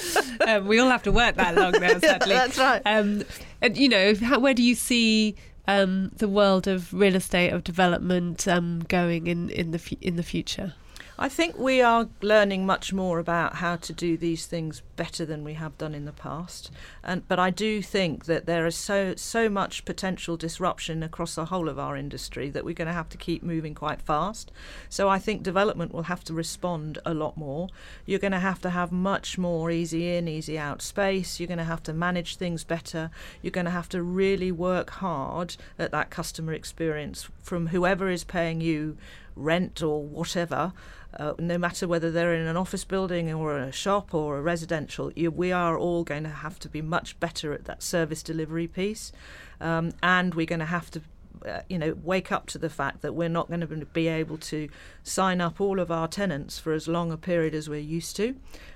um, 0.47 0.67
we 0.67 0.79
all 0.79 0.89
have 0.89 1.03
to 1.03 1.11
work 1.11 1.35
that 1.35 1.55
long 1.55 1.73
now, 1.73 1.99
sadly. 1.99 2.33
That's 2.33 2.57
right. 2.57 2.81
Um, 2.85 3.23
and 3.61 3.77
you 3.77 3.89
know, 3.89 4.15
how, 4.15 4.39
where 4.39 4.53
do 4.53 4.63
you 4.63 4.75
see 4.75 5.35
um, 5.67 6.11
the 6.17 6.27
world 6.27 6.67
of 6.67 6.93
real 6.93 7.15
estate 7.15 7.51
of 7.51 7.63
development 7.63 8.47
um, 8.47 8.83
going 8.87 9.27
in 9.27 9.49
in 9.49 9.71
the 9.71 9.97
in 10.01 10.15
the 10.15 10.23
future? 10.23 10.73
I 11.21 11.29
think 11.29 11.55
we 11.55 11.83
are 11.83 12.09
learning 12.23 12.65
much 12.65 12.93
more 12.93 13.19
about 13.19 13.57
how 13.57 13.75
to 13.75 13.93
do 13.93 14.17
these 14.17 14.47
things 14.47 14.81
better 14.95 15.23
than 15.23 15.43
we 15.43 15.53
have 15.53 15.77
done 15.77 15.93
in 15.93 16.05
the 16.05 16.11
past. 16.11 16.71
And 17.03 17.27
but 17.27 17.37
I 17.37 17.51
do 17.51 17.83
think 17.83 18.25
that 18.25 18.47
there 18.47 18.65
is 18.65 18.75
so 18.75 19.13
so 19.15 19.47
much 19.47 19.85
potential 19.85 20.35
disruption 20.35 21.03
across 21.03 21.35
the 21.35 21.45
whole 21.45 21.69
of 21.69 21.77
our 21.77 21.95
industry 21.95 22.49
that 22.49 22.65
we're 22.65 22.73
going 22.73 22.87
to 22.87 22.93
have 22.93 23.09
to 23.09 23.19
keep 23.19 23.43
moving 23.43 23.75
quite 23.75 24.01
fast. 24.01 24.51
So 24.89 25.09
I 25.09 25.19
think 25.19 25.43
development 25.43 25.93
will 25.93 26.09
have 26.09 26.23
to 26.23 26.33
respond 26.33 26.97
a 27.05 27.13
lot 27.13 27.37
more. 27.37 27.67
You're 28.07 28.17
going 28.17 28.31
to 28.31 28.39
have 28.39 28.61
to 28.61 28.71
have 28.71 28.91
much 28.91 29.37
more 29.37 29.69
easy 29.69 30.15
in, 30.15 30.27
easy 30.27 30.57
out 30.57 30.81
space. 30.81 31.39
You're 31.39 31.45
going 31.45 31.59
to 31.59 31.63
have 31.65 31.83
to 31.83 31.93
manage 31.93 32.37
things 32.37 32.63
better. 32.63 33.11
You're 33.43 33.51
going 33.51 33.65
to 33.65 33.71
have 33.71 33.89
to 33.89 34.01
really 34.01 34.51
work 34.51 34.89
hard 34.89 35.55
at 35.77 35.91
that 35.91 36.09
customer 36.09 36.53
experience 36.53 37.29
from 37.43 37.67
whoever 37.67 38.09
is 38.09 38.23
paying 38.23 38.59
you 38.59 38.97
rent 39.41 39.81
or 39.81 40.03
whatever 40.03 40.73
uh, 41.17 41.33
no 41.39 41.57
matter 41.57 41.87
whether 41.87 42.09
they're 42.09 42.33
in 42.33 42.47
an 42.47 42.55
office 42.55 42.85
building 42.85 43.33
or 43.33 43.57
a 43.57 43.71
shop 43.71 44.13
or 44.13 44.37
a 44.37 44.41
residential, 44.41 45.11
you, 45.15 45.29
we 45.29 45.51
are 45.51 45.77
all 45.77 46.03
going 46.03 46.23
to 46.23 46.29
have 46.29 46.57
to 46.59 46.69
be 46.69 46.81
much 46.81 47.19
better 47.19 47.53
at 47.53 47.65
that 47.65 47.83
service 47.83 48.23
delivery 48.23 48.67
piece. 48.67 49.11
Um, 49.59 49.91
and 50.01 50.33
we're 50.33 50.45
going 50.45 50.59
to 50.59 50.65
have 50.65 50.89
to 50.91 51.01
uh, 51.45 51.61
you 51.69 51.77
know, 51.77 51.95
wake 52.03 52.31
up 52.31 52.45
to 52.47 52.57
the 52.57 52.69
fact 52.69 53.01
that 53.01 53.13
we're 53.13 53.29
not 53.29 53.47
going 53.47 53.61
to 53.61 53.67
be 53.67 54.07
able 54.07 54.37
to 54.37 54.69
sign 55.03 55.41
up 55.41 55.59
all 55.59 55.79
of 55.79 55.91
our 55.91 56.07
tenants 56.07 56.59
for 56.59 56.73
as 56.73 56.87
long 56.87 57.11
a 57.11 57.17
period 57.17 57.55
as 57.55 57.69
we're 57.69 57.79
used 57.79 58.15
to, 58.15 58.35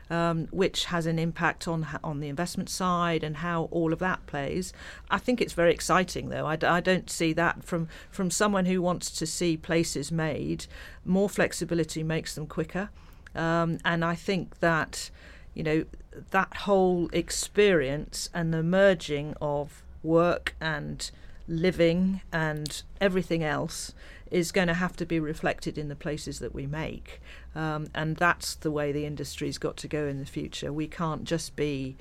um, 0.10 0.48
which 0.52 0.86
has 0.86 1.06
an 1.06 1.20
impact 1.20 1.68
on 1.68 1.88
on 2.04 2.20
the 2.20 2.28
investment 2.28 2.70
side 2.70 3.24
and 3.24 3.38
how 3.38 3.64
all 3.72 3.94
of 3.94 4.00
that 4.00 4.26
plays. 4.26 4.74
I 5.10 5.18
think 5.18 5.42
it's 5.42 5.54
very 5.54 5.74
exciting, 5.74 6.30
though. 6.30 6.46
I, 6.46 6.58
I 6.62 6.80
don't 6.80 7.10
see 7.10 7.34
that 7.34 7.64
from 7.64 7.88
from 8.10 8.32
someone 8.32 8.66
who 8.66 8.82
wants 8.82 9.12
to 9.12 9.26
see 9.26 9.58
places 9.58 10.12
made. 10.12 10.66
More 11.04 11.30
flexibility 11.30 12.04
makes 12.04 12.36
them 12.36 12.48
quicker, 12.48 12.90
um, 13.36 13.80
and 13.86 14.04
I 14.04 14.16
think 14.16 14.60
that 14.60 15.10
you 15.54 15.64
know 15.64 15.86
that 16.32 16.58
whole 16.58 17.10
experience 17.12 18.30
and 18.34 18.54
the 18.54 18.64
merging 18.64 19.36
of 19.42 19.84
work 20.04 20.56
and 20.62 21.12
living 21.48 22.22
and 22.32 22.84
everything 23.00 23.44
else 23.44 23.94
is 24.32 24.52
going 24.52 24.68
to 24.68 24.74
have 24.74 24.96
to 24.98 25.06
be 25.06 25.20
reflected 25.20 25.78
in 25.78 25.88
the 25.88 25.96
places 25.96 26.40
that 26.40 26.54
we 26.54 26.66
make. 26.66 27.22
Um, 27.54 27.88
and 27.94 28.18
that's 28.18 28.56
the 28.56 28.72
way 28.72 28.92
the 28.92 29.06
industry's 29.06 29.58
got 29.58 29.78
to 29.78 29.88
go 29.88 30.08
in 30.08 30.20
the 30.20 30.26
future. 30.26 30.74
We 30.74 30.88
can't 30.88 31.24
just 31.24 31.56
be 31.56 31.96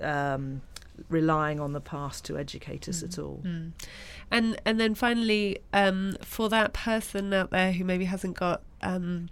um, 0.00 0.62
relying 1.08 1.60
on 1.60 1.72
the 1.72 1.80
past 1.80 2.24
to 2.26 2.38
educate 2.38 2.88
us 2.88 3.02
mm. 3.02 3.08
at 3.08 3.18
all. 3.18 3.40
Mm. 3.44 3.72
And 4.30 4.60
and 4.64 4.80
then 4.80 4.94
finally, 4.94 5.58
um, 5.72 6.16
for 6.22 6.48
that 6.48 6.72
person 6.72 7.32
out 7.32 7.50
there 7.50 7.72
who 7.72 7.84
maybe 7.84 8.06
hasn't 8.06 8.36
got 8.36 8.62
um, 8.82 9.28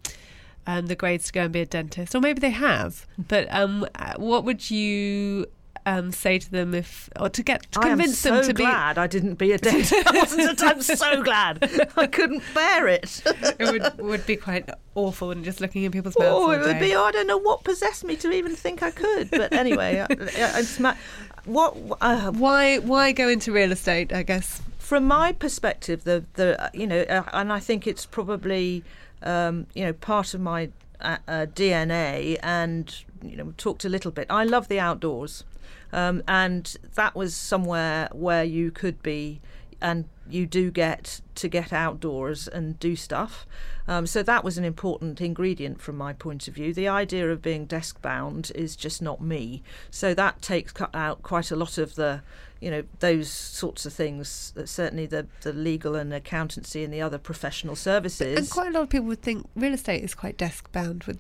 um, 0.66 0.86
the 0.86 0.96
grades 0.96 1.26
to 1.26 1.32
go 1.32 1.42
and 1.42 1.52
be 1.52 1.60
a 1.60 1.66
dentist, 1.66 2.14
or 2.14 2.20
maybe 2.20 2.40
they 2.40 2.50
have, 2.50 3.06
but 3.18 3.46
um, 3.50 3.86
what 4.16 4.44
would 4.44 4.70
you 4.70 5.46
um, 5.86 6.10
say 6.12 6.38
to 6.38 6.50
them 6.50 6.74
if 6.74 7.08
or 7.18 7.28
to 7.30 7.42
get 7.42 7.70
to 7.72 7.80
convince 7.80 8.18
so 8.18 8.34
them 8.34 8.44
to 8.44 8.54
be 8.54 8.64
I'm 8.64 8.70
so 8.70 8.74
glad 8.74 8.98
I 8.98 9.06
didn't 9.06 9.34
be 9.34 9.52
a 9.52 9.58
dentist. 9.58 9.92
I 10.06 10.18
wasn't. 10.18 10.62
I'm 10.62 10.82
so 10.82 11.22
glad. 11.22 11.90
I 11.96 12.06
couldn't 12.06 12.42
bear 12.52 12.88
it. 12.88 13.22
it 13.24 13.70
would 13.70 13.98
would 13.98 14.26
be 14.26 14.36
quite 14.36 14.68
awful 14.94 15.30
and 15.30 15.44
just 15.44 15.60
looking 15.60 15.84
in 15.84 15.92
people's 15.92 16.18
mouths. 16.18 16.30
Oh, 16.34 16.50
it 16.50 16.60
would 16.60 16.80
be. 16.80 16.94
Oh, 16.94 17.04
I 17.04 17.12
don't 17.12 17.28
know 17.28 17.38
what 17.38 17.64
possessed 17.64 18.04
me 18.04 18.16
to 18.16 18.30
even 18.32 18.56
think 18.56 18.82
I 18.82 18.90
could. 18.90 19.30
But 19.30 19.52
anyway, 19.52 20.04
it's 20.10 20.80
my, 20.80 20.96
what 21.44 21.76
uh, 22.00 22.32
why 22.32 22.78
why 22.78 23.12
go 23.12 23.28
into 23.28 23.52
real 23.52 23.70
estate? 23.72 24.12
I 24.12 24.24
guess 24.24 24.60
from 24.78 25.04
my 25.04 25.32
perspective, 25.32 26.04
the 26.04 26.24
the 26.34 26.70
you 26.74 26.86
know, 26.86 27.02
uh, 27.02 27.22
and 27.32 27.52
I 27.52 27.60
think 27.60 27.86
it's 27.86 28.06
probably 28.06 28.82
um, 29.22 29.66
you 29.74 29.84
know 29.84 29.92
part 29.92 30.34
of 30.34 30.40
my 30.40 30.70
uh, 31.00 31.18
uh, 31.28 31.46
DNA 31.46 32.38
and 32.42 33.04
you 33.22 33.36
know 33.36 33.52
talked 33.56 33.84
a 33.84 33.88
little 33.88 34.10
bit. 34.10 34.26
I 34.30 34.44
love 34.44 34.68
the 34.68 34.80
outdoors. 34.80 35.44
Um, 35.92 36.22
and 36.26 36.76
that 36.94 37.14
was 37.14 37.34
somewhere 37.34 38.08
where 38.12 38.44
you 38.44 38.70
could 38.70 39.02
be 39.02 39.40
and 39.80 40.06
you 40.28 40.46
do 40.46 40.70
get 40.70 41.20
to 41.36 41.48
get 41.48 41.72
outdoors 41.72 42.48
and 42.48 42.78
do 42.80 42.96
stuff. 42.96 43.46
Um, 43.86 44.06
so 44.06 44.22
that 44.22 44.42
was 44.42 44.58
an 44.58 44.64
important 44.64 45.20
ingredient 45.20 45.80
from 45.80 45.96
my 45.96 46.12
point 46.12 46.48
of 46.48 46.54
view. 46.54 46.74
The 46.74 46.88
idea 46.88 47.30
of 47.30 47.42
being 47.42 47.66
desk 47.66 48.02
bound 48.02 48.50
is 48.54 48.74
just 48.74 49.00
not 49.00 49.20
me. 49.20 49.62
So 49.90 50.14
that 50.14 50.42
takes 50.42 50.72
out 50.92 51.22
quite 51.22 51.50
a 51.50 51.56
lot 51.56 51.78
of 51.78 51.94
the, 51.94 52.22
you 52.60 52.70
know, 52.70 52.82
those 52.98 53.30
sorts 53.30 53.86
of 53.86 53.92
things. 53.92 54.52
Certainly 54.64 55.06
the 55.06 55.26
the 55.42 55.52
legal 55.52 55.94
and 55.94 56.12
accountancy 56.12 56.82
and 56.82 56.92
the 56.92 57.02
other 57.02 57.18
professional 57.18 57.76
services. 57.76 58.36
And 58.36 58.50
quite 58.50 58.68
a 58.68 58.72
lot 58.72 58.82
of 58.84 58.88
people 58.88 59.06
would 59.06 59.22
think 59.22 59.48
real 59.54 59.74
estate 59.74 60.02
is 60.02 60.14
quite 60.14 60.36
desk 60.36 60.72
bound 60.72 61.04
with 61.04 61.18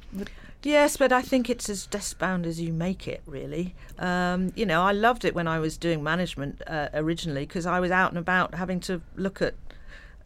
Yes, 0.66 0.96
but 0.96 1.12
I 1.12 1.22
think 1.22 1.48
it's 1.48 1.68
as 1.68 1.86
desk 1.86 2.18
bound 2.18 2.44
as 2.44 2.60
you 2.60 2.72
make 2.72 3.06
it, 3.06 3.22
really. 3.24 3.76
Um, 4.00 4.52
you 4.56 4.66
know, 4.66 4.82
I 4.82 4.90
loved 4.90 5.24
it 5.24 5.32
when 5.32 5.46
I 5.46 5.60
was 5.60 5.76
doing 5.76 6.02
management 6.02 6.60
uh, 6.66 6.88
originally 6.92 7.46
because 7.46 7.66
I 7.66 7.78
was 7.78 7.92
out 7.92 8.10
and 8.10 8.18
about 8.18 8.56
having 8.56 8.80
to 8.80 9.00
look 9.14 9.40
at 9.40 9.54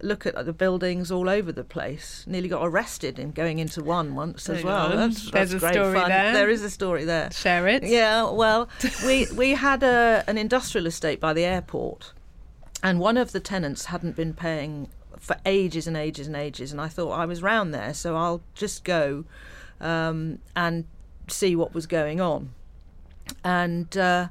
look 0.03 0.25
at 0.25 0.47
the 0.47 0.55
buildings 0.55 1.13
all 1.13 1.29
over 1.29 1.53
the 1.53 1.63
place. 1.63 2.25
Nearly 2.27 2.49
got 2.49 2.67
arrested 2.67 3.19
in 3.19 3.33
going 3.33 3.59
into 3.59 3.85
one 3.85 4.15
once 4.15 4.49
as 4.49 4.65
well. 4.65 4.89
That's, 4.97 5.31
There's 5.31 5.51
that's 5.51 5.63
a 5.63 5.73
story 5.75 5.99
fun. 6.01 6.09
there. 6.09 6.33
There 6.33 6.49
is 6.49 6.63
a 6.63 6.71
story 6.71 7.05
there. 7.05 7.31
Share 7.33 7.69
it. 7.69 7.83
Yeah. 7.83 8.31
Well, 8.31 8.71
we 9.05 9.27
we 9.37 9.51
had 9.51 9.83
a, 9.83 10.25
an 10.27 10.39
industrial 10.39 10.87
estate 10.87 11.21
by 11.21 11.35
the 11.35 11.45
airport, 11.45 12.15
and 12.83 12.99
one 12.99 13.19
of 13.19 13.33
the 13.33 13.41
tenants 13.41 13.85
hadn't 13.85 14.17
been 14.17 14.33
paying 14.33 14.89
for 15.19 15.37
ages 15.45 15.87
and 15.87 15.99
ages 15.99 16.27
and 16.27 16.35
ages, 16.35 16.73
and 16.73 16.81
I 16.81 16.89
thought 16.89 17.11
I 17.11 17.27
was 17.27 17.43
round 17.43 17.75
there, 17.75 17.93
so 17.93 18.17
I'll 18.17 18.41
just 18.55 18.85
go 18.85 19.27
um, 19.81 20.39
and 20.55 20.85
see 21.29 21.57
what 21.57 21.75
was 21.75 21.87
going 21.87 22.21
on. 22.21 22.51
And 23.45 23.97
uh, 23.97 24.29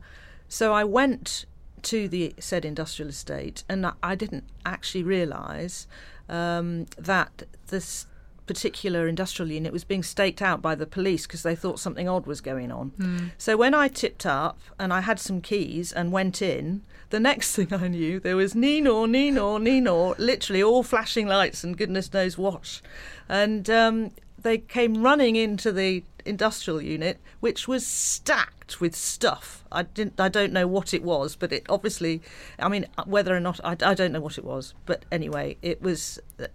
so 0.48 0.74
I 0.74 0.84
went 0.84 1.46
to 1.84 2.08
the 2.08 2.34
said 2.40 2.66
industrial 2.66 3.10
estate, 3.10 3.64
and 3.70 3.92
I 4.04 4.16
didn't 4.16 4.44
actually 4.66 5.04
realise 5.04 5.88
um, 6.28 6.86
that 6.98 7.44
this 7.68 8.06
particular 8.50 9.08
industrial 9.08 9.52
unit 9.52 9.72
was 9.72 9.84
being 9.84 10.02
staked 10.02 10.42
out 10.42 10.60
by 10.60 10.74
the 10.74 10.88
police 10.88 11.28
because 11.28 11.44
they 11.44 11.56
thought 11.56 11.80
something 11.80 12.10
odd 12.10 12.26
was 12.26 12.42
going 12.42 12.72
on. 12.72 12.92
Mm. 12.98 13.30
So 13.38 13.56
when 13.56 13.76
I 13.76 13.88
tipped 13.88 14.26
up 14.26 14.60
and 14.80 14.92
I 14.92 15.02
had 15.02 15.20
some 15.20 15.40
keys 15.40 15.94
and 15.94 16.12
went 16.12 16.42
in, 16.42 16.82
the 17.12 17.20
next 17.20 17.52
thing 17.56 17.72
I 17.72 17.88
knew, 17.88 18.20
there 18.20 18.36
was 18.36 18.56
Nino, 18.56 19.06
Nino, 19.06 19.60
Nino, 19.60 20.16
literally 20.18 20.64
all 20.64 20.82
flashing 20.82 21.28
lights 21.28 21.64
and 21.64 21.78
goodness 21.78 22.12
knows 22.12 22.40
what. 22.40 22.82
And 23.30 23.70
um, 23.70 24.12
they 24.42 24.58
came 24.58 25.02
running 25.04 25.36
into 25.36 25.72
the 25.72 26.04
industrial 26.26 26.82
unit, 26.82 27.20
which 27.40 27.68
was 27.68 27.86
stacked 27.86 28.80
with 28.80 28.96
stuff. 28.96 29.64
I 29.72 29.84
didn't. 29.84 30.20
I 30.20 30.30
don't 30.30 30.54
know 30.54 30.68
what 30.68 30.94
it 30.94 31.04
was, 31.04 31.36
but 31.36 31.52
it 31.52 31.66
obviously. 31.70 32.22
I 32.58 32.70
mean, 32.70 32.86
whether 33.06 33.36
or 33.36 33.40
not 33.40 33.60
I, 33.64 33.76
I 33.82 33.94
don't 33.94 34.12
know 34.12 34.22
what 34.22 34.38
it 34.38 34.44
was, 34.44 34.74
but 34.86 35.06
anyway, 35.12 35.58
it 35.62 35.82
was. 35.82 36.20
Uh, 36.40 36.48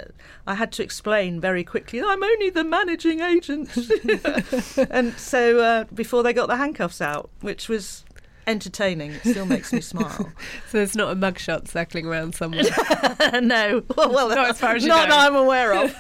I 0.46 0.54
had 0.54 0.72
to 0.72 0.82
explain 0.82 1.40
very 1.40 1.64
quickly. 1.64 2.00
I'm 2.00 2.22
only 2.22 2.50
the 2.50 2.64
managing 2.64 3.20
agent, 3.20 3.76
and 4.90 5.14
so 5.18 5.58
uh, 5.60 5.84
before 5.92 6.22
they 6.22 6.32
got 6.32 6.48
the 6.48 6.56
handcuffs 6.56 7.00
out, 7.00 7.30
which 7.40 7.68
was 7.68 8.04
entertaining. 8.46 9.12
It 9.12 9.20
still 9.20 9.46
makes 9.46 9.72
me 9.72 9.80
smile. 9.80 10.08
so 10.68 10.78
there's 10.78 10.96
not 10.96 11.12
a 11.12 11.16
mugshot 11.16 11.68
circling 11.68 12.06
around 12.06 12.34
somewhere. 12.34 12.62
no, 13.40 13.82
well, 13.96 14.12
well, 14.12 14.28
not 14.28 14.50
as 14.50 14.60
far 14.60 14.74
as 14.76 14.82
you 14.82 14.88
not 14.88 15.08
know. 15.08 15.16
I'm 15.16 15.36
aware 15.36 15.74
of. 15.74 15.94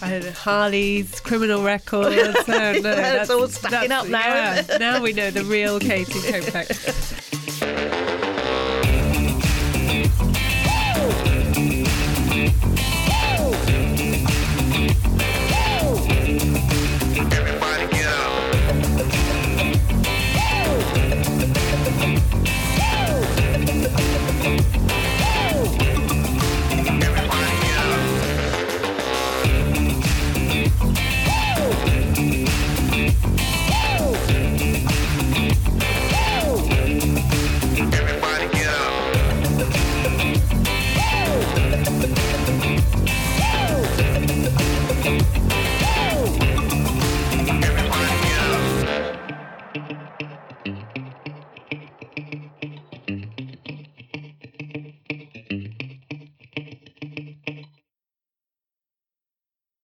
Harley's 0.36 1.20
criminal 1.20 1.62
records. 1.62 2.36
Oh, 2.48 2.48
no, 2.48 2.80
that's, 2.80 3.30
all 3.30 3.48
stacking 3.48 3.92
up 3.92 4.08
now. 4.08 4.34
Yeah, 4.34 4.76
now 4.78 5.02
we 5.02 5.12
know 5.12 5.30
the 5.30 5.44
real 5.44 5.78
Katie 5.80 6.12
Kopec. 6.12 8.15